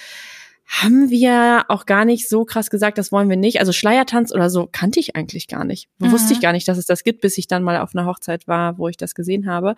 haben 0.65 1.09
wir 1.09 1.65
auch 1.67 1.85
gar 1.85 2.05
nicht 2.05 2.27
so 2.27 2.43
krass 2.43 2.69
gesagt, 2.69 2.97
das 2.97 3.11
wollen 3.11 3.29
wir 3.29 3.37
nicht. 3.37 3.59
Also 3.59 3.71
Schleiertanz 3.71 4.33
oder 4.33 4.49
so 4.49 4.67
kannte 4.71 4.99
ich 4.99 5.15
eigentlich 5.15 5.47
gar 5.47 5.63
nicht. 5.63 5.89
Mhm. 5.99 6.11
Wusste 6.11 6.33
ich 6.33 6.41
gar 6.41 6.53
nicht, 6.53 6.67
dass 6.67 6.77
es 6.77 6.87
das 6.87 7.03
gibt, 7.03 7.21
bis 7.21 7.37
ich 7.37 7.47
dann 7.47 7.63
mal 7.63 7.77
auf 7.77 7.95
einer 7.95 8.07
Hochzeit 8.07 8.47
war, 8.47 8.77
wo 8.77 8.87
ich 8.87 8.97
das 8.97 9.13
gesehen 9.13 9.47
habe. 9.47 9.75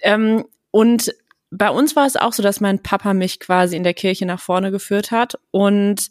Ähm, 0.00 0.44
und 0.70 1.14
bei 1.50 1.70
uns 1.70 1.94
war 1.94 2.06
es 2.06 2.16
auch 2.16 2.32
so, 2.32 2.42
dass 2.42 2.60
mein 2.60 2.82
Papa 2.82 3.14
mich 3.14 3.38
quasi 3.38 3.76
in 3.76 3.84
der 3.84 3.94
Kirche 3.94 4.26
nach 4.26 4.40
vorne 4.40 4.70
geführt 4.70 5.10
hat 5.10 5.38
und 5.50 6.08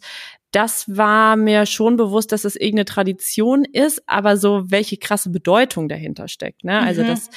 das 0.54 0.84
war 0.86 1.34
mir 1.36 1.66
schon 1.66 1.96
bewusst, 1.96 2.30
dass 2.30 2.44
es 2.44 2.54
irgendeine 2.54 2.84
Tradition 2.84 3.64
ist, 3.64 4.02
aber 4.06 4.36
so 4.36 4.70
welche 4.70 4.96
krasse 4.96 5.30
Bedeutung 5.30 5.88
dahinter 5.88 6.28
steckt. 6.28 6.62
Ne? 6.62 6.78
Also 6.78 7.02
mhm. 7.02 7.08
dass 7.08 7.30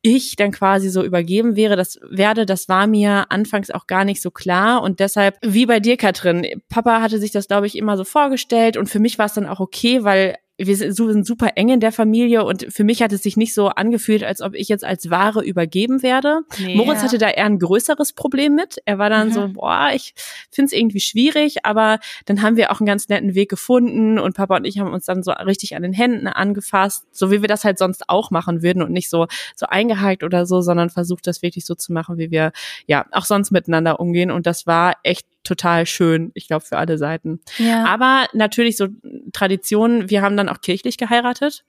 ich 0.00 0.36
dann 0.36 0.52
quasi 0.52 0.88
so 0.88 1.04
übergeben 1.04 1.54
wäre, 1.54 1.76
das 1.76 2.00
werde, 2.08 2.46
das 2.46 2.68
war 2.68 2.86
mir 2.86 3.26
anfangs 3.30 3.70
auch 3.70 3.86
gar 3.86 4.04
nicht 4.04 4.22
so 4.22 4.30
klar 4.30 4.82
und 4.82 5.00
deshalb 5.00 5.36
wie 5.42 5.66
bei 5.66 5.80
dir, 5.80 5.96
Katrin, 5.96 6.62
Papa 6.68 7.02
hatte 7.02 7.18
sich 7.18 7.30
das 7.30 7.46
glaube 7.46 7.66
ich 7.66 7.76
immer 7.76 7.96
so 7.96 8.04
vorgestellt 8.04 8.76
und 8.76 8.88
für 8.88 9.00
mich 9.00 9.18
war 9.18 9.26
es 9.26 9.34
dann 9.34 9.46
auch 9.46 9.60
okay, 9.60 10.02
weil 10.02 10.36
wir 10.66 10.76
sind 10.76 11.26
super 11.26 11.50
eng 11.56 11.68
in 11.68 11.80
der 11.80 11.92
Familie 11.92 12.44
und 12.44 12.66
für 12.70 12.84
mich 12.84 13.02
hat 13.02 13.12
es 13.12 13.22
sich 13.22 13.36
nicht 13.36 13.54
so 13.54 13.68
angefühlt, 13.68 14.24
als 14.24 14.40
ob 14.40 14.54
ich 14.54 14.68
jetzt 14.68 14.84
als 14.84 15.10
Ware 15.10 15.42
übergeben 15.44 16.02
werde. 16.02 16.40
Nee, 16.58 16.76
Moritz 16.76 16.98
ja. 16.98 17.04
hatte 17.04 17.18
da 17.18 17.28
eher 17.28 17.46
ein 17.46 17.58
größeres 17.58 18.12
Problem 18.12 18.54
mit. 18.54 18.78
Er 18.84 18.98
war 18.98 19.10
dann 19.10 19.28
mhm. 19.28 19.32
so, 19.32 19.48
boah, 19.48 19.90
ich 19.94 20.14
finde 20.50 20.66
es 20.66 20.72
irgendwie 20.72 21.00
schwierig, 21.00 21.64
aber 21.64 21.98
dann 22.26 22.42
haben 22.42 22.56
wir 22.56 22.70
auch 22.70 22.80
einen 22.80 22.86
ganz 22.86 23.08
netten 23.08 23.34
Weg 23.34 23.50
gefunden 23.50 24.18
und 24.18 24.34
Papa 24.36 24.56
und 24.56 24.64
ich 24.64 24.78
haben 24.78 24.92
uns 24.92 25.06
dann 25.06 25.22
so 25.22 25.32
richtig 25.32 25.76
an 25.76 25.82
den 25.82 25.92
Händen 25.92 26.26
angefasst, 26.26 27.04
so 27.12 27.30
wie 27.30 27.40
wir 27.40 27.48
das 27.48 27.64
halt 27.64 27.78
sonst 27.78 28.08
auch 28.08 28.30
machen 28.30 28.62
würden 28.62 28.82
und 28.82 28.92
nicht 28.92 29.10
so 29.10 29.26
so 29.56 29.66
eingehakt 29.66 30.22
oder 30.22 30.46
so, 30.46 30.60
sondern 30.60 30.90
versucht 30.90 31.26
das 31.26 31.42
wirklich 31.42 31.64
so 31.64 31.74
zu 31.74 31.92
machen, 31.92 32.18
wie 32.18 32.30
wir 32.30 32.52
ja 32.86 33.06
auch 33.12 33.24
sonst 33.24 33.50
miteinander 33.50 34.00
umgehen 34.00 34.30
und 34.30 34.46
das 34.46 34.66
war 34.66 34.96
echt 35.02 35.26
total 35.52 35.86
schön, 35.86 36.30
ich 36.34 36.48
glaube, 36.48 36.64
für 36.64 36.78
alle 36.78 36.96
Seiten. 36.98 37.40
Ja. 37.58 37.84
Aber 37.84 38.26
natürlich 38.32 38.76
so 38.76 38.88
Traditionen, 39.32 40.08
wir 40.08 40.22
haben 40.22 40.36
dann 40.36 40.48
auch 40.48 40.60
kirchlich 40.60 40.96
geheiratet. 40.96 41.64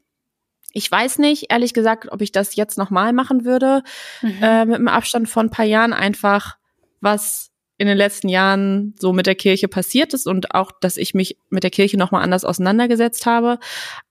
Ich 0.72 0.90
weiß 0.90 1.20
nicht, 1.20 1.52
ehrlich 1.52 1.74
gesagt, 1.74 2.12
ob 2.12 2.22
ich 2.22 2.32
das 2.32 2.56
jetzt 2.56 2.78
nochmal 2.78 3.14
machen 3.14 3.46
würde, 3.46 3.84
mhm. 4.22 4.38
äh, 4.42 4.66
mit 4.66 4.76
einem 4.76 4.88
Abstand 4.88 5.30
von 5.30 5.48
ein 5.48 5.52
paar 5.52 5.66
Jahren 5.66 5.94
einfach, 5.94 6.58
was 7.02 7.52
in 7.78 7.88
den 7.88 7.98
letzten 7.98 8.30
Jahren 8.30 8.96
so 8.98 9.12
mit 9.12 9.26
der 9.26 9.36
Kirche 9.36 9.68
passiert 9.68 10.14
ist 10.14 10.26
und 10.26 10.56
auch, 10.56 10.72
dass 10.80 10.96
ich 10.96 11.14
mich 11.14 11.38
mit 11.50 11.64
der 11.64 11.72
Kirche 11.72 11.98
nochmal 11.98 12.24
anders 12.24 12.46
auseinandergesetzt 12.46 13.26
habe. 13.26 13.60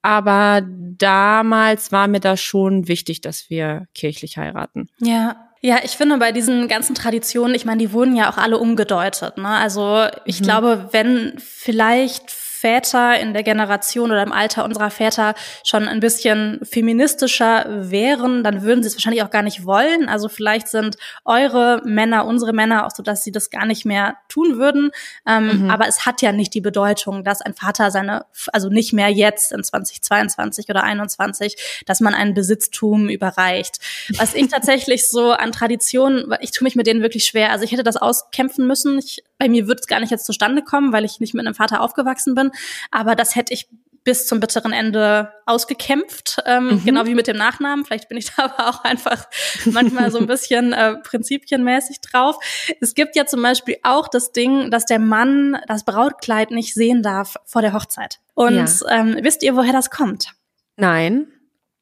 Aber 0.02 0.62
damals 0.66 1.90
war 1.90 2.06
mir 2.06 2.20
das 2.20 2.40
schon 2.40 2.88
wichtig, 2.88 3.22
dass 3.22 3.48
wir 3.48 3.86
kirchlich 3.94 4.36
heiraten. 4.36 4.88
Ja, 4.98 5.51
ja, 5.64 5.78
ich 5.84 5.92
finde 5.92 6.18
bei 6.18 6.32
diesen 6.32 6.66
ganzen 6.66 6.96
Traditionen, 6.96 7.54
ich 7.54 7.64
meine, 7.64 7.78
die 7.78 7.92
wurden 7.92 8.16
ja 8.16 8.28
auch 8.28 8.36
alle 8.36 8.58
umgedeutet. 8.58 9.38
Ne? 9.38 9.48
Also 9.48 10.06
ich 10.24 10.40
mhm. 10.40 10.44
glaube, 10.44 10.88
wenn 10.90 11.34
vielleicht 11.38 12.30
Väter 12.62 13.18
in 13.18 13.32
der 13.32 13.42
Generation 13.42 14.12
oder 14.12 14.22
im 14.22 14.30
Alter 14.30 14.64
unserer 14.64 14.90
Väter 14.90 15.34
schon 15.64 15.88
ein 15.88 15.98
bisschen 15.98 16.60
feministischer 16.62 17.66
wären, 17.90 18.44
dann 18.44 18.62
würden 18.62 18.84
sie 18.84 18.86
es 18.86 18.94
wahrscheinlich 18.94 19.24
auch 19.24 19.30
gar 19.30 19.42
nicht 19.42 19.66
wollen. 19.66 20.08
Also 20.08 20.28
vielleicht 20.28 20.68
sind 20.68 20.96
eure 21.24 21.82
Männer, 21.84 22.24
unsere 22.24 22.52
Männer 22.52 22.86
auch 22.86 22.92
so, 22.92 23.02
dass 23.02 23.24
sie 23.24 23.32
das 23.32 23.50
gar 23.50 23.66
nicht 23.66 23.84
mehr 23.84 24.16
tun 24.28 24.58
würden. 24.58 24.92
Ähm, 25.26 25.64
mhm. 25.64 25.70
Aber 25.70 25.88
es 25.88 26.06
hat 26.06 26.22
ja 26.22 26.30
nicht 26.30 26.54
die 26.54 26.60
Bedeutung, 26.60 27.24
dass 27.24 27.42
ein 27.42 27.54
Vater 27.54 27.90
seine, 27.90 28.26
also 28.52 28.68
nicht 28.68 28.92
mehr 28.92 29.08
jetzt 29.08 29.50
in 29.50 29.64
2022 29.64 30.68
oder 30.68 30.84
21, 30.84 31.82
dass 31.86 31.98
man 31.98 32.14
ein 32.14 32.32
Besitztum 32.32 33.08
überreicht. 33.08 33.80
Was 34.18 34.34
ich 34.34 34.46
tatsächlich 34.52 35.10
so 35.10 35.32
an 35.32 35.50
Traditionen, 35.50 36.32
ich 36.40 36.52
tue 36.52 36.62
mich 36.62 36.76
mit 36.76 36.86
denen 36.86 37.02
wirklich 37.02 37.24
schwer. 37.24 37.50
Also 37.50 37.64
ich 37.64 37.72
hätte 37.72 37.82
das 37.82 37.96
auskämpfen 37.96 38.68
müssen. 38.68 39.00
Ich, 39.00 39.24
bei 39.42 39.48
mir 39.48 39.66
wird 39.66 39.80
es 39.80 39.88
gar 39.88 39.98
nicht 39.98 40.10
jetzt 40.10 40.24
zustande 40.24 40.62
kommen, 40.62 40.92
weil 40.92 41.04
ich 41.04 41.18
nicht 41.18 41.34
mit 41.34 41.44
einem 41.44 41.56
Vater 41.56 41.80
aufgewachsen 41.80 42.36
bin. 42.36 42.52
Aber 42.92 43.16
das 43.16 43.34
hätte 43.34 43.52
ich 43.52 43.68
bis 44.04 44.28
zum 44.28 44.38
bitteren 44.38 44.72
Ende 44.72 45.32
ausgekämpft, 45.46 46.38
ähm, 46.46 46.66
mhm. 46.66 46.84
genau 46.84 47.06
wie 47.06 47.16
mit 47.16 47.26
dem 47.26 47.36
Nachnamen. 47.36 47.84
Vielleicht 47.84 48.08
bin 48.08 48.18
ich 48.18 48.30
da 48.36 48.44
aber 48.44 48.68
auch 48.68 48.84
einfach 48.84 49.26
manchmal 49.64 50.12
so 50.12 50.18
ein 50.18 50.28
bisschen 50.28 50.72
äh, 50.72 50.94
prinzipienmäßig 50.94 52.00
drauf. 52.02 52.36
Es 52.80 52.94
gibt 52.94 53.16
ja 53.16 53.26
zum 53.26 53.42
Beispiel 53.42 53.78
auch 53.82 54.06
das 54.06 54.30
Ding, 54.30 54.70
dass 54.70 54.86
der 54.86 55.00
Mann 55.00 55.58
das 55.66 55.84
Brautkleid 55.84 56.52
nicht 56.52 56.74
sehen 56.74 57.02
darf 57.02 57.34
vor 57.44 57.62
der 57.62 57.72
Hochzeit. 57.72 58.20
Und 58.34 58.54
ja. 58.54 58.90
ähm, 58.90 59.18
wisst 59.22 59.42
ihr, 59.42 59.56
woher 59.56 59.72
das 59.72 59.90
kommt? 59.90 60.28
Nein. 60.76 61.26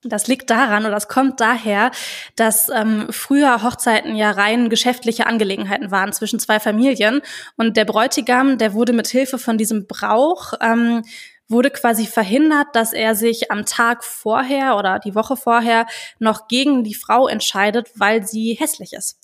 Das 0.02 0.28
liegt 0.28 0.48
daran 0.48 0.84
oder 0.84 0.94
das 0.94 1.08
kommt 1.08 1.40
daher, 1.40 1.90
dass 2.34 2.70
ähm, 2.70 3.08
früher 3.10 3.62
Hochzeiten 3.62 4.16
ja 4.16 4.30
rein 4.30 4.70
geschäftliche 4.70 5.26
Angelegenheiten 5.26 5.90
waren 5.90 6.14
zwischen 6.14 6.40
zwei 6.40 6.58
Familien. 6.58 7.20
Und 7.58 7.76
der 7.76 7.84
Bräutigam, 7.84 8.56
der 8.56 8.72
wurde 8.72 8.94
mit 8.94 9.08
Hilfe 9.08 9.38
von 9.38 9.58
diesem 9.58 9.86
Brauch 9.86 10.54
ähm, 10.62 11.02
wurde 11.50 11.70
quasi 11.70 12.06
verhindert, 12.06 12.68
dass 12.74 12.92
er 12.92 13.14
sich 13.14 13.50
am 13.50 13.66
Tag 13.66 14.04
vorher 14.04 14.76
oder 14.76 14.98
die 14.98 15.14
Woche 15.14 15.36
vorher 15.36 15.86
noch 16.18 16.48
gegen 16.48 16.84
die 16.84 16.94
Frau 16.94 17.28
entscheidet, 17.28 17.88
weil 17.96 18.26
sie 18.26 18.54
hässlich 18.54 18.92
ist. 18.92 19.18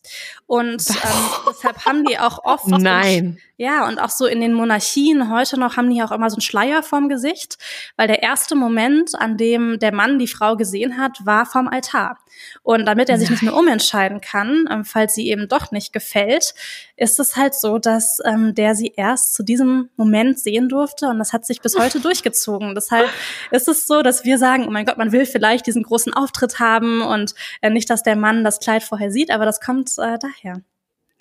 Und 0.47 0.89
ähm, 0.91 1.31
deshalb 1.49 1.85
haben 1.85 2.05
die 2.05 2.19
auch 2.19 2.41
oft. 2.45 2.67
Nein. 2.67 3.39
Ja, 3.59 3.89
und 3.89 3.99
auch 3.99 4.11
so 4.11 4.27
in 4.27 4.43
den 4.43 4.53
Monarchien 4.53 5.31
heute 5.31 5.59
noch 5.59 5.79
haben 5.79 5.89
die 5.89 6.03
auch 6.03 6.13
immer 6.13 6.29
so 6.29 6.37
einen 6.37 6.43
Schleier 6.43 6.83
vorm 6.83 7.09
Gesicht, 7.09 7.57
weil 7.97 8.07
der 8.07 8.23
erste 8.23 8.55
Moment, 8.55 9.15
an 9.15 9.39
dem 9.39 9.79
der 9.79 9.95
Mann 9.95 10.19
die 10.19 10.27
Frau 10.27 10.57
gesehen 10.57 10.99
hat, 10.99 11.25
war 11.25 11.47
vom 11.47 11.67
Altar. 11.67 12.19
Und 12.63 12.85
damit 12.85 13.09
er 13.09 13.19
sich 13.19 13.31
nicht 13.31 13.43
mehr 13.43 13.57
umentscheiden 13.57 14.21
kann, 14.21 14.69
ähm, 14.71 14.85
falls 14.85 15.15
sie 15.15 15.29
eben 15.31 15.49
doch 15.49 15.71
nicht 15.71 15.95
gefällt, 15.95 16.55
ist 16.97 17.19
es 17.19 17.37
halt 17.37 17.55
so, 17.55 17.79
dass 17.79 18.19
ähm, 18.27 18.55
der 18.55 18.75
sie 18.75 18.93
erst 18.95 19.33
zu 19.33 19.43
diesem 19.43 19.89
Moment 19.97 20.39
sehen 20.39 20.69
durfte 20.69 21.09
und 21.09 21.19
das 21.19 21.33
hat 21.33 21.47
sich 21.47 21.63
bis 21.63 21.79
heute 21.79 22.01
durchgezogen. 22.17 22.75
Deshalb 22.75 23.09
ist 23.51 23.69
es 23.69 23.87
so, 23.87 24.03
dass 24.03 24.25
wir 24.25 24.39
sagen, 24.39 24.67
oh 24.67 24.71
mein 24.71 24.87
Gott, 24.87 24.99
man 24.99 25.13
will 25.13 25.27
vielleicht 25.27 25.67
diesen 25.67 25.83
großen 25.83 26.13
Auftritt 26.15 26.59
haben 26.59 27.03
und 27.03 27.35
äh, 27.61 27.71
nicht, 27.71 27.91
dass 27.91 28.03
der 28.03 28.17
Mann 28.17 28.45
das 28.45 28.61
Kleid 28.61 28.83
vorher 28.83 29.11
sieht, 29.11 29.31
aber 29.31 29.45
das 29.45 29.61
kommt 29.61 29.91
äh, 29.99 30.19
daher. 30.19 30.63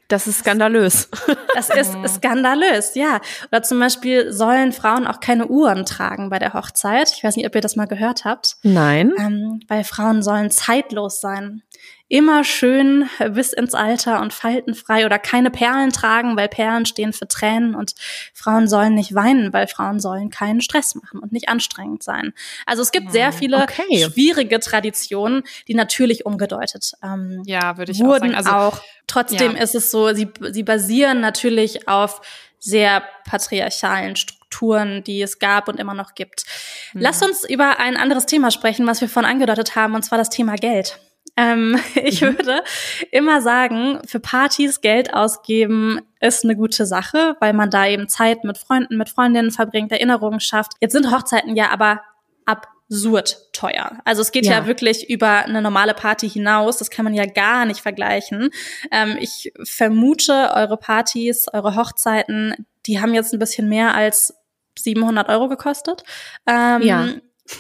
Das 0.07 0.27
ist 0.27 0.39
skandalös. 0.39 1.09
Das 1.55 1.69
ist 1.71 1.95
skandalös, 2.15 2.93
ja. 2.93 3.19
Oder 3.51 3.63
zum 3.63 3.79
Beispiel 3.79 4.31
sollen 4.31 4.71
Frauen 4.71 5.07
auch 5.07 5.19
keine 5.19 5.47
Uhren 5.47 5.83
tragen 5.85 6.29
bei 6.29 6.37
der 6.37 6.53
Hochzeit. 6.53 7.11
Ich 7.11 7.23
weiß 7.23 7.35
nicht, 7.35 7.47
ob 7.47 7.55
ihr 7.55 7.61
das 7.61 7.75
mal 7.75 7.87
gehört 7.87 8.23
habt. 8.23 8.57
Nein. 8.61 9.13
Ähm, 9.17 9.61
weil 9.67 9.83
Frauen 9.83 10.21
sollen 10.21 10.51
zeitlos 10.51 11.21
sein 11.21 11.63
immer 12.07 12.43
schön 12.43 13.09
bis 13.31 13.51
ins 13.53 13.73
Alter 13.73 14.21
und 14.21 14.33
faltenfrei 14.33 15.05
oder 15.05 15.17
keine 15.17 15.49
Perlen 15.49 15.91
tragen, 15.91 16.37
weil 16.37 16.47
Perlen 16.47 16.85
stehen 16.85 17.13
für 17.13 17.27
Tränen 17.27 17.73
und 17.73 17.95
Frauen 18.33 18.67
sollen 18.67 18.93
nicht 18.93 19.15
weinen, 19.15 19.53
weil 19.53 19.67
Frauen 19.67 19.99
sollen 19.99 20.29
keinen 20.29 20.61
Stress 20.61 20.95
machen 20.95 21.19
und 21.19 21.31
nicht 21.31 21.49
anstrengend 21.49 22.03
sein. 22.03 22.33
Also 22.65 22.83
es 22.83 22.91
gibt 22.91 23.11
sehr 23.11 23.31
viele 23.31 23.63
okay. 23.63 24.05
schwierige 24.05 24.59
Traditionen, 24.59 25.43
die 25.67 25.73
natürlich 25.73 26.25
umgedeutet 26.25 26.93
ähm, 27.03 27.41
ja, 27.45 27.77
würde 27.77 27.91
ich 27.91 27.99
wurden 27.99 28.35
auch, 28.35 28.43
sagen. 28.43 28.55
Also, 28.55 28.77
auch. 28.77 28.81
Trotzdem 29.07 29.55
ja. 29.55 29.61
ist 29.61 29.75
es 29.75 29.91
so, 29.91 30.13
sie, 30.13 30.27
sie 30.51 30.63
basieren 30.63 31.21
natürlich 31.21 31.87
auf 31.87 32.21
sehr 32.59 33.03
patriarchalen 33.25 34.15
Strukturen, 34.15 35.03
die 35.03 35.21
es 35.21 35.39
gab 35.39 35.67
und 35.67 35.79
immer 35.79 35.93
noch 35.93 36.15
gibt. 36.15 36.45
Mhm. 36.93 37.01
Lass 37.01 37.21
uns 37.21 37.47
über 37.47 37.79
ein 37.79 37.97
anderes 37.97 38.25
Thema 38.25 38.51
sprechen, 38.51 38.87
was 38.87 39.01
wir 39.01 39.09
vorhin 39.09 39.31
angedeutet 39.31 39.75
haben, 39.75 39.93
und 39.93 40.03
zwar 40.03 40.17
das 40.17 40.29
Thema 40.29 40.55
Geld. 40.55 40.99
Ähm, 41.37 41.79
ich 41.95 42.21
mhm. 42.21 42.37
würde 42.37 42.63
immer 43.11 43.41
sagen, 43.41 43.99
für 44.05 44.19
Partys 44.19 44.81
Geld 44.81 45.13
ausgeben 45.13 46.01
ist 46.19 46.43
eine 46.43 46.55
gute 46.55 46.85
Sache, 46.85 47.35
weil 47.39 47.53
man 47.53 47.69
da 47.69 47.87
eben 47.87 48.07
Zeit 48.07 48.43
mit 48.43 48.57
Freunden, 48.57 48.97
mit 48.97 49.09
Freundinnen 49.09 49.51
verbringt, 49.51 49.91
Erinnerungen 49.91 50.39
schafft. 50.39 50.73
Jetzt 50.79 50.93
sind 50.93 51.11
Hochzeiten 51.11 51.55
ja 51.55 51.69
aber 51.71 52.01
absurd 52.45 53.37
teuer. 53.53 53.99
Also 54.05 54.21
es 54.21 54.31
geht 54.31 54.45
ja. 54.45 54.53
ja. 54.53 54.67
wirklich 54.67 55.09
über 55.09 55.45
eine 55.45 55.61
normale 55.61 55.93
Party 55.93 56.29
hinaus. 56.29 56.77
Das 56.77 56.89
kann 56.89 57.05
man 57.05 57.13
ja 57.13 57.25
gar 57.25 57.65
nicht 57.65 57.81
vergleichen. 57.81 58.49
Ähm, 58.91 59.17
ich 59.19 59.51
vermute, 59.63 60.51
eure 60.53 60.77
Partys, 60.77 61.47
eure 61.51 61.75
Hochzeiten, 61.75 62.65
die 62.85 63.01
haben 63.01 63.13
jetzt 63.13 63.33
ein 63.33 63.39
bisschen 63.39 63.67
mehr 63.67 63.95
als 63.95 64.35
700 64.77 65.29
Euro 65.29 65.47
gekostet. 65.47 66.03
Ähm, 66.47 66.81
ja. 66.81 67.07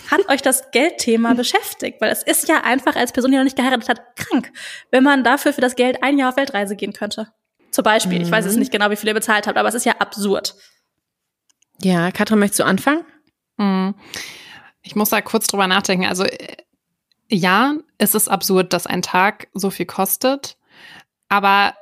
Hat 0.09 0.27
euch 0.29 0.41
das 0.41 0.71
Geldthema 0.71 1.33
beschäftigt? 1.35 2.01
Weil 2.01 2.11
es 2.11 2.23
ist 2.23 2.47
ja 2.47 2.61
einfach 2.63 2.95
als 2.95 3.11
Person, 3.11 3.31
die 3.31 3.37
noch 3.37 3.43
nicht 3.43 3.55
geheiratet 3.55 3.87
hat, 3.89 4.15
krank, 4.15 4.51
wenn 4.91 5.03
man 5.03 5.23
dafür 5.23 5.53
für 5.53 5.61
das 5.61 5.75
Geld 5.75 6.01
ein 6.01 6.17
Jahr 6.17 6.29
auf 6.29 6.37
Weltreise 6.37 6.75
gehen 6.75 6.93
könnte. 6.93 7.31
Zum 7.71 7.83
Beispiel. 7.83 8.19
Mhm. 8.19 8.25
Ich 8.25 8.31
weiß 8.31 8.45
jetzt 8.45 8.57
nicht 8.57 8.71
genau, 8.71 8.89
wie 8.89 8.95
viel 8.95 9.07
ihr 9.09 9.13
bezahlt 9.13 9.45
habt, 9.47 9.57
aber 9.57 9.69
es 9.69 9.75
ist 9.75 9.85
ja 9.85 9.93
absurd. 9.99 10.55
Ja, 11.81 12.11
Katrin, 12.11 12.39
möchtest 12.39 12.61
du 12.61 12.63
anfangen? 12.65 13.03
Hm. 13.59 13.93
Ich 14.81 14.95
muss 14.95 15.09
da 15.09 15.21
kurz 15.21 15.47
drüber 15.47 15.67
nachdenken. 15.67 16.05
Also 16.05 16.23
äh, 16.23 16.57
ja, 17.29 17.75
es 17.97 18.15
ist 18.15 18.27
absurd, 18.27 18.73
dass 18.73 18.87
ein 18.87 19.01
Tag 19.01 19.49
so 19.53 19.69
viel 19.69 19.85
kostet. 19.85 20.57
Aber 21.27 21.75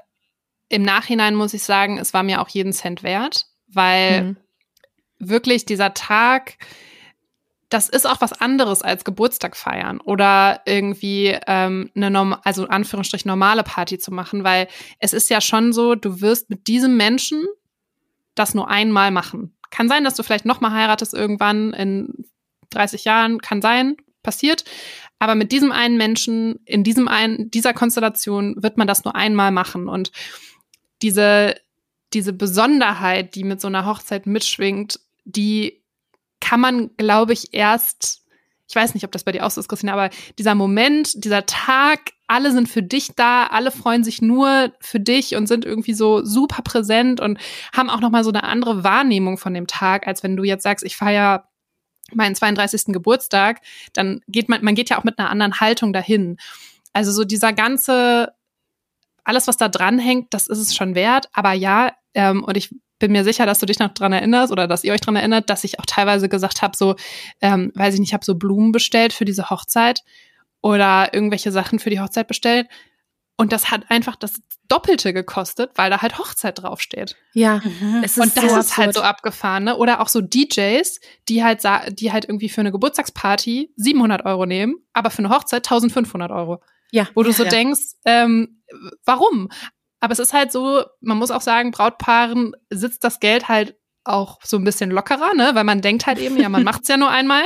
im 0.70 0.82
Nachhinein 0.82 1.36
muss 1.36 1.54
ich 1.54 1.64
sagen, 1.64 2.00
es 2.00 2.14
war 2.14 2.24
mir 2.24 2.42
auch 2.42 2.50
jeden 2.50 2.74
Cent 2.74 3.04
wert, 3.04 3.46
weil 3.68 4.24
Mhm. 4.24 4.38
wirklich 5.20 5.66
dieser 5.66 5.94
Tag, 5.94 6.56
das 7.74 7.90
ist 7.90 8.08
auch 8.08 8.22
was 8.22 8.34
anderes 8.34 8.84
als 8.84 9.04
Geburtstag 9.04 9.58
feiern 9.58 10.00
oder 10.00 10.62
irgendwie 10.66 11.36
ähm, 11.48 11.90
eine 11.96 12.12
norm 12.12 12.36
also 12.44 12.68
Anführungsstrich 12.68 13.26
normale 13.26 13.64
Party 13.64 13.98
zu 13.98 14.12
machen, 14.12 14.44
weil 14.44 14.68
es 15.00 15.12
ist 15.12 15.28
ja 15.32 15.42
schon 15.42 15.74
so, 15.74 15.96
du 15.96 16.22
wirst 16.22 16.52
mit 16.52 16.68
diesem 16.68 16.98
Menschen 16.98 17.44
das 18.36 18.54
nur 18.54 18.70
einmal 18.70 19.10
machen. 19.10 19.58
Kann 19.72 19.90
sein, 19.90 20.04
dass 20.04 20.14
du 20.14 20.22
vielleicht 20.22 20.46
noch 20.46 20.62
mal 20.62 20.72
heiratest 20.72 21.16
irgendwann 21.16 21.74
in 21.74 22.26
30 22.70 23.06
Jahren, 23.06 23.40
kann 23.40 23.64
sein, 23.64 23.98
passiert. 24.22 24.66
Aber 25.18 25.34
mit 25.34 25.52
diesem 25.52 25.72
einen 25.72 25.98
Menschen, 25.98 26.60
in 26.66 26.84
diesem 26.84 27.08
einen, 27.08 27.50
dieser 27.50 27.74
Konstellation 27.74 28.56
wird 28.62 28.78
man 28.78 28.88
das 28.88 29.04
nur 29.04 29.16
einmal 29.16 29.52
machen. 29.52 29.88
Und 29.88 30.12
diese, 31.02 31.56
diese 32.14 32.34
Besonderheit, 32.34 33.34
die 33.34 33.44
mit 33.44 33.62
so 33.62 33.68
einer 33.68 33.88
Hochzeit 33.88 34.28
mitschwingt, 34.28 35.00
die 35.26 35.83
kann 36.54 36.60
man, 36.60 36.96
glaube 36.98 37.34
ich, 37.34 37.52
erst, 37.56 38.22
ich 38.70 38.76
weiß 38.76 38.94
nicht, 38.94 39.04
ob 39.04 39.12
das 39.12 39.24
bei 39.24 39.32
dir 39.32 39.44
auch 39.44 39.50
so 39.50 39.60
ist, 39.60 39.68
Christina, 39.68 39.94
aber 39.94 40.12
dieser 40.38 40.54
Moment, 40.54 41.26
dieser 41.26 41.48
Tag, 41.48 42.12
alle 42.28 42.52
sind 42.52 42.70
für 42.70 42.84
dich 42.84 43.16
da, 43.16 43.48
alle 43.48 43.72
freuen 43.72 44.04
sich 44.04 44.22
nur 44.22 44.72
für 44.80 45.00
dich 45.00 45.36
und 45.36 45.48
sind 45.48 45.66
irgendwie 45.66 45.96
so 45.96 46.24
super 46.24 46.62
präsent 46.62 47.20
und 47.20 47.40
haben 47.76 47.90
auch 47.90 48.02
noch 48.02 48.12
mal 48.12 48.24
so 48.24 48.30
eine 48.30 48.44
andere 48.44 48.84
Wahrnehmung 48.84 49.40
von 49.40 49.56
dem 49.56 49.66
Tag, 49.66 50.06
als 50.06 50.22
wenn 50.22 50.38
du 50.38 50.44
jetzt 50.44 50.62
sagst, 50.62 50.86
ich 50.86 50.96
feiere 50.96 51.50
meinen 52.14 52.36
32. 52.36 52.94
Geburtstag, 52.94 53.60
dann 53.94 54.22
geht 54.28 54.48
man, 54.48 54.64
man 54.64 54.76
geht 54.76 54.92
ja 54.92 55.00
auch 55.00 55.04
mit 55.04 55.18
einer 55.18 55.32
anderen 55.32 55.60
Haltung 55.60 55.92
dahin. 55.92 56.38
Also 56.94 57.12
so 57.12 57.24
dieser 57.24 57.54
ganze, 57.54 58.32
alles, 59.24 59.48
was 59.48 59.58
da 59.58 59.70
dran 59.70 59.98
hängt, 59.98 60.36
das 60.36 60.46
ist 60.46 60.60
es 60.60 60.76
schon 60.76 60.94
wert. 60.94 61.30
Aber 61.34 61.54
ja, 61.54 61.94
ähm, 62.14 62.44
und 62.44 62.58
ich 62.58 62.70
bin 63.00 63.12
mir 63.12 63.24
sicher, 63.24 63.46
dass 63.46 63.60
du 63.60 63.66
dich 63.66 63.80
noch 63.80 63.94
dran 63.94 64.14
erinnerst 64.14 64.52
oder 64.52 64.68
dass 64.68 64.84
ihr 64.84 64.94
euch 64.94 65.02
dran 65.02 65.16
erinnert, 65.16 65.50
dass 65.50 65.64
ich 65.64 65.80
auch 65.80 65.86
teilweise 65.86 66.30
gesagt 66.30 66.62
habe, 66.62 66.78
so, 66.78 66.96
ähm, 67.42 67.72
weiß 67.76 67.96
ich 67.96 68.00
nicht, 68.00 68.10
ich 68.10 68.14
habe 68.14 68.26
so 68.26 68.36
Blumen 68.36 68.72
bestellt 68.72 69.14
für 69.14 69.26
diese 69.26 69.50
Hochzeit 69.50 70.02
oder 70.62 71.14
irgendwelche 71.14 71.52
Sachen 71.52 71.80
für 71.80 71.90
die 71.90 72.00
Hochzeit 72.00 72.28
bestellt. 72.28 72.68
Und 73.36 73.52
das 73.52 73.72
hat 73.72 73.90
einfach 73.90 74.16
das 74.16 74.42
Doppelte 74.68 75.12
gekostet, 75.12 75.72
weil 75.76 75.90
da 75.90 76.02
halt 76.02 76.20
Hochzeit 76.20 76.62
draufsteht. 76.62 77.16
Ja, 77.34 77.62
es 78.04 78.18
ist 78.18 78.24
Und 78.24 78.38
das 78.38 78.52
so 78.52 78.60
ist 78.60 78.78
halt 78.78 78.94
so 78.94 79.02
abgefahren, 79.02 79.64
ne? 79.64 79.76
Oder 79.76 80.02
auch 80.02 80.08
so 80.08 80.22
DJs, 80.22 81.00
die 81.28 81.44
halt, 81.44 81.64
die 82.00 82.12
halt 82.12 82.26
irgendwie 82.26 82.50
für 82.50 82.62
eine 82.62 82.72
Geburtstagsparty 82.72 83.72
700 83.76 84.26
Euro 84.26 84.46
nehmen, 84.46 84.76
aber 84.94 85.10
für 85.10 85.20
eine 85.20 85.30
Hochzeit 85.30 85.66
1500 85.66 86.32
Euro. 86.32 86.62
Ja, 86.92 87.08
Wo 87.16 87.24
du 87.24 87.34
so 87.34 87.44
ja. 87.44 87.50
denkst, 87.50 87.96
ähm, 88.06 88.62
warum? 89.04 89.50
Aber 90.04 90.12
es 90.12 90.20
ist 90.20 90.34
halt 90.34 90.52
so, 90.52 90.84
man 91.00 91.18
muss 91.18 91.32
auch 91.32 91.40
sagen, 91.40 91.72
Brautpaaren 91.72 92.58
sitzt 92.70 93.06
das 93.06 93.22
Geld 93.22 93.48
halt 93.48 93.78
auch 94.04 94.38
so 94.44 94.58
ein 94.58 94.66
bisschen 94.66 94.92
lockerer, 94.92 95.34
ne? 95.34 95.52
Weil 95.54 95.64
man 95.64 95.80
denkt 95.80 96.06
halt 96.06 96.20
eben, 96.20 96.36
ja, 96.36 96.50
man 96.50 96.64
macht's 96.66 96.90
ja 96.90 96.98
nur 96.98 97.10
einmal. 97.10 97.44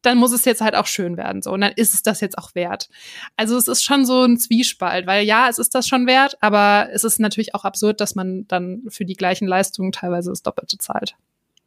Dann 0.00 0.16
muss 0.16 0.32
es 0.32 0.46
jetzt 0.46 0.62
halt 0.62 0.74
auch 0.74 0.86
schön 0.86 1.18
werden, 1.18 1.42
so. 1.42 1.52
Und 1.52 1.60
dann 1.60 1.72
ist 1.76 1.92
es 1.92 2.02
das 2.02 2.22
jetzt 2.22 2.38
auch 2.38 2.54
wert. 2.54 2.88
Also 3.36 3.58
es 3.58 3.68
ist 3.68 3.84
schon 3.84 4.06
so 4.06 4.22
ein 4.22 4.38
Zwiespalt, 4.38 5.06
weil 5.06 5.26
ja, 5.26 5.50
es 5.50 5.58
ist 5.58 5.74
das 5.74 5.86
schon 5.86 6.06
wert, 6.06 6.38
aber 6.40 6.88
es 6.94 7.04
ist 7.04 7.20
natürlich 7.20 7.54
auch 7.54 7.66
absurd, 7.66 8.00
dass 8.00 8.14
man 8.14 8.48
dann 8.48 8.84
für 8.88 9.04
die 9.04 9.12
gleichen 9.12 9.46
Leistungen 9.46 9.92
teilweise 9.92 10.30
das 10.30 10.42
Doppelte 10.42 10.78
zahlt. 10.78 11.14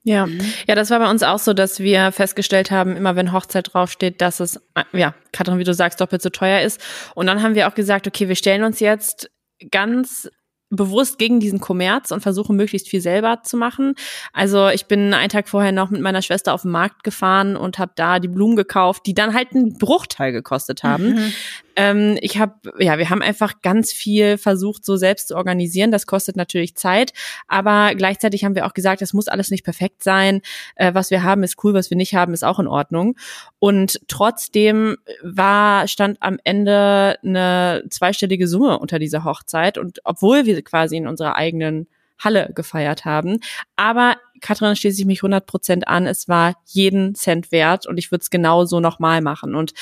Ja. 0.05 0.27
ja, 0.67 0.73
das 0.73 0.89
war 0.89 0.99
bei 0.99 1.09
uns 1.09 1.21
auch 1.21 1.39
so, 1.39 1.53
dass 1.53 1.79
wir 1.79 2.11
festgestellt 2.11 2.71
haben, 2.71 2.95
immer 2.95 3.15
wenn 3.15 3.31
Hochzeit 3.31 3.73
draufsteht, 3.73 4.21
dass 4.21 4.39
es, 4.39 4.59
ja, 4.91 5.13
Katrin, 5.31 5.59
wie 5.59 5.63
du 5.63 5.73
sagst, 5.73 6.01
doppelt 6.01 6.23
so 6.23 6.29
teuer 6.29 6.61
ist. 6.61 6.79
Und 7.13 7.27
dann 7.27 7.43
haben 7.43 7.53
wir 7.53 7.67
auch 7.67 7.75
gesagt, 7.75 8.07
okay, 8.07 8.27
wir 8.27 8.35
stellen 8.35 8.63
uns 8.63 8.79
jetzt 8.79 9.29
ganz 9.71 10.29
bewusst 10.69 11.19
gegen 11.19 11.39
diesen 11.39 11.59
Kommerz 11.59 12.11
und 12.11 12.21
versuchen 12.21 12.55
möglichst 12.55 12.89
viel 12.89 13.01
selber 13.01 13.43
zu 13.43 13.55
machen. 13.55 13.93
Also 14.33 14.67
ich 14.69 14.87
bin 14.87 15.13
einen 15.13 15.29
Tag 15.29 15.47
vorher 15.47 15.71
noch 15.71 15.89
mit 15.89 16.01
meiner 16.01 16.21
Schwester 16.21 16.53
auf 16.53 16.63
den 16.63 16.71
Markt 16.71 17.03
gefahren 17.03 17.55
und 17.55 17.77
habe 17.77 17.93
da 17.95 18.19
die 18.19 18.27
Blumen 18.27 18.55
gekauft, 18.55 19.05
die 19.05 19.13
dann 19.13 19.33
halt 19.33 19.53
einen 19.53 19.77
Bruchteil 19.77 20.31
gekostet 20.31 20.83
haben. 20.83 21.13
Mhm. 21.13 21.33
Ähm, 21.75 22.17
ich 22.21 22.37
habe, 22.37 22.53
ja, 22.79 22.97
wir 22.97 23.09
haben 23.09 23.21
einfach 23.21 23.61
ganz 23.61 23.91
viel 23.91 24.37
versucht, 24.37 24.85
so 24.85 24.95
selbst 24.95 25.29
zu 25.29 25.35
organisieren. 25.35 25.91
Das 25.91 26.07
kostet 26.07 26.35
natürlich 26.35 26.75
Zeit, 26.75 27.13
aber 27.47 27.95
gleichzeitig 27.95 28.45
haben 28.45 28.55
wir 28.55 28.65
auch 28.65 28.73
gesagt, 28.73 29.01
es 29.01 29.13
muss 29.13 29.27
alles 29.27 29.51
nicht 29.51 29.63
perfekt 29.63 30.03
sein. 30.03 30.41
Äh, 30.75 30.93
was 30.93 31.11
wir 31.11 31.23
haben, 31.23 31.43
ist 31.43 31.63
cool, 31.63 31.73
was 31.73 31.89
wir 31.89 31.97
nicht 31.97 32.15
haben, 32.15 32.33
ist 32.33 32.43
auch 32.43 32.59
in 32.59 32.67
Ordnung. 32.67 33.15
Und 33.59 33.99
trotzdem 34.07 34.97
war, 35.21 35.87
stand 35.87 36.17
am 36.21 36.37
Ende 36.43 37.17
eine 37.23 37.83
zweistellige 37.89 38.47
Summe 38.47 38.79
unter 38.79 38.99
dieser 38.99 39.23
Hochzeit. 39.23 39.77
Und 39.77 39.99
obwohl 40.03 40.45
wir 40.45 40.61
quasi 40.63 40.97
in 40.97 41.07
unserer 41.07 41.35
eigenen 41.35 41.87
Halle 42.17 42.51
gefeiert 42.55 43.05
haben. 43.05 43.39
Aber 43.75 44.17
Katrin 44.41 44.75
schließe 44.75 45.01
ich 45.01 45.07
mich 45.07 45.19
100 45.19 45.45
Prozent 45.45 45.87
an. 45.87 46.07
Es 46.07 46.27
war 46.27 46.55
jeden 46.65 47.15
Cent 47.15 47.51
wert 47.51 47.87
und 47.87 47.97
ich 47.97 48.11
würde 48.11 48.21
es 48.21 48.29
genauso 48.29 48.79
nochmal 48.79 49.21
machen. 49.21 49.55
Und 49.55 49.73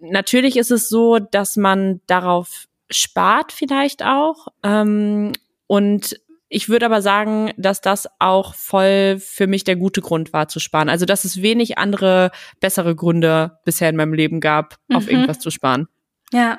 natürlich 0.00 0.56
ist 0.56 0.70
es 0.70 0.88
so, 0.88 1.18
dass 1.18 1.56
man 1.56 2.00
darauf 2.06 2.66
spart 2.90 3.52
vielleicht 3.52 4.04
auch. 4.04 4.48
Ähm, 4.62 5.32
und 5.66 6.20
ich 6.48 6.68
würde 6.68 6.86
aber 6.86 7.02
sagen, 7.02 7.52
dass 7.56 7.80
das 7.80 8.08
auch 8.20 8.54
voll 8.54 9.18
für 9.18 9.46
mich 9.48 9.64
der 9.64 9.76
gute 9.76 10.00
Grund 10.00 10.32
war 10.32 10.46
zu 10.48 10.60
sparen. 10.60 10.88
Also 10.88 11.04
dass 11.04 11.24
es 11.24 11.42
wenig 11.42 11.78
andere 11.78 12.30
bessere 12.60 12.94
Gründe 12.94 13.58
bisher 13.64 13.88
in 13.90 13.96
meinem 13.96 14.14
Leben 14.14 14.40
gab, 14.40 14.76
auf 14.92 15.04
Mhm. 15.06 15.10
irgendwas 15.10 15.40
zu 15.40 15.50
sparen. 15.50 15.88
Ja. 16.32 16.58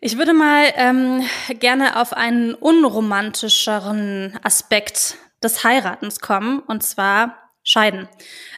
Ich 0.00 0.16
würde 0.16 0.32
mal 0.32 0.64
ähm, 0.76 1.22
gerne 1.58 2.00
auf 2.00 2.12
einen 2.12 2.54
unromantischeren 2.54 4.38
Aspekt 4.44 5.16
des 5.42 5.64
Heiratens 5.64 6.20
kommen, 6.20 6.60
und 6.60 6.84
zwar 6.84 7.47
Scheiden. 7.68 8.08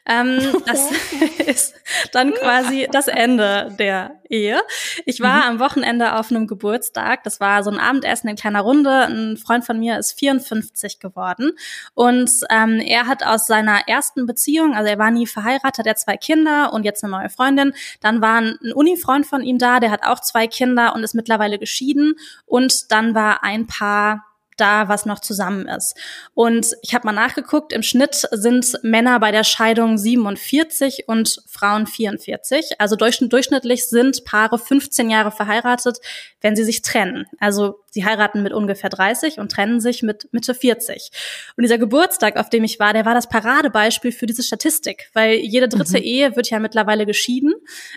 Ähm, 0.07 0.39
das 0.67 0.91
ist 1.47 1.75
dann 2.13 2.33
quasi 2.33 2.89
das 2.91 3.09
Ende 3.09 3.75
der 3.79 4.21
Ehe. 4.29 4.61
Ich 5.05 5.21
war 5.21 5.45
am 5.45 5.59
Wochenende 5.59 6.15
auf 6.15 6.31
einem 6.31 6.47
Geburtstag. 6.47 7.25
Das 7.25 7.41
war 7.41 7.63
so 7.63 7.71
ein 7.71 7.79
Abendessen 7.79 8.29
in 8.29 8.37
kleiner 8.37 8.61
Runde. 8.61 8.91
Ein 8.91 9.37
Freund 9.37 9.65
von 9.65 9.79
mir 9.79 9.99
ist 9.99 10.19
54 10.19 11.01
geworden. 11.01 11.53
Und 11.95 12.31
ähm, 12.51 12.81
er 12.81 13.07
hat 13.07 13.25
aus 13.25 13.47
seiner 13.47 13.89
ersten 13.89 14.27
Beziehung, 14.27 14.75
also 14.75 14.89
er 14.89 14.99
war 14.99 15.11
nie 15.11 15.27
verheiratet, 15.27 15.87
er 15.87 15.91
hat 15.91 15.99
zwei 15.99 16.17
Kinder 16.17 16.73
und 16.73 16.85
jetzt 16.85 17.03
eine 17.03 17.11
neue 17.11 17.29
Freundin. 17.29 17.75
Dann 18.01 18.23
war 18.23 18.41
ein 18.41 18.57
Uni-Freund 18.75 19.27
von 19.27 19.43
ihm 19.43 19.59
da, 19.59 19.81
der 19.81 19.91
hat 19.91 20.05
auch 20.05 20.21
zwei 20.21 20.47
Kinder 20.47 20.95
und 20.95 21.03
ist 21.03 21.15
mittlerweile 21.15 21.59
geschieden. 21.59 22.15
Und 22.47 22.93
dann 22.93 23.15
war 23.15 23.43
ein 23.43 23.67
Paar 23.67 24.30
da, 24.61 24.89
was 24.89 25.07
noch 25.07 25.21
zusammen 25.21 25.67
ist. 25.69 25.97
Und 26.35 26.77
ich 26.83 26.95
habe 26.95 27.07
mal 27.07 27.13
nachgeguckt, 27.13 27.73
im 27.73 27.83
Schnitt 27.83 28.29
sind 28.31 28.79
Männer 28.83 29.19
bei 29.21 29.33
der 29.33 29.45
Scheidung 29.45 29.99
47 29.99 31.05
und 31.07 31.43
Frauen 31.47 31.87
44. 31.87 32.81
Also 32.81 32.97
durchschnitt, 32.97 33.33
durchschnittlich 33.33 33.87
sind 33.87 34.25
Paare 34.25 34.59
15 34.59 35.11
Jahre 35.11 35.31
verheiratet, 35.31 35.99
wenn 36.41 36.57
sie 36.57 36.65
sich 36.65 36.83
trennen. 36.83 37.27
Also 37.39 37.81
sie 37.91 38.05
heiraten 38.05 38.43
mit 38.43 38.53
ungefähr 38.53 38.91
30 38.91 39.39
und 39.39 39.53
trennen 39.53 39.81
sich 39.81 40.03
mit 40.03 40.29
Mitte 40.33 40.55
40. 40.55 41.11
Und 41.57 41.63
dieser 41.63 41.79
Geburtstag, 41.79 42.37
auf 42.37 42.51
dem 42.51 42.65
ich 42.65 42.79
war, 42.79 42.93
der 42.93 43.05
war 43.05 43.15
das 43.15 43.29
Paradebeispiel 43.29 44.13
für 44.13 44.27
diese 44.27 44.43
Statistik, 44.43 45.11
weil 45.13 45.35
jede 45.35 45.69
dritte 45.69 45.99
Ehe 45.99 46.37
wird 46.37 46.51
ja 46.51 46.59
mittlerweile 46.59 47.07
geschieden. 47.07 47.55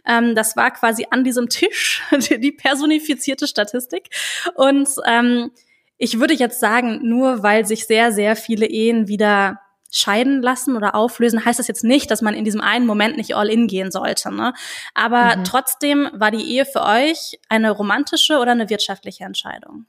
Ähm, 0.07 0.36
das 0.36 0.55
war 0.55 0.72
quasi 0.72 1.07
an 1.09 1.24
diesem 1.24 1.49
Tisch 1.49 2.01
die, 2.30 2.39
die 2.39 2.51
personifizierte 2.51 3.47
Statistik. 3.47 4.09
Und 4.55 4.89
ähm, 5.05 5.51
ich 5.98 6.20
würde 6.20 6.34
jetzt 6.34 6.60
sagen, 6.60 7.00
nur 7.04 7.44
weil 7.44 7.66
sich 7.66 7.86
sehr, 7.88 8.12
sehr 8.12 8.36
viele 8.36 8.66
Ehen 8.66 9.08
wieder 9.08 9.60
scheiden 9.96 10.41
lassen 10.41 10.76
oder 10.76 10.96
auflösen, 10.96 11.46
heißt 11.46 11.60
das 11.60 11.68
jetzt 11.68 11.84
nicht, 11.84 12.10
dass 12.10 12.22
man 12.24 12.34
in 12.34 12.44
diesem 12.44 12.62
einen 12.62 12.88
Moment 12.88 13.16
nicht 13.16 13.36
all 13.36 13.48
in 13.48 13.68
gehen 13.68 13.91
sollte. 13.91 14.34
Ne? 14.34 14.54
Aber 14.96 15.38
Mhm. 15.38 15.44
trotzdem 15.44 16.10
war 16.14 16.32
die 16.32 16.44
Ehe 16.44 16.66
für 16.66 16.82
euch 16.82 17.39
eine 17.48 17.70
romantische 17.70 18.39
oder 18.39 18.52
eine 18.54 18.70
wirtschaftliche 18.72 19.24
Entscheidung? 19.24 19.86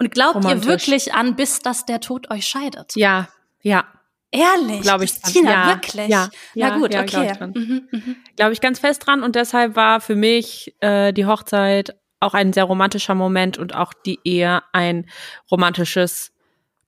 Und 0.00 0.10
glaubt 0.10 0.34
Romantisch. 0.34 0.64
ihr 0.64 0.68
wirklich 0.68 1.14
an, 1.14 1.36
bis 1.36 1.60
dass 1.60 1.86
der 1.86 2.00
Tod 2.00 2.30
euch 2.32 2.46
scheidet? 2.46 2.92
Ja, 2.96 3.28
ja, 3.62 3.84
Ehrlich? 4.32 4.80
Glaube 4.82 5.04
ich. 5.04 5.20
Tina, 5.22 5.52
Ja, 5.52 5.68
wirklich? 5.68 6.08
ja, 6.08 6.28
Na 6.56 6.68
ja, 6.70 6.76
gut, 6.76 6.92
ja, 6.92 7.04
glaub 7.04 7.22
okay. 7.22 7.30
ich 7.30 7.38
dran. 7.38 7.52
Mhm, 7.54 7.88
mhm. 7.92 8.16
glaube 8.34 8.52
ich 8.52 8.60
ganz 8.60 8.80
fest 8.80 9.06
dran 9.06 9.22
und 9.22 9.36
deshalb 9.36 9.76
war 9.76 10.00
für 10.00 10.16
mich 10.16 10.74
äh, 10.80 11.12
die 11.12 11.24
Hochzeit 11.26 11.94
auch 12.24 12.34
ein 12.34 12.52
sehr 12.52 12.64
romantischer 12.64 13.14
Moment 13.14 13.58
und 13.58 13.74
auch 13.74 13.92
die 13.92 14.18
Ehe 14.24 14.62
ein 14.72 15.06
romantisches 15.50 16.32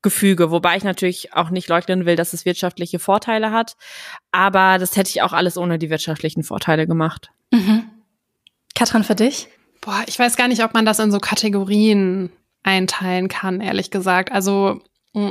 Gefüge, 0.02 0.50
wobei 0.50 0.76
ich 0.76 0.84
natürlich 0.84 1.32
auch 1.34 1.50
nicht 1.50 1.68
leugnen 1.68 2.06
will, 2.06 2.16
dass 2.16 2.32
es 2.32 2.44
wirtschaftliche 2.44 2.98
Vorteile 2.98 3.50
hat, 3.50 3.76
aber 4.30 4.78
das 4.78 4.96
hätte 4.96 5.10
ich 5.10 5.22
auch 5.22 5.32
alles 5.32 5.56
ohne 5.56 5.78
die 5.78 5.90
wirtschaftlichen 5.90 6.44
Vorteile 6.44 6.86
gemacht. 6.86 7.30
Mhm. 7.52 7.90
Katrin, 8.74 9.04
für 9.04 9.14
dich? 9.14 9.48
Boah, 9.80 10.04
ich 10.06 10.18
weiß 10.18 10.36
gar 10.36 10.48
nicht, 10.48 10.62
ob 10.62 10.74
man 10.74 10.84
das 10.84 10.98
in 10.98 11.10
so 11.10 11.18
Kategorien 11.18 12.30
einteilen 12.62 13.28
kann, 13.28 13.60
ehrlich 13.60 13.90
gesagt. 13.90 14.32
Also 14.32 14.80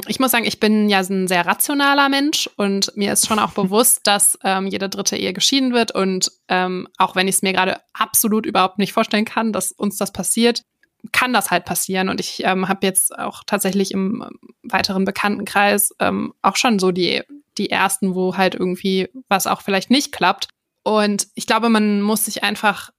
ich 0.08 0.20
muss 0.20 0.32
sagen, 0.32 0.46
ich 0.46 0.60
bin 0.60 0.90
ja 0.90 1.00
ein 1.00 1.28
sehr 1.28 1.46
rationaler 1.46 2.10
Mensch 2.10 2.50
und 2.58 2.92
mir 2.96 3.14
ist 3.14 3.28
schon 3.28 3.38
auch 3.38 3.52
bewusst, 3.54 4.02
dass 4.04 4.38
ähm, 4.44 4.68
jede 4.68 4.90
dritte 4.90 5.16
Ehe 5.16 5.34
geschieden 5.34 5.74
wird. 5.74 5.92
Und 5.92 6.32
ähm, 6.48 6.88
auch 6.98 7.16
wenn 7.16 7.28
ich 7.28 7.36
es 7.36 7.42
mir 7.44 7.54
gerade 7.54 7.80
absolut 7.94 8.46
überhaupt 8.46 8.80
nicht 8.80 8.94
vorstellen 8.94 9.26
kann, 9.26 9.54
dass 9.54 9.72
uns 9.72 9.98
das 9.98 10.12
passiert, 10.12 10.64
kann 11.12 11.34
das 11.34 11.52
halt 11.52 11.66
passieren. 11.66 12.10
Und 12.10 12.20
ich 12.20 12.44
ähm, 12.44 12.68
habe 12.68 12.86
jetzt 12.86 13.18
auch 13.18 13.44
tatsächlich 13.46 13.92
im 13.92 14.24
ähm, 14.24 14.56
weiteren 14.64 15.06
Bekanntenkreis 15.06 15.92
ähm, 16.00 16.34
auch 16.42 16.56
schon 16.56 16.80
so 16.80 16.92
die, 16.92 17.22
die 17.60 17.70
ersten, 17.70 18.16
wo 18.16 18.38
halt 18.38 18.56
irgendwie 18.56 19.10
was 19.28 19.46
auch 19.46 19.62
vielleicht 19.62 19.92
nicht 19.92 20.12
klappt. 20.12 20.48
Und 20.82 21.28
ich 21.36 21.46
glaube, 21.46 21.70
man 21.70 22.02
muss 22.02 22.26
sich 22.26 22.44
einfach 22.44 22.90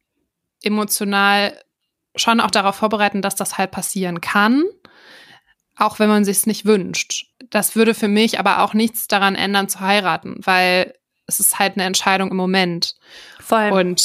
emotional 0.62 1.58
schon 2.14 2.40
auch 2.40 2.50
darauf 2.50 2.76
vorbereiten, 2.76 3.22
dass 3.22 3.34
das 3.34 3.58
halt 3.58 3.72
passieren 3.72 4.20
kann 4.20 4.62
auch 5.76 5.98
wenn 5.98 6.08
man 6.08 6.24
sich 6.24 6.38
es 6.38 6.46
nicht 6.46 6.64
wünscht. 6.64 7.26
Das 7.50 7.76
würde 7.76 7.94
für 7.94 8.08
mich 8.08 8.38
aber 8.38 8.62
auch 8.62 8.74
nichts 8.74 9.06
daran 9.08 9.34
ändern, 9.34 9.68
zu 9.68 9.80
heiraten, 9.80 10.40
weil 10.42 10.94
es 11.26 11.40
ist 11.40 11.58
halt 11.58 11.74
eine 11.74 11.84
Entscheidung 11.84 12.30
im 12.30 12.36
Moment. 12.36 12.94
Voll. 13.40 13.70
Und 13.70 14.02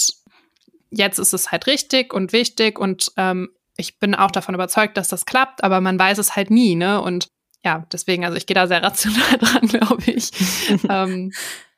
jetzt 0.90 1.18
ist 1.18 1.34
es 1.34 1.52
halt 1.52 1.68
richtig 1.68 2.14
und 2.14 2.34
wichtig 2.34 2.78
und 2.78 3.12
ähm, 3.18 3.50
ich 3.78 4.00
bin 4.00 4.14
auch 4.14 4.32
davon 4.32 4.54
überzeugt, 4.54 4.98
dass 4.98 5.08
das 5.08 5.26
klappt, 5.26 5.64
aber 5.64 5.82
man 5.82 5.98
weiß 5.98 6.18
es 6.18 6.36
halt 6.36 6.52
nie, 6.52 6.76
ne? 6.76 7.02
Und 7.02 7.28
ja, 7.64 7.86
deswegen, 7.92 8.26
also 8.26 8.38
ich 8.38 8.46
gehe 8.46 8.56
da 8.56 8.68
sehr 8.68 8.84
rational 8.84 9.38
dran, 9.40 9.68
glaube 9.68 10.12
ich. 10.12 10.32
ähm, 10.90 11.32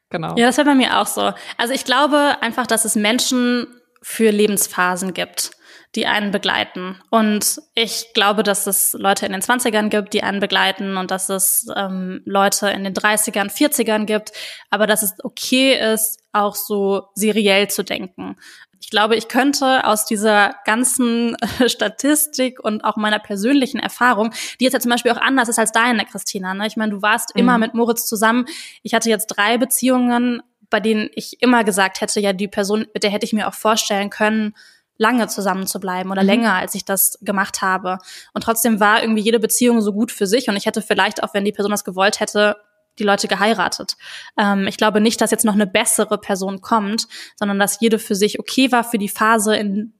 genau. 0.09 0.35
Ja, 0.35 0.47
das 0.47 0.57
wäre 0.57 0.65
bei 0.65 0.75
mir 0.75 0.99
auch 0.99 1.07
so. 1.07 1.33
Also 1.57 1.73
ich 1.73 1.85
glaube 1.85 2.37
einfach, 2.41 2.65
dass 2.65 2.83
es 2.85 2.95
Menschen 2.95 3.67
für 4.01 4.31
Lebensphasen 4.31 5.13
gibt 5.13 5.51
die 5.95 6.07
einen 6.07 6.31
begleiten. 6.31 6.99
Und 7.11 7.61
ich 7.75 8.13
glaube, 8.13 8.41
dass 8.43 8.65
es 8.65 8.93
Leute 8.93 9.25
in 9.25 9.31
den 9.31 9.41
20ern 9.41 9.89
gibt, 9.89 10.13
die 10.13 10.23
einen 10.23 10.39
begleiten 10.39 10.97
und 10.97 11.11
dass 11.11 11.29
es 11.29 11.67
ähm, 11.75 12.21
Leute 12.25 12.69
in 12.69 12.83
den 12.83 12.93
30ern, 12.93 13.51
40ern 13.51 14.05
gibt, 14.05 14.31
aber 14.71 14.87
dass 14.87 15.03
es 15.03 15.13
okay 15.23 15.93
ist, 15.93 16.19
auch 16.31 16.55
so 16.55 17.09
seriell 17.13 17.69
zu 17.69 17.83
denken. 17.83 18.37
Ich 18.81 18.89
glaube, 18.89 19.15
ich 19.15 19.27
könnte 19.27 19.85
aus 19.85 20.05
dieser 20.05 20.55
ganzen 20.65 21.37
Statistik 21.67 22.59
und 22.59 22.83
auch 22.83 22.97
meiner 22.97 23.19
persönlichen 23.19 23.79
Erfahrung, 23.79 24.33
die 24.59 24.65
jetzt 24.65 24.73
ja 24.73 24.79
zum 24.79 24.91
Beispiel 24.91 25.11
auch 25.11 25.21
anders 25.21 25.47
ist 25.47 25.59
als 25.59 25.71
deine, 25.71 26.05
Christina. 26.05 26.53
Ne? 26.55 26.65
Ich 26.67 26.75
meine, 26.75 26.91
du 26.91 27.01
warst 27.01 27.35
mhm. 27.35 27.41
immer 27.41 27.57
mit 27.59 27.75
Moritz 27.75 28.07
zusammen. 28.07 28.45
Ich 28.81 28.93
hatte 28.93 29.09
jetzt 29.09 29.27
drei 29.27 29.57
Beziehungen, 29.59 30.41
bei 30.69 30.79
denen 30.79 31.09
ich 31.13 31.41
immer 31.41 31.63
gesagt 31.63 32.01
hätte, 32.01 32.19
ja, 32.19 32.33
die 32.33 32.47
Person, 32.47 32.87
mit 32.93 33.03
der 33.03 33.11
hätte 33.11 33.25
ich 33.25 33.33
mir 33.33 33.47
auch 33.47 33.53
vorstellen 33.53 34.09
können, 34.09 34.55
lange 34.97 35.27
zusammen 35.27 35.67
zu 35.67 35.79
bleiben 35.79 36.11
oder 36.11 36.21
mhm. 36.21 36.27
länger, 36.27 36.53
als 36.53 36.75
ich 36.75 36.85
das 36.85 37.17
gemacht 37.21 37.61
habe. 37.61 37.97
Und 38.33 38.43
trotzdem 38.43 38.79
war 38.79 39.01
irgendwie 39.01 39.21
jede 39.21 39.39
Beziehung 39.39 39.81
so 39.81 39.93
gut 39.93 40.11
für 40.11 40.27
sich 40.27 40.47
und 40.49 40.55
ich 40.55 40.65
hätte 40.65 40.81
vielleicht 40.81 41.23
auch, 41.23 41.33
wenn 41.33 41.45
die 41.45 41.51
Person 41.51 41.71
das 41.71 41.83
gewollt 41.83 42.19
hätte, 42.19 42.57
die 42.99 43.03
Leute 43.03 43.27
geheiratet. 43.27 43.97
Ähm, 44.37 44.67
ich 44.67 44.77
glaube 44.77 45.01
nicht, 45.01 45.19
dass 45.19 45.31
jetzt 45.31 45.45
noch 45.45 45.55
eine 45.55 45.67
bessere 45.67 46.17
Person 46.17 46.61
kommt, 46.61 47.07
sondern 47.37 47.57
dass 47.59 47.79
jede 47.79 47.97
für 47.97 48.15
sich 48.15 48.39
okay 48.39 48.71
war 48.71 48.83
für 48.83 48.99
die 48.99 49.09
Phase, 49.09 49.55
in 49.55 49.93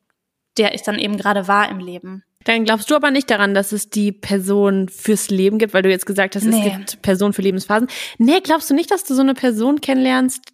der 0.57 0.75
ich 0.75 0.83
dann 0.83 0.99
eben 0.99 1.17
gerade 1.17 1.47
war 1.47 1.69
im 1.69 1.79
Leben. 1.79 2.23
Dann 2.43 2.65
glaubst 2.65 2.91
du 2.91 2.95
aber 2.95 3.09
nicht 3.09 3.29
daran, 3.29 3.53
dass 3.53 3.71
es 3.71 3.89
die 3.89 4.11
Person 4.11 4.89
fürs 4.89 5.29
Leben 5.29 5.59
gibt, 5.59 5.73
weil 5.73 5.81
du 5.81 5.89
jetzt 5.89 6.05
gesagt 6.05 6.35
hast, 6.35 6.43
nee. 6.43 6.59
es 6.59 6.63
gibt 6.63 7.01
Personen 7.01 7.33
für 7.33 7.41
Lebensphasen. 7.41 7.87
Nee, 8.17 8.41
glaubst 8.41 8.69
du 8.69 8.73
nicht, 8.73 8.91
dass 8.91 9.05
du 9.05 9.15
so 9.15 9.21
eine 9.21 9.33
Person 9.33 9.81
kennenlernst, 9.81 10.52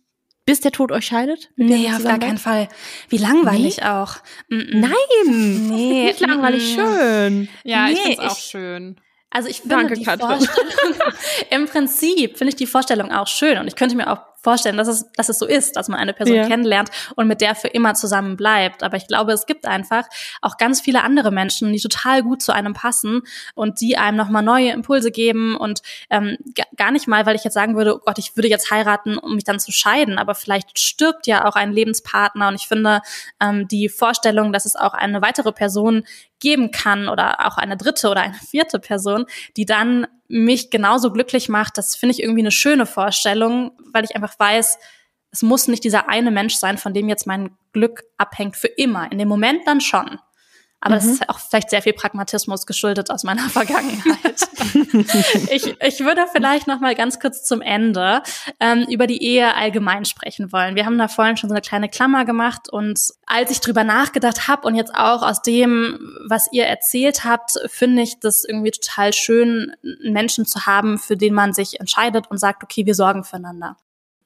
bis 0.49 0.61
der 0.61 0.71
Tod 0.71 0.91
euch 0.91 1.05
scheidet? 1.05 1.51
Nee, 1.57 1.91
auf 1.95 2.03
gar 2.03 2.17
keinen 2.17 2.39
Fall. 2.39 2.69
Wie 3.07 3.19
langweilig 3.19 3.77
nee? 3.77 3.83
auch. 3.83 4.15
Mm 4.47 4.55
-mm. 4.55 4.79
Nein! 4.79 5.69
Nee. 5.69 6.05
Nicht 6.05 6.19
langweilig, 6.21 6.75
mm 6.75 6.75
schön. 6.75 7.49
Ja, 7.63 7.85
nee, 7.85 7.93
ich 7.93 7.99
find's 7.99 8.19
auch 8.19 8.37
schön. 8.37 8.99
Also 9.29 9.47
ich 9.47 9.61
finde 9.61 9.75
Danke, 9.75 9.93
die 9.93 10.03
Katrin. 10.03 10.27
Vorstellung, 10.27 11.13
im 11.51 11.65
Prinzip 11.67 12.35
finde 12.35 12.49
ich 12.49 12.55
die 12.55 12.65
Vorstellung 12.65 13.11
auch 13.11 13.27
schön 13.27 13.59
und 13.59 13.67
ich 13.67 13.75
könnte 13.75 13.95
mir 13.95 14.11
auch 14.11 14.21
vorstellen, 14.41 14.77
dass 14.77 14.87
es, 14.87 15.11
dass 15.15 15.29
es 15.29 15.39
so 15.39 15.45
ist, 15.45 15.75
dass 15.75 15.87
man 15.87 15.99
eine 15.99 16.13
Person 16.13 16.37
ja. 16.37 16.47
kennenlernt 16.47 16.89
und 17.15 17.27
mit 17.27 17.41
der 17.41 17.55
für 17.55 17.67
immer 17.67 17.93
zusammen 17.93 18.37
bleibt. 18.37 18.83
Aber 18.83 18.97
ich 18.97 19.07
glaube, 19.07 19.33
es 19.33 19.45
gibt 19.45 19.65
einfach 19.65 20.05
auch 20.41 20.57
ganz 20.57 20.81
viele 20.81 21.03
andere 21.03 21.31
Menschen, 21.31 21.71
die 21.73 21.79
total 21.79 22.23
gut 22.23 22.41
zu 22.41 22.53
einem 22.53 22.73
passen 22.73 23.21
und 23.55 23.81
die 23.81 23.97
einem 23.97 24.17
nochmal 24.17 24.43
neue 24.43 24.71
Impulse 24.71 25.11
geben 25.11 25.55
und 25.55 25.81
ähm, 26.09 26.37
gar 26.77 26.91
nicht 26.91 27.07
mal, 27.07 27.25
weil 27.25 27.35
ich 27.35 27.43
jetzt 27.43 27.53
sagen 27.53 27.75
würde, 27.75 27.95
oh 27.95 28.01
Gott, 28.03 28.17
ich 28.17 28.35
würde 28.35 28.47
jetzt 28.47 28.71
heiraten, 28.71 29.17
um 29.17 29.35
mich 29.35 29.43
dann 29.43 29.59
zu 29.59 29.71
scheiden, 29.71 30.17
aber 30.17 30.35
vielleicht 30.35 30.79
stirbt 30.79 31.27
ja 31.27 31.45
auch 31.45 31.55
ein 31.55 31.71
Lebenspartner 31.71 32.47
und 32.47 32.55
ich 32.55 32.67
finde 32.67 33.01
ähm, 33.41 33.67
die 33.67 33.89
Vorstellung, 33.89 34.53
dass 34.53 34.65
es 34.65 34.75
auch 34.75 34.93
eine 34.93 35.21
weitere 35.21 35.51
Person 35.51 36.03
geben 36.39 36.71
kann 36.71 37.09
oder 37.09 37.45
auch 37.47 37.57
eine 37.57 37.77
dritte 37.77 38.09
oder 38.09 38.21
eine 38.21 38.33
vierte 38.33 38.79
Person, 38.79 39.25
die 39.57 39.65
dann 39.65 40.07
mich 40.27 40.69
genauso 40.69 41.11
glücklich 41.11 41.49
macht, 41.49 41.77
das 41.77 41.95
finde 41.95 42.13
ich 42.13 42.21
irgendwie 42.21 42.41
eine 42.41 42.51
schöne 42.51 42.85
Vorstellung, 42.85 43.71
weil 43.91 44.05
ich 44.05 44.15
einfach 44.15 44.37
weiß, 44.37 44.77
es 45.31 45.41
muss 45.41 45.67
nicht 45.67 45.83
dieser 45.83 46.09
eine 46.09 46.31
Mensch 46.31 46.55
sein, 46.55 46.77
von 46.77 46.93
dem 46.93 47.09
jetzt 47.09 47.27
mein 47.27 47.51
Glück 47.71 48.03
abhängt 48.17 48.55
für 48.55 48.67
immer. 48.67 49.11
In 49.11 49.17
dem 49.17 49.27
Moment 49.27 49.61
dann 49.67 49.81
schon. 49.81 50.19
Aber 50.81 50.95
mhm. 50.95 50.99
das 50.99 51.05
ist 51.07 51.29
auch 51.29 51.39
vielleicht 51.39 51.69
sehr 51.69 51.81
viel 51.81 51.93
Pragmatismus 51.93 52.65
geschuldet 52.65 53.11
aus 53.11 53.23
meiner 53.23 53.49
Vergangenheit. 53.49 54.47
ich, 55.51 55.75
ich 55.81 55.99
würde 55.99 56.25
vielleicht 56.31 56.67
noch 56.67 56.79
mal 56.79 56.95
ganz 56.95 57.19
kurz 57.19 57.43
zum 57.43 57.61
Ende 57.61 58.23
ähm, 58.59 58.85
über 58.89 59.07
die 59.07 59.21
Ehe 59.23 59.55
allgemein 59.55 60.05
sprechen 60.05 60.51
wollen. 60.51 60.75
Wir 60.75 60.85
haben 60.85 60.97
da 60.97 61.07
vorhin 61.07 61.37
schon 61.37 61.49
so 61.49 61.53
eine 61.53 61.61
kleine 61.61 61.89
Klammer 61.89 62.25
gemacht 62.25 62.69
und 62.71 62.99
als 63.25 63.51
ich 63.51 63.59
drüber 63.59 63.83
nachgedacht 63.83 64.47
habe 64.47 64.67
und 64.67 64.75
jetzt 64.75 64.93
auch 64.95 65.21
aus 65.21 65.41
dem, 65.41 66.17
was 66.27 66.47
ihr 66.51 66.65
erzählt 66.65 67.25
habt, 67.25 67.53
finde 67.67 68.01
ich 68.03 68.19
das 68.19 68.43
irgendwie 68.45 68.71
total 68.71 69.13
schön, 69.13 69.73
einen 69.83 70.13
Menschen 70.13 70.45
zu 70.45 70.65
haben, 70.65 70.97
für 70.97 71.17
den 71.17 71.33
man 71.33 71.53
sich 71.53 71.79
entscheidet 71.79 72.29
und 72.29 72.37
sagt, 72.37 72.63
okay, 72.63 72.85
wir 72.85 72.95
sorgen 72.95 73.23
füreinander. 73.23 73.77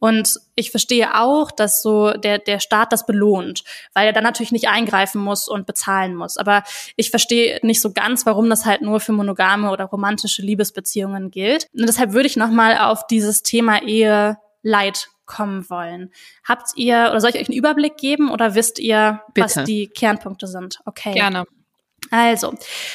Und 0.03 0.41
ich 0.55 0.69
verstehe 0.69 1.17
auch, 1.17 1.49
dass 1.49 1.81
so 1.81 2.11
der, 2.11 2.37
der 2.37 2.59
Staat 2.59 2.91
das 2.91 3.05
belohnt, 3.05 3.63
weil 3.93 4.05
er 4.05 4.11
dann 4.11 4.25
natürlich 4.25 4.51
nicht 4.51 4.67
eingreifen 4.67 5.21
muss 5.21 5.47
und 5.47 5.65
bezahlen 5.65 6.13
muss. 6.13 6.35
Aber 6.35 6.63
ich 6.97 7.09
verstehe 7.09 7.61
nicht 7.63 7.79
so 7.79 7.93
ganz, 7.93 8.25
warum 8.25 8.49
das 8.49 8.65
halt 8.65 8.81
nur 8.81 8.99
für 8.99 9.13
monogame 9.13 9.71
oder 9.71 9.85
romantische 9.85 10.41
Liebesbeziehungen 10.41 11.31
gilt. 11.31 11.69
Und 11.73 11.87
deshalb 11.87 12.11
würde 12.11 12.27
ich 12.27 12.35
nochmal 12.35 12.79
auf 12.79 13.07
dieses 13.07 13.43
Thema 13.43 13.81
Ehe 13.81 14.37
Leid 14.61 15.07
kommen 15.25 15.69
wollen. 15.69 16.11
Habt 16.45 16.71
ihr, 16.75 17.07
oder 17.09 17.21
soll 17.21 17.29
ich 17.29 17.37
euch 17.37 17.47
einen 17.47 17.57
Überblick 17.57 17.95
geben 17.95 18.29
oder 18.29 18.55
wisst 18.55 18.79
ihr, 18.79 19.21
Bitte. 19.33 19.55
was 19.55 19.63
die 19.63 19.87
Kernpunkte 19.87 20.47
sind? 20.47 20.79
Okay. 20.83 21.13
Gerne. 21.13 21.45
Also, 22.11 22.53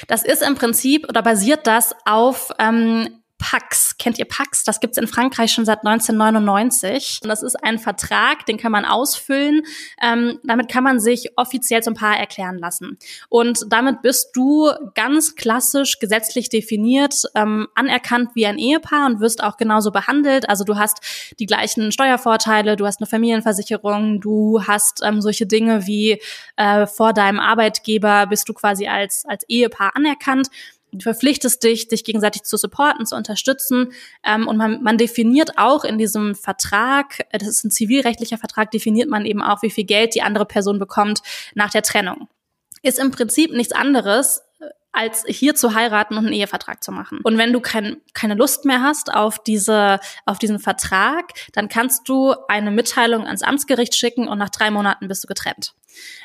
das 0.08 0.26
ist 0.26 0.42
im 0.42 0.56
Prinzip 0.56 1.08
oder 1.08 1.22
basiert 1.22 1.66
das 1.66 1.94
auf 2.04 2.50
ähm, 2.58 3.17
Pax. 3.38 3.96
Kennt 3.98 4.18
ihr 4.18 4.24
Pax? 4.24 4.64
Das 4.64 4.80
gibt's 4.80 4.98
in 4.98 5.06
Frankreich 5.06 5.52
schon 5.52 5.64
seit 5.64 5.86
1999. 5.86 7.20
Und 7.22 7.28
das 7.28 7.42
ist 7.42 7.54
ein 7.62 7.78
Vertrag, 7.78 8.44
den 8.46 8.58
kann 8.58 8.72
man 8.72 8.84
ausfüllen. 8.84 9.62
Ähm, 10.02 10.40
damit 10.42 10.68
kann 10.68 10.84
man 10.84 11.00
sich 11.00 11.32
offiziell 11.36 11.82
zum 11.82 11.94
Paar 11.94 12.18
erklären 12.18 12.58
lassen. 12.58 12.98
Und 13.28 13.64
damit 13.68 14.02
bist 14.02 14.30
du 14.34 14.70
ganz 14.94 15.36
klassisch 15.36 15.98
gesetzlich 15.98 16.48
definiert, 16.48 17.14
ähm, 17.34 17.68
anerkannt 17.74 18.30
wie 18.34 18.46
ein 18.46 18.58
Ehepaar 18.58 19.06
und 19.06 19.20
wirst 19.20 19.42
auch 19.42 19.56
genauso 19.56 19.92
behandelt. 19.92 20.48
Also 20.48 20.64
du 20.64 20.76
hast 20.76 20.98
die 21.38 21.46
gleichen 21.46 21.92
Steuervorteile, 21.92 22.76
du 22.76 22.86
hast 22.86 23.00
eine 23.00 23.06
Familienversicherung, 23.06 24.20
du 24.20 24.64
hast 24.66 25.00
ähm, 25.04 25.20
solche 25.20 25.46
Dinge 25.46 25.86
wie 25.86 26.20
äh, 26.56 26.86
vor 26.86 27.12
deinem 27.12 27.38
Arbeitgeber 27.38 28.26
bist 28.26 28.48
du 28.48 28.52
quasi 28.52 28.88
als, 28.88 29.24
als 29.26 29.44
Ehepaar 29.48 29.94
anerkannt. 29.94 30.48
Du 30.92 31.00
verpflichtest 31.00 31.62
dich, 31.62 31.88
dich 31.88 32.04
gegenseitig 32.04 32.44
zu 32.44 32.56
supporten, 32.56 33.04
zu 33.04 33.14
unterstützen. 33.16 33.92
Ähm, 34.24 34.48
und 34.48 34.56
man, 34.56 34.82
man 34.82 34.96
definiert 34.96 35.58
auch 35.58 35.84
in 35.84 35.98
diesem 35.98 36.34
Vertrag, 36.34 37.26
äh, 37.30 37.38
das 37.38 37.48
ist 37.48 37.64
ein 37.64 37.70
zivilrechtlicher 37.70 38.38
Vertrag, 38.38 38.70
definiert 38.70 39.08
man 39.08 39.26
eben 39.26 39.42
auch, 39.42 39.62
wie 39.62 39.70
viel 39.70 39.84
Geld 39.84 40.14
die 40.14 40.22
andere 40.22 40.46
Person 40.46 40.78
bekommt 40.78 41.22
nach 41.54 41.70
der 41.70 41.82
Trennung. 41.82 42.28
Ist 42.82 42.98
im 42.98 43.10
Prinzip 43.10 43.52
nichts 43.52 43.72
anderes, 43.72 44.42
als 44.98 45.24
hier 45.28 45.54
zu 45.54 45.74
heiraten 45.74 46.16
und 46.16 46.26
einen 46.26 46.34
Ehevertrag 46.34 46.82
zu 46.82 46.90
machen. 46.90 47.20
Und 47.22 47.38
wenn 47.38 47.52
du 47.52 47.60
kein, 47.60 47.98
keine 48.14 48.34
Lust 48.34 48.64
mehr 48.64 48.82
hast 48.82 49.14
auf 49.14 49.38
diese, 49.38 50.00
auf 50.26 50.40
diesen 50.40 50.58
Vertrag, 50.58 51.34
dann 51.52 51.68
kannst 51.68 52.08
du 52.08 52.34
eine 52.48 52.72
Mitteilung 52.72 53.24
ans 53.24 53.42
Amtsgericht 53.42 53.94
schicken 53.94 54.26
und 54.26 54.38
nach 54.38 54.48
drei 54.48 54.72
Monaten 54.72 55.06
bist 55.06 55.22
du 55.22 55.28
getrennt. 55.28 55.74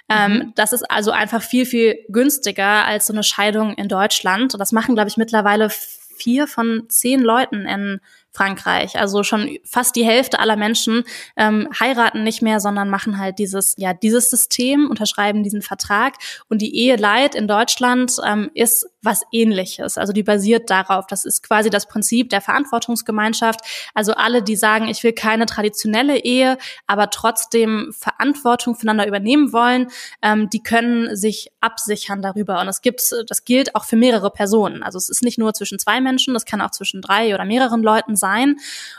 Ähm, 0.09 0.33
mhm. 0.33 0.41
Ähm, 0.41 0.53
das 0.55 0.73
ist 0.73 0.89
also 0.89 1.11
einfach 1.11 1.43
viel, 1.43 1.67
viel 1.67 2.03
günstiger 2.09 2.85
als 2.85 3.05
so 3.05 3.13
eine 3.13 3.21
Scheidung 3.21 3.75
in 3.75 3.87
Deutschland. 3.89 4.55
Und 4.55 4.59
das 4.59 4.71
machen, 4.71 4.95
glaube 4.95 5.09
ich, 5.09 5.17
mittlerweile 5.17 5.69
vier 5.69 6.47
von 6.47 6.85
zehn 6.89 7.21
Leuten 7.21 7.67
in 7.67 7.99
Frankreich. 8.33 8.97
Also 8.97 9.23
schon 9.23 9.57
fast 9.63 9.95
die 9.95 10.05
Hälfte 10.05 10.39
aller 10.39 10.55
Menschen 10.55 11.03
ähm, 11.37 11.69
heiraten 11.79 12.23
nicht 12.23 12.41
mehr, 12.41 12.59
sondern 12.59 12.89
machen 12.89 13.19
halt 13.19 13.39
dieses, 13.39 13.75
ja, 13.77 13.93
dieses 13.93 14.29
System, 14.29 14.89
unterschreiben 14.89 15.43
diesen 15.43 15.61
Vertrag. 15.61 16.15
Und 16.49 16.61
die 16.61 16.75
Ehe 16.75 16.95
Leid 16.95 17.35
in 17.35 17.47
Deutschland 17.47 18.13
ähm, 18.25 18.49
ist 18.53 18.87
was 19.03 19.23
ähnliches. 19.31 19.97
Also 19.97 20.13
die 20.13 20.23
basiert 20.23 20.69
darauf. 20.69 21.07
Das 21.07 21.25
ist 21.25 21.43
quasi 21.43 21.69
das 21.69 21.87
Prinzip 21.87 22.29
der 22.29 22.41
Verantwortungsgemeinschaft. 22.41 23.61
Also 23.93 24.13
alle, 24.13 24.41
die 24.41 24.55
sagen, 24.55 24.87
ich 24.87 25.03
will 25.03 25.13
keine 25.13 25.45
traditionelle 25.45 26.23
Ehe, 26.23 26.57
aber 26.87 27.09
trotzdem 27.09 27.93
Verantwortung 27.97 28.75
füreinander 28.75 29.07
übernehmen 29.07 29.51
wollen, 29.53 29.87
ähm, 30.21 30.49
die 30.49 30.63
können 30.63 31.15
sich 31.15 31.51
absichern 31.59 32.21
darüber. 32.21 32.61
Und 32.61 32.67
es 32.67 32.81
gibt, 32.81 33.01
das 33.27 33.45
gilt 33.45 33.75
auch 33.75 33.85
für 33.85 33.95
mehrere 33.95 34.31
Personen. 34.31 34.83
Also 34.83 34.97
es 34.97 35.09
ist 35.09 35.23
nicht 35.23 35.37
nur 35.37 35.53
zwischen 35.53 35.79
zwei 35.79 35.99
Menschen, 36.01 36.33
das 36.33 36.45
kann 36.45 36.61
auch 36.61 36.71
zwischen 36.71 37.01
drei 37.01 37.33
oder 37.33 37.45
mehreren 37.45 37.83
Leuten 37.83 38.15
sein. 38.15 38.57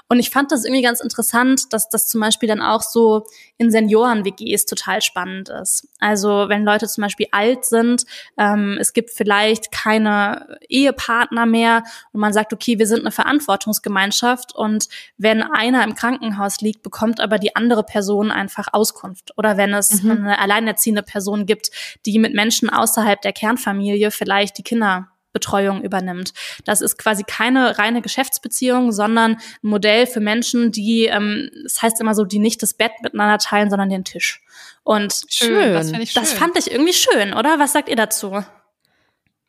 Und 0.08 0.18
ich 0.18 0.30
fand 0.30 0.52
das 0.52 0.64
irgendwie 0.64 0.82
ganz 0.82 1.00
interessant, 1.00 1.72
dass 1.72 1.88
das 1.88 2.08
zum 2.08 2.20
Beispiel 2.20 2.48
dann 2.48 2.60
auch 2.60 2.82
so 2.82 3.26
in 3.56 3.70
Senioren-WGs 3.70 4.66
total 4.66 5.00
spannend 5.00 5.48
ist. 5.48 5.88
Also 5.98 6.48
wenn 6.48 6.64
Leute 6.64 6.88
zum 6.88 7.02
Beispiel 7.02 7.26
alt 7.32 7.64
sind, 7.64 8.04
ähm, 8.36 8.76
es 8.80 8.92
gibt 8.92 9.10
vielleicht 9.10 9.72
keine 9.94 10.58
Ehepartner 10.68 11.46
mehr 11.46 11.84
und 12.12 12.20
man 12.20 12.32
sagt, 12.32 12.52
okay, 12.52 12.78
wir 12.78 12.86
sind 12.86 13.00
eine 13.00 13.10
Verantwortungsgemeinschaft 13.10 14.54
und 14.54 14.88
wenn 15.16 15.42
einer 15.42 15.84
im 15.84 15.94
Krankenhaus 15.94 16.60
liegt, 16.60 16.82
bekommt 16.82 17.20
aber 17.20 17.38
die 17.38 17.56
andere 17.56 17.84
Person 17.84 18.30
einfach 18.30 18.68
Auskunft. 18.72 19.32
Oder 19.36 19.56
wenn 19.56 19.72
es 19.74 20.02
mhm. 20.02 20.10
eine 20.10 20.38
alleinerziehende 20.38 21.02
Person 21.02 21.46
gibt, 21.46 21.70
die 22.06 22.18
mit 22.18 22.34
Menschen 22.34 22.70
außerhalb 22.70 23.20
der 23.20 23.32
Kernfamilie 23.32 24.10
vielleicht 24.10 24.58
die 24.58 24.62
Kinder 24.62 25.08
Betreuung 25.32 25.82
übernimmt. 25.82 26.32
Das 26.64 26.80
ist 26.80 26.96
quasi 26.96 27.24
keine 27.24 27.76
reine 27.76 28.02
Geschäftsbeziehung, 28.02 28.92
sondern 28.92 29.32
ein 29.32 29.38
Modell 29.62 30.06
für 30.06 30.20
Menschen, 30.20 30.70
die, 30.70 31.06
ähm, 31.06 31.50
das 31.64 31.82
heißt 31.82 32.00
immer 32.00 32.14
so, 32.14 32.24
die 32.24 32.38
nicht 32.38 32.62
das 32.62 32.72
Bett 32.72 32.92
miteinander 33.02 33.38
teilen, 33.38 33.68
sondern 33.68 33.90
den 33.90 34.04
Tisch. 34.04 34.42
Und 34.84 35.22
schön, 35.28 35.72
das, 35.72 35.90
schön. 35.90 36.06
das 36.14 36.32
fand 36.34 36.56
ich 36.56 36.70
irgendwie 36.70 36.92
schön, 36.92 37.34
oder? 37.34 37.58
Was 37.58 37.72
sagt 37.72 37.88
ihr 37.88 37.96
dazu? 37.96 38.44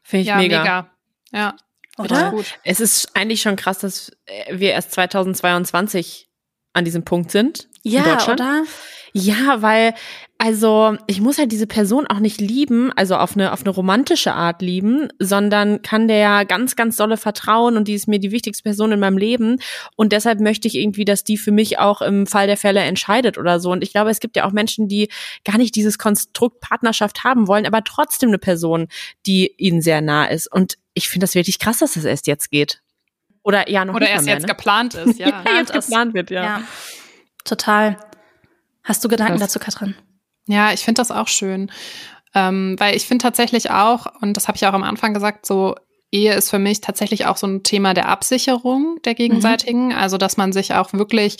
Finde 0.05 0.21
ich 0.21 0.27
ja, 0.27 0.37
mega. 0.37 0.59
mega. 0.59 0.91
Ja. 1.33 1.55
Oder? 1.97 2.29
Gut. 2.31 2.59
Es 2.63 2.79
ist 2.79 3.15
eigentlich 3.15 3.41
schon 3.41 3.55
krass, 3.55 3.79
dass 3.79 4.11
wir 4.51 4.71
erst 4.71 4.91
2022 4.91 6.29
an 6.73 6.85
diesem 6.85 7.03
Punkt 7.03 7.31
sind. 7.31 7.67
Ja, 7.81 8.03
in 8.03 8.11
Deutschland. 8.11 8.39
oder? 8.39 8.63
Ja, 9.17 9.61
weil, 9.61 9.93
also 10.37 10.97
ich 11.07 11.21
muss 11.21 11.37
halt 11.37 11.53
diese 11.53 11.67
Person 11.67 12.05
auch 12.05 12.19
nicht 12.19 12.41
lieben, 12.41 12.91
also 12.97 13.15
auf 13.15 13.35
eine, 13.35 13.53
auf 13.53 13.61
eine 13.61 13.69
romantische 13.69 14.33
Art 14.33 14.61
lieben, 14.61 15.07
sondern 15.19 15.81
kann 15.81 16.09
der 16.09 16.17
ja 16.17 16.43
ganz, 16.43 16.75
ganz 16.75 16.97
dolle 16.97 17.15
vertrauen 17.15 17.77
und 17.77 17.87
die 17.87 17.93
ist 17.93 18.09
mir 18.09 18.19
die 18.19 18.31
wichtigste 18.31 18.63
Person 18.63 18.91
in 18.91 18.99
meinem 18.99 19.17
Leben. 19.17 19.61
Und 19.95 20.11
deshalb 20.11 20.41
möchte 20.41 20.67
ich 20.67 20.75
irgendwie, 20.75 21.05
dass 21.05 21.23
die 21.23 21.37
für 21.37 21.53
mich 21.53 21.79
auch 21.79 22.01
im 22.01 22.27
Fall 22.27 22.47
der 22.47 22.57
Fälle 22.57 22.81
entscheidet 22.81 23.37
oder 23.37 23.61
so. 23.61 23.71
Und 23.71 23.83
ich 23.83 23.93
glaube, 23.93 24.09
es 24.09 24.19
gibt 24.19 24.35
ja 24.35 24.43
auch 24.43 24.51
Menschen, 24.51 24.89
die 24.89 25.07
gar 25.45 25.57
nicht 25.57 25.75
dieses 25.75 25.97
Konstrukt 25.97 26.59
Partnerschaft 26.59 27.23
haben 27.23 27.47
wollen, 27.47 27.65
aber 27.65 27.85
trotzdem 27.85 28.31
eine 28.31 28.37
Person, 28.37 28.89
die 29.25 29.53
ihnen 29.55 29.81
sehr 29.81 30.01
nah 30.01 30.25
ist. 30.25 30.51
Und 30.51 30.77
ich 30.93 31.07
finde 31.07 31.23
das 31.23 31.35
wirklich 31.35 31.57
krass, 31.57 31.77
dass 31.77 31.93
das 31.93 32.03
erst 32.03 32.27
jetzt 32.27 32.51
geht. 32.51 32.81
Oder 33.43 33.69
ja, 33.69 33.85
noch 33.85 33.95
Oder 33.95 34.09
erst 34.09 34.25
mehr, 34.25 34.33
jetzt 34.33 34.43
ne? 34.43 34.49
geplant 34.53 34.93
ist, 34.95 35.17
ja. 35.19 35.27
ja 35.45 35.59
jetzt 35.59 35.71
geplant 35.71 36.13
wird, 36.13 36.31
ja. 36.31 36.43
ja. 36.43 36.63
Total. 37.45 37.97
Hast 38.85 39.03
du 39.03 39.09
Gedanken 39.09 39.39
das, 39.39 39.51
dazu, 39.51 39.59
Katrin? 39.59 39.95
Ja, 40.47 40.71
ich 40.71 40.81
finde 40.81 41.01
das 41.01 41.11
auch 41.11 41.27
schön. 41.27 41.71
Ähm, 42.33 42.75
weil 42.77 42.95
ich 42.95 43.05
finde 43.05 43.23
tatsächlich 43.23 43.71
auch, 43.71 44.07
und 44.21 44.37
das 44.37 44.47
habe 44.47 44.55
ich 44.55 44.65
auch 44.65 44.73
am 44.73 44.83
Anfang 44.83 45.13
gesagt, 45.13 45.45
so 45.45 45.75
Ehe 46.11 46.33
ist 46.33 46.49
für 46.49 46.59
mich 46.59 46.81
tatsächlich 46.81 47.25
auch 47.25 47.37
so 47.37 47.47
ein 47.47 47.63
Thema 47.63 47.93
der 47.93 48.07
Absicherung 48.07 48.99
der 49.03 49.15
gegenseitigen. 49.15 49.87
Mhm. 49.87 49.95
Also, 49.95 50.17
dass 50.17 50.37
man 50.37 50.53
sich 50.53 50.73
auch 50.73 50.93
wirklich 50.93 51.37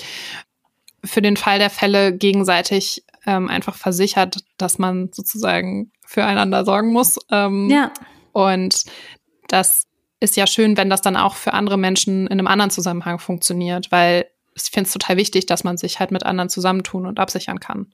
für 1.04 1.22
den 1.22 1.38
Fall 1.38 1.60
der 1.60 1.70
Fälle 1.70 2.14
gegenseitig 2.18 3.06
ähm, 3.26 3.50
einfach 3.50 3.76
versichert, 3.76 4.38
dass 4.58 4.80
man 4.80 5.10
sozusagen 5.14 5.92
füreinander 6.06 6.66
sorgen 6.66 6.92
muss. 6.92 7.18
Ähm, 7.32 7.70
ja. 7.70 7.92
Und 8.32 8.84
das 9.48 9.86
ist 10.20 10.36
ja 10.36 10.48
schön, 10.48 10.78
wenn 10.78 10.90
das 10.90 11.02
dann 11.02 11.16
auch 11.16 11.36
für 11.36 11.54
andere 11.54 11.78
Menschen 11.78 12.26
in 12.28 12.34
einem 12.34 12.48
anderen 12.48 12.72
Zusammenhang 12.72 13.20
funktioniert, 13.20 13.92
weil 13.92 14.26
ich 14.56 14.64
finde 14.72 14.88
es 14.88 14.94
total 14.94 15.18
wichtig, 15.18 15.46
dass 15.46 15.64
man 15.64 15.78
sich 15.78 16.00
halt 16.00 16.12
mit 16.12 16.26
anderen 16.26 16.50
zusammentun 16.50 17.06
und 17.06 17.20
absichern 17.20 17.60
kann. 17.60 17.88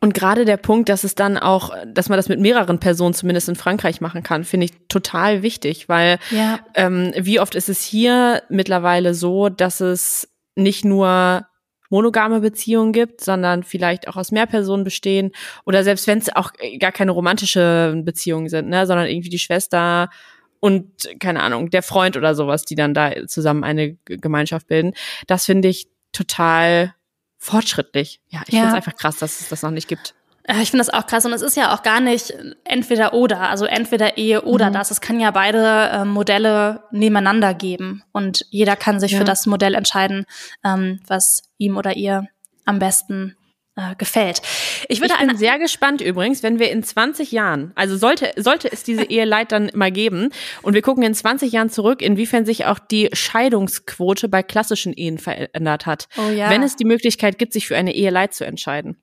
Und 0.00 0.14
gerade 0.14 0.44
der 0.44 0.56
Punkt, 0.56 0.88
dass 0.88 1.04
es 1.04 1.14
dann 1.14 1.38
auch, 1.38 1.70
dass 1.86 2.08
man 2.08 2.16
das 2.16 2.28
mit 2.28 2.40
mehreren 2.40 2.80
Personen 2.80 3.14
zumindest 3.14 3.48
in 3.48 3.54
Frankreich 3.54 4.00
machen 4.00 4.24
kann, 4.24 4.42
finde 4.42 4.64
ich 4.64 4.72
total 4.88 5.42
wichtig, 5.42 5.88
weil 5.88 6.18
ja. 6.30 6.58
ähm, 6.74 7.12
wie 7.16 7.38
oft 7.38 7.54
ist 7.54 7.68
es 7.68 7.84
hier 7.84 8.42
mittlerweile 8.48 9.14
so, 9.14 9.48
dass 9.48 9.80
es 9.80 10.28
nicht 10.56 10.84
nur 10.84 11.46
monogame 11.88 12.40
Beziehungen 12.40 12.92
gibt, 12.92 13.20
sondern 13.20 13.62
vielleicht 13.62 14.08
auch 14.08 14.16
aus 14.16 14.32
mehr 14.32 14.46
Personen 14.46 14.82
bestehen 14.82 15.30
oder 15.66 15.84
selbst 15.84 16.08
wenn 16.08 16.18
es 16.18 16.34
auch 16.34 16.50
gar 16.80 16.90
keine 16.90 17.12
romantische 17.12 17.94
Beziehungen 18.04 18.48
sind, 18.48 18.68
ne, 18.68 18.88
sondern 18.88 19.06
irgendwie 19.06 19.28
die 19.28 19.38
Schwester 19.38 20.10
und 20.58 20.90
keine 21.20 21.42
Ahnung, 21.42 21.70
der 21.70 21.82
Freund 21.82 22.16
oder 22.16 22.34
sowas, 22.34 22.64
die 22.64 22.76
dann 22.76 22.94
da 22.94 23.12
zusammen 23.26 23.62
eine 23.62 23.94
Gemeinschaft 24.04 24.68
bilden. 24.68 24.94
Das 25.26 25.44
finde 25.44 25.68
ich 25.68 25.91
total 26.12 26.94
fortschrittlich. 27.38 28.20
Ja, 28.28 28.42
ich 28.46 28.54
ja. 28.54 28.60
finde 28.60 28.68
es 28.68 28.74
einfach 28.74 28.96
krass, 28.96 29.18
dass 29.18 29.40
es 29.40 29.48
das 29.48 29.62
noch 29.62 29.70
nicht 29.70 29.88
gibt. 29.88 30.14
Ich 30.48 30.70
finde 30.70 30.84
das 30.84 30.90
auch 30.90 31.06
krass 31.06 31.24
und 31.24 31.32
es 31.32 31.42
ist 31.42 31.56
ja 31.56 31.72
auch 31.72 31.82
gar 31.82 32.00
nicht 32.00 32.34
entweder 32.64 33.14
oder, 33.14 33.48
also 33.48 33.64
entweder 33.64 34.16
Ehe 34.16 34.42
oder 34.42 34.70
mhm. 34.70 34.74
das. 34.74 34.90
Es 34.90 35.00
kann 35.00 35.20
ja 35.20 35.30
beide 35.30 35.88
äh, 35.90 36.04
Modelle 36.04 36.82
nebeneinander 36.90 37.54
geben 37.54 38.02
und 38.10 38.44
jeder 38.50 38.74
kann 38.74 38.98
sich 38.98 39.12
ja. 39.12 39.18
für 39.18 39.24
das 39.24 39.46
Modell 39.46 39.74
entscheiden, 39.74 40.26
ähm, 40.64 41.00
was 41.06 41.42
ihm 41.58 41.76
oder 41.76 41.96
ihr 41.96 42.26
am 42.64 42.80
besten 42.80 43.36
äh, 43.76 43.94
gefällt. 43.96 44.42
Ich, 44.88 45.00
würde 45.00 45.14
ich 45.18 45.26
bin 45.26 45.36
sehr 45.36 45.58
gespannt 45.58 46.00
übrigens, 46.00 46.42
wenn 46.42 46.58
wir 46.58 46.70
in 46.70 46.82
20 46.82 47.32
Jahren, 47.32 47.72
also 47.74 47.96
sollte, 47.96 48.32
sollte 48.36 48.70
es 48.70 48.82
diese 48.82 49.04
Eheleid 49.10 49.52
dann 49.52 49.70
mal 49.74 49.90
geben 49.90 50.30
und 50.62 50.74
wir 50.74 50.82
gucken 50.82 51.02
in 51.02 51.14
20 51.14 51.52
Jahren 51.52 51.70
zurück, 51.70 52.02
inwiefern 52.02 52.44
sich 52.44 52.66
auch 52.66 52.78
die 52.78 53.08
Scheidungsquote 53.12 54.28
bei 54.28 54.42
klassischen 54.42 54.92
Ehen 54.92 55.18
verändert 55.18 55.86
hat. 55.86 56.08
Oh 56.18 56.30
ja. 56.30 56.50
Wenn 56.50 56.62
es 56.62 56.76
die 56.76 56.84
Möglichkeit 56.84 57.38
gibt, 57.38 57.52
sich 57.52 57.66
für 57.66 57.76
eine 57.76 57.94
Eheleid 57.94 58.34
zu 58.34 58.44
entscheiden. 58.44 58.96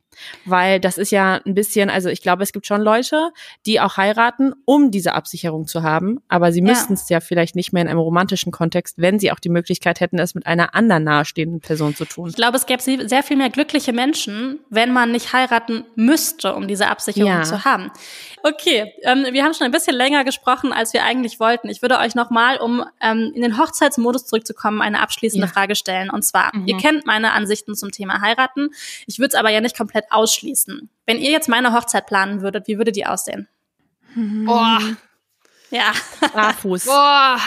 Weil 0.46 0.80
das 0.80 0.98
ist 0.98 1.12
ja 1.12 1.40
ein 1.46 1.54
bisschen, 1.54 1.90
also 1.90 2.10
ich 2.10 2.22
glaube, 2.22 2.44
es 2.44 2.52
gibt 2.52 2.66
schon 2.66 2.82
Leute, 2.82 3.32
die 3.66 3.80
auch 3.80 3.98
heiraten, 3.98 4.54
um 4.66 4.92
diese 4.92 5.14
Absicherung 5.14 5.68
zu 5.68 5.84
haben, 5.84 6.20
aber 6.28 6.52
sie 6.52 6.62
müssten 6.62 6.94
es 6.94 7.10
ja 7.10 7.20
vielleicht 7.20 7.56
nicht 7.56 7.74
mehr 7.74 7.82
in 7.82 7.88
einem 7.88 8.00
romantischen 8.00 8.52
Kontext, 8.52 8.96
wenn 8.98 9.20
sie 9.20 9.32
auch 9.32 9.40
die 9.40 9.50
Möglichkeit 9.50 10.00
hätten, 10.00 10.20
es 10.20 10.36
mit 10.36 10.46
einer 10.46 10.76
anderen 10.76 11.04
nahestehenden 11.04 11.62
Person 11.62 11.96
zu 11.96 12.06
tun. 12.06 12.30
Ich 12.30 12.36
glaube, 12.36 12.58
es 12.58 12.66
gäbe 12.66 12.82
sehr 12.82 13.24
viel 13.24 13.38
mehr 13.38 13.50
glückliche 13.50 13.94
Menschen, 13.94 14.60
wenn 14.70 14.92
man 14.92 15.12
nicht 15.12 15.34
heiraten 15.34 15.86
müsste, 15.96 16.54
um 16.56 16.68
diese 16.68 16.88
Absicherung 16.88 17.32
ja. 17.32 17.44
zu 17.44 17.66
haben. 17.66 17.92
Okay, 18.44 18.94
ähm, 19.04 19.26
wir 19.32 19.44
haben 19.44 19.54
schon 19.54 19.66
ein 19.66 19.72
bisschen 19.72 19.96
länger 19.96 20.24
gesprochen, 20.24 20.72
als 20.72 20.94
wir 20.94 21.04
eigentlich 21.04 21.40
wollten. 21.40 21.70
Ich 21.70 21.82
würde 21.82 22.00
euch 22.00 22.16
nochmal, 22.16 22.58
um 22.58 22.84
ähm, 23.02 23.32
in 23.36 23.42
den 23.42 23.58
Hochzeitsmodus 23.58 24.26
zurückzukommen, 24.26 24.82
eine 24.82 25.02
abschließende 25.02 25.48
ja. 25.48 25.52
Frage 25.52 25.76
stellen. 25.76 26.10
Und 26.10 26.24
zwar, 26.24 26.56
mhm. 26.56 26.68
ihr 26.68 26.78
kennt 26.78 27.06
meine 27.06 27.34
Ansichten 27.34 27.76
zum 27.76 27.92
Thema 27.92 28.22
heiraten. 28.22 28.70
Ich 29.08 29.20
würde 29.20 29.30
es 29.30 29.36
aber 29.36 29.50
ja 29.50 29.62
nicht 29.62 29.78
komplett 29.78 29.99
ausschließen. 30.10 30.90
Wenn 31.06 31.18
ihr 31.18 31.32
jetzt 31.32 31.50
meine 31.50 31.74
Hochzeit 31.74 32.06
planen 32.06 32.42
würdet, 32.42 32.68
wie 32.68 32.78
würde 32.78 32.92
die 32.92 33.06
aussehen? 33.06 33.48
Boah. 34.16 34.80
Ja. 35.72 35.92
Barfuß. 36.34 36.86
Boah. 36.86 37.40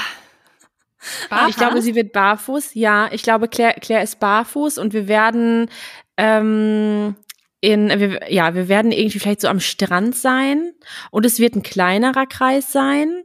Barfuß? 1.29 1.51
Ich 1.51 1.57
glaube, 1.57 1.83
sie 1.83 1.95
wird 1.95 2.13
barfuß. 2.13 2.75
Ja, 2.75 3.09
ich 3.13 3.23
glaube, 3.23 3.49
Claire, 3.49 3.75
Claire 3.81 4.03
ist 4.03 4.21
barfuß 4.21 4.79
und 4.79 4.93
wir 4.93 5.09
werden 5.09 5.69
ähm, 6.17 7.17
in, 7.61 7.89
wir, 7.89 8.33
ja, 8.33 8.55
wir 8.55 8.69
werden 8.69 8.93
irgendwie 8.93 9.19
vielleicht 9.19 9.41
so 9.41 9.49
am 9.49 9.61
Strand 9.61 10.17
sein 10.17 10.73
und 11.11 11.27
es 11.27 11.39
wird 11.39 11.55
ein 11.55 11.63
kleinerer 11.63 12.27
Kreis 12.27 12.73
sein 12.73 13.25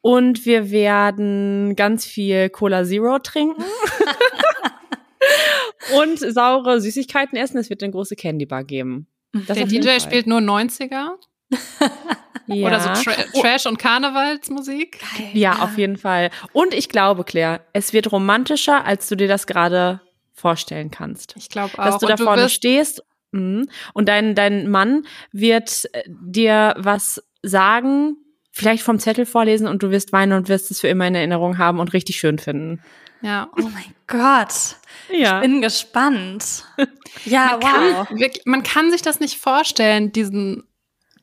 und 0.00 0.46
wir 0.46 0.70
werden 0.70 1.74
ganz 1.76 2.04
viel 2.06 2.48
Cola 2.50 2.84
Zero 2.84 3.18
trinken. 3.18 3.64
und 5.94 6.18
saure 6.18 6.80
Süßigkeiten 6.80 7.36
essen. 7.36 7.58
Es 7.58 7.70
wird 7.70 7.82
eine 7.82 7.92
große 7.92 8.16
Candy 8.16 8.46
Bar 8.46 8.64
geben. 8.64 9.06
Das 9.46 9.56
Der 9.56 9.66
DJ 9.66 10.00
spielt 10.00 10.26
nur 10.26 10.40
90er. 10.40 10.90
ja. 10.90 11.10
Oder 12.66 12.80
so 12.80 12.88
Tra 12.88 13.12
Trash- 13.40 13.66
und 13.66 13.78
Karnevalsmusik. 13.78 15.00
Geil, 15.00 15.30
ja, 15.32 15.54
ja, 15.54 15.62
auf 15.62 15.76
jeden 15.78 15.96
Fall. 15.96 16.30
Und 16.52 16.74
ich 16.74 16.88
glaube, 16.88 17.24
Claire, 17.24 17.60
es 17.72 17.92
wird 17.92 18.10
romantischer, 18.12 18.84
als 18.84 19.08
du 19.08 19.16
dir 19.16 19.28
das 19.28 19.46
gerade 19.46 20.00
vorstellen 20.32 20.90
kannst. 20.90 21.34
Ich 21.36 21.48
glaube 21.48 21.78
auch. 21.78 21.84
Dass 21.84 21.98
du 21.98 22.06
da 22.06 22.16
vorne 22.16 22.48
stehst 22.48 23.02
mh, 23.32 23.64
und 23.94 24.08
dein, 24.08 24.34
dein 24.34 24.70
Mann 24.70 25.06
wird 25.32 25.86
äh, 25.92 26.02
dir 26.06 26.74
was 26.78 27.22
sagen, 27.42 28.16
vielleicht 28.52 28.82
vom 28.82 28.98
Zettel 28.98 29.26
vorlesen 29.26 29.66
und 29.66 29.82
du 29.82 29.90
wirst 29.90 30.12
weinen 30.12 30.32
und 30.32 30.48
wirst 30.48 30.70
es 30.70 30.80
für 30.80 30.88
immer 30.88 31.06
in 31.06 31.14
Erinnerung 31.14 31.58
haben 31.58 31.78
und 31.78 31.92
richtig 31.92 32.16
schön 32.16 32.38
finden. 32.38 32.80
Ja. 33.22 33.50
Oh 33.56 33.62
mein 33.62 33.94
Gott. 34.06 34.76
Ja. 35.10 35.36
Ich 35.36 35.42
bin 35.42 35.60
gespannt. 35.60 36.64
Ja, 37.24 37.58
man 37.60 37.62
wow. 37.62 38.08
Kann, 38.08 38.30
man 38.44 38.62
kann 38.62 38.90
sich 38.90 39.00
das 39.00 39.20
nicht 39.20 39.38
vorstellen, 39.38 40.12
diesen 40.12 40.64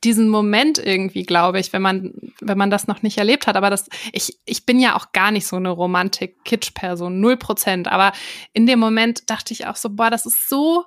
diesen 0.04 0.28
Moment 0.28 0.80
irgendwie, 0.80 1.24
glaube 1.24 1.60
ich, 1.60 1.72
wenn 1.72 1.82
man, 1.82 2.14
wenn 2.42 2.58
man 2.58 2.70
das 2.70 2.88
noch 2.88 3.04
nicht 3.04 3.18
erlebt 3.18 3.48
hat. 3.48 3.56
Aber 3.56 3.70
das, 3.70 3.88
ich, 4.12 4.38
ich 4.46 4.66
bin 4.66 4.80
ja 4.80 4.96
auch 4.96 5.12
gar 5.12 5.32
nicht 5.32 5.48
so 5.48 5.56
eine 5.56 5.70
Romantik-Kitsch-Person, 5.70 7.20
null 7.20 7.38
Prozent. 7.38 7.88
Aber 7.88 8.12
in 8.54 8.66
dem 8.66 8.80
Moment 8.80 9.30
dachte 9.30 9.54
ich 9.54 9.66
auch 9.66 9.76
so, 9.76 9.90
boah, 9.90 10.10
das 10.10 10.26
ist 10.26 10.50
so 10.50 10.84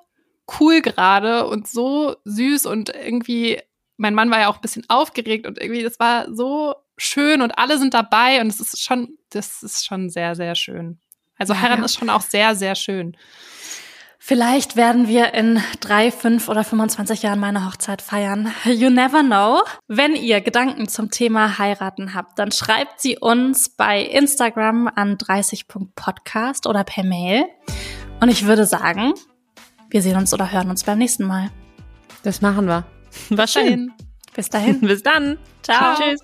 cool 0.61 0.83
gerade 0.83 1.47
und 1.47 1.67
so 1.67 2.17
süß 2.25 2.67
und 2.67 2.91
irgendwie 2.91 3.61
mein 3.97 4.15
Mann 4.15 4.31
war 4.31 4.41
ja 4.41 4.49
auch 4.49 4.57
ein 4.57 4.61
bisschen 4.61 4.85
aufgeregt 4.89 5.47
und 5.47 5.59
irgendwie, 5.59 5.83
das 5.83 5.99
war 5.99 6.33
so 6.33 6.75
schön 6.97 7.43
und 7.43 7.59
alle 7.59 7.79
sind 7.79 7.95
dabei 7.95 8.41
und 8.41 8.49
es 8.49 8.61
ist 8.61 8.83
schon, 8.83 9.17
das 9.31 9.63
ist 9.63 9.87
schon 9.87 10.11
sehr, 10.11 10.35
sehr 10.35 10.55
schön. 10.55 10.99
Also 11.39 11.61
heiraten 11.61 11.83
ja. 11.83 11.87
ist 11.87 11.99
schon 11.99 12.11
auch 12.11 12.23
sehr, 12.23 12.55
sehr 12.55 12.75
schön. 12.75 13.17
Vielleicht 14.19 14.75
werden 14.75 15.07
wir 15.07 15.35
in 15.35 15.63
drei, 15.79 16.11
fünf 16.11 16.49
oder 16.49 16.65
25 16.65 17.23
Jahren 17.23 17.39
meine 17.39 17.65
Hochzeit 17.65 18.03
feiern. 18.03 18.53
You 18.65 18.91
never 18.91 19.23
know. 19.23 19.63
Wenn 19.87 20.17
ihr 20.17 20.41
Gedanken 20.41 20.89
zum 20.89 21.13
Thema 21.13 21.59
heiraten 21.59 22.13
habt, 22.13 22.37
dann 22.39 22.51
schreibt 22.51 23.01
sie 23.01 23.19
uns 23.19 23.69
bei 23.69 24.03
Instagram 24.03 24.91
an 24.93 25.17
30.podcast 25.17 26.67
oder 26.67 26.83
per 26.83 27.05
Mail. 27.05 27.45
Und 28.21 28.29
ich 28.29 28.47
würde 28.47 28.67
sagen, 28.67 29.15
wir 29.91 30.03
sehen 30.03 30.17
uns 30.17 30.35
oder 30.35 30.51
hören 30.51 30.71
uns 30.71 30.83
beim 30.83 30.99
nächsten 30.99 31.25
Mal. 31.25 31.51
Das 32.25 32.41
machen 32.41 32.67
wir. 32.67 32.85
War 33.31 33.47
schön. 33.47 33.93
Bis 34.35 34.51
dahin. 34.51 34.81
Bis 34.81 35.03
dann. 35.05 35.39
Ciao. 35.63 35.95
Ciao. 35.95 36.11
Tschüss. 36.11 36.21